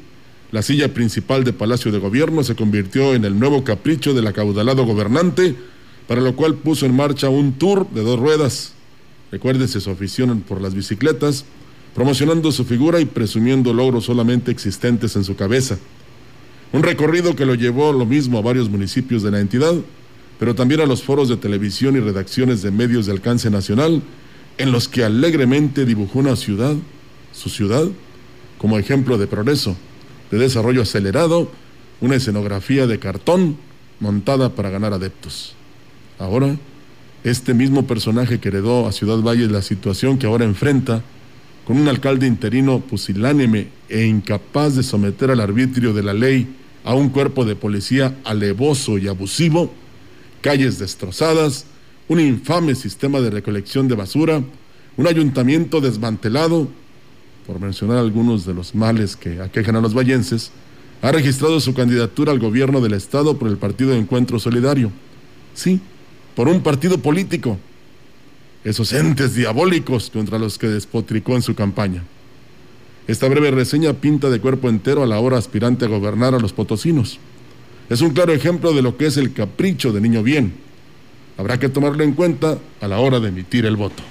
la 0.51 0.61
silla 0.61 0.93
principal 0.93 1.45
de 1.45 1.53
Palacio 1.53 1.91
de 1.91 1.99
Gobierno 1.99 2.43
se 2.43 2.55
convirtió 2.55 3.15
en 3.15 3.23
el 3.23 3.39
nuevo 3.39 3.63
capricho 3.63 4.13
del 4.13 4.27
acaudalado 4.27 4.85
gobernante, 4.85 5.55
para 6.07 6.19
lo 6.19 6.35
cual 6.35 6.55
puso 6.55 6.85
en 6.85 6.93
marcha 6.93 7.29
un 7.29 7.53
tour 7.53 7.89
de 7.91 8.01
dos 8.01 8.19
ruedas. 8.19 8.73
Recuérdese 9.31 9.79
su 9.79 9.89
afición 9.89 10.41
por 10.41 10.61
las 10.61 10.73
bicicletas, 10.73 11.45
promocionando 11.95 12.51
su 12.51 12.65
figura 12.65 12.99
y 12.99 13.05
presumiendo 13.05 13.73
logros 13.73 14.05
solamente 14.05 14.51
existentes 14.51 15.15
en 15.15 15.23
su 15.23 15.37
cabeza. 15.37 15.77
Un 16.73 16.83
recorrido 16.83 17.33
que 17.33 17.45
lo 17.45 17.55
llevó 17.55 17.93
lo 17.93 18.05
mismo 18.05 18.37
a 18.37 18.41
varios 18.41 18.69
municipios 18.69 19.23
de 19.23 19.31
la 19.31 19.39
entidad, 19.39 19.75
pero 20.37 20.53
también 20.53 20.81
a 20.81 20.85
los 20.85 21.01
foros 21.01 21.29
de 21.29 21.37
televisión 21.37 21.95
y 21.95 22.01
redacciones 22.01 22.61
de 22.61 22.71
medios 22.71 23.05
de 23.05 23.13
alcance 23.13 23.49
nacional, 23.49 24.01
en 24.57 24.71
los 24.73 24.89
que 24.89 25.05
alegremente 25.05 25.85
dibujó 25.85 26.19
una 26.19 26.35
ciudad, 26.35 26.75
su 27.31 27.49
ciudad, 27.49 27.85
como 28.57 28.77
ejemplo 28.77 29.17
de 29.17 29.27
progreso 29.27 29.77
de 30.31 30.37
desarrollo 30.37 30.81
acelerado, 30.81 31.51
una 31.99 32.15
escenografía 32.15 32.87
de 32.87 32.99
cartón 32.99 33.57
montada 33.99 34.55
para 34.55 34.69
ganar 34.69 34.93
adeptos. 34.93 35.53
Ahora, 36.17 36.57
este 37.23 37.53
mismo 37.53 37.85
personaje 37.85 38.39
que 38.39 38.49
heredó 38.49 38.87
a 38.87 38.91
Ciudad 38.91 39.19
Valle 39.19 39.47
la 39.47 39.61
situación 39.61 40.17
que 40.17 40.25
ahora 40.25 40.45
enfrenta, 40.45 41.03
con 41.65 41.77
un 41.77 41.87
alcalde 41.87 42.25
interino 42.25 42.79
pusilánime 42.79 43.67
e 43.87 44.05
incapaz 44.05 44.75
de 44.75 44.83
someter 44.83 45.29
al 45.29 45.39
arbitrio 45.39 45.93
de 45.93 46.01
la 46.01 46.13
ley 46.13 46.47
a 46.83 46.95
un 46.95 47.09
cuerpo 47.09 47.45
de 47.45 47.55
policía 47.55 48.17
alevoso 48.23 48.97
y 48.97 49.07
abusivo, 49.07 49.71
calles 50.41 50.79
destrozadas, 50.79 51.65
un 52.07 52.19
infame 52.19 52.73
sistema 52.73 53.21
de 53.21 53.29
recolección 53.29 53.87
de 53.87 53.95
basura, 53.95 54.43
un 54.97 55.07
ayuntamiento 55.07 55.79
desmantelado, 55.79 56.67
por 57.51 57.59
mencionar 57.59 57.97
algunos 57.97 58.45
de 58.45 58.53
los 58.53 58.73
males 58.73 59.17
que 59.17 59.41
aquejan 59.41 59.75
a 59.75 59.81
los 59.81 59.93
vallenses, 59.93 60.51
ha 61.01 61.11
registrado 61.11 61.59
su 61.59 61.73
candidatura 61.73 62.31
al 62.31 62.39
gobierno 62.39 62.79
del 62.79 62.93
Estado 62.93 63.37
por 63.37 63.49
el 63.49 63.57
Partido 63.57 63.91
de 63.91 63.97
Encuentro 63.97 64.39
Solidario. 64.39 64.89
Sí, 65.53 65.81
por 66.33 66.47
un 66.47 66.61
partido 66.61 66.99
político. 66.99 67.57
Esos 68.63 68.93
entes 68.93 69.35
diabólicos 69.35 70.09
contra 70.11 70.39
los 70.39 70.57
que 70.57 70.67
despotricó 70.67 71.35
en 71.35 71.41
su 71.41 71.53
campaña. 71.53 72.03
Esta 73.05 73.27
breve 73.27 73.51
reseña 73.51 73.91
pinta 73.91 74.29
de 74.29 74.39
cuerpo 74.39 74.69
entero 74.69 75.03
a 75.03 75.07
la 75.07 75.19
hora 75.19 75.37
aspirante 75.37 75.83
a 75.83 75.89
gobernar 75.89 76.33
a 76.33 76.39
los 76.39 76.53
potosinos. 76.53 77.19
Es 77.89 77.99
un 77.99 78.11
claro 78.11 78.31
ejemplo 78.31 78.71
de 78.71 78.81
lo 78.81 78.95
que 78.95 79.07
es 79.07 79.17
el 79.17 79.33
capricho 79.33 79.91
de 79.91 79.99
niño 79.99 80.23
bien. 80.23 80.53
Habrá 81.37 81.59
que 81.59 81.67
tomarlo 81.67 82.01
en 82.05 82.13
cuenta 82.13 82.59
a 82.79 82.87
la 82.87 82.99
hora 82.99 83.19
de 83.19 83.27
emitir 83.27 83.65
el 83.65 83.75
voto. 83.75 84.03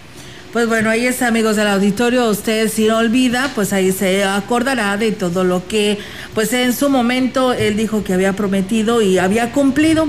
Pues 0.52 0.66
bueno, 0.66 0.90
ahí 0.90 1.06
está, 1.06 1.28
amigos 1.28 1.54
del 1.54 1.68
auditorio. 1.68 2.28
Usted 2.28 2.68
si 2.68 2.88
no 2.88 2.98
olvida, 2.98 3.52
pues 3.54 3.72
ahí 3.72 3.92
se 3.92 4.24
acordará 4.24 4.96
de 4.96 5.12
todo 5.12 5.44
lo 5.44 5.68
que, 5.68 5.98
pues 6.34 6.52
en 6.52 6.74
su 6.74 6.88
momento 6.88 7.52
él 7.52 7.76
dijo 7.76 8.02
que 8.02 8.14
había 8.14 8.32
prometido 8.32 9.00
y 9.00 9.18
había 9.18 9.52
cumplido. 9.52 10.08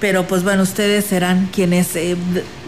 Pero 0.00 0.26
pues 0.26 0.42
bueno, 0.42 0.64
ustedes 0.64 1.04
serán 1.04 1.48
quienes 1.52 1.94
eh, 1.94 2.16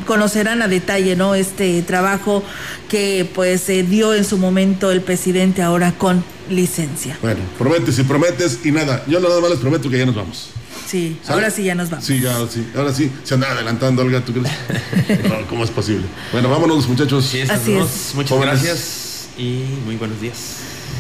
conocerán 0.07 0.63
a 0.63 0.69
detalle, 0.69 1.17
¿no? 1.17 1.35
Este 1.35 1.83
trabajo 1.83 2.45
que 2.89 3.29
pues 3.35 3.63
se 3.63 3.83
dio 3.83 4.15
en 4.15 4.25
su 4.25 4.39
momento 4.39 4.93
el 4.93 5.03
presidente 5.03 5.61
ahora 5.61 5.93
con 5.99 6.25
licencia. 6.49 7.19
Bueno, 7.21 7.41
prometes 7.59 7.99
y 7.99 8.05
prometes 8.05 8.61
y 8.65 8.71
nada. 8.71 9.05
Yo 9.09 9.19
nada 9.19 9.41
más 9.41 9.51
les 9.51 9.59
prometo 9.59 9.91
que 9.91 9.99
ya 9.99 10.07
nos 10.07 10.15
vamos. 10.15 10.51
Sí, 10.89 11.19
ahora 11.29 11.51
sí 11.51 11.65
ya 11.65 11.75
nos 11.75 11.91
vamos. 11.91 12.07
Sí, 12.07 12.19
ya, 12.19 12.35
sí. 12.49 12.67
Ahora 12.75 12.95
sí, 12.95 13.13
se 13.23 13.35
anda 13.35 13.51
adelantando, 13.53 14.01
Olga, 14.01 14.25
¿tú 14.25 14.33
crees? 14.33 14.49
no, 15.29 15.47
¿cómo 15.47 15.65
es 15.65 15.71
posible? 15.71 16.07
Bueno, 16.33 16.49
vámonos, 16.49 16.89
muchachos. 16.89 17.27
Así 17.51 17.73
es. 17.73 18.13
Muchas 18.15 18.31
Jóvenes. 18.31 18.63
gracias 18.63 19.29
y 19.37 19.65
muy 19.85 19.97
buenos 19.97 20.19
días. 20.21 20.37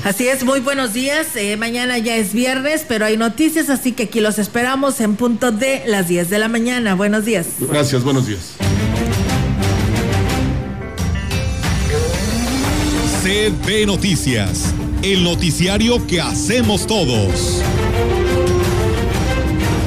Así 0.04 0.28
es, 0.28 0.44
muy 0.44 0.60
buenos 0.60 0.92
días. 0.92 1.28
Eh, 1.36 1.56
mañana 1.56 1.96
ya 1.96 2.16
es 2.16 2.34
viernes, 2.34 2.84
pero 2.86 3.06
hay 3.06 3.16
noticias, 3.16 3.70
así 3.70 3.92
que 3.92 4.04
aquí 4.04 4.20
los 4.20 4.38
esperamos 4.38 5.00
en 5.00 5.16
punto 5.16 5.52
de 5.52 5.82
las 5.86 6.06
10 6.06 6.28
de 6.28 6.38
la 6.38 6.48
mañana. 6.48 6.94
Buenos 6.94 7.24
días. 7.24 7.46
Gracias, 7.58 8.04
buenos 8.04 8.26
días. 8.26 8.56
CB 13.22 13.86
Noticias, 13.86 14.74
el 15.02 15.24
noticiario 15.24 16.06
que 16.06 16.20
hacemos 16.20 16.86
todos. 16.86 17.62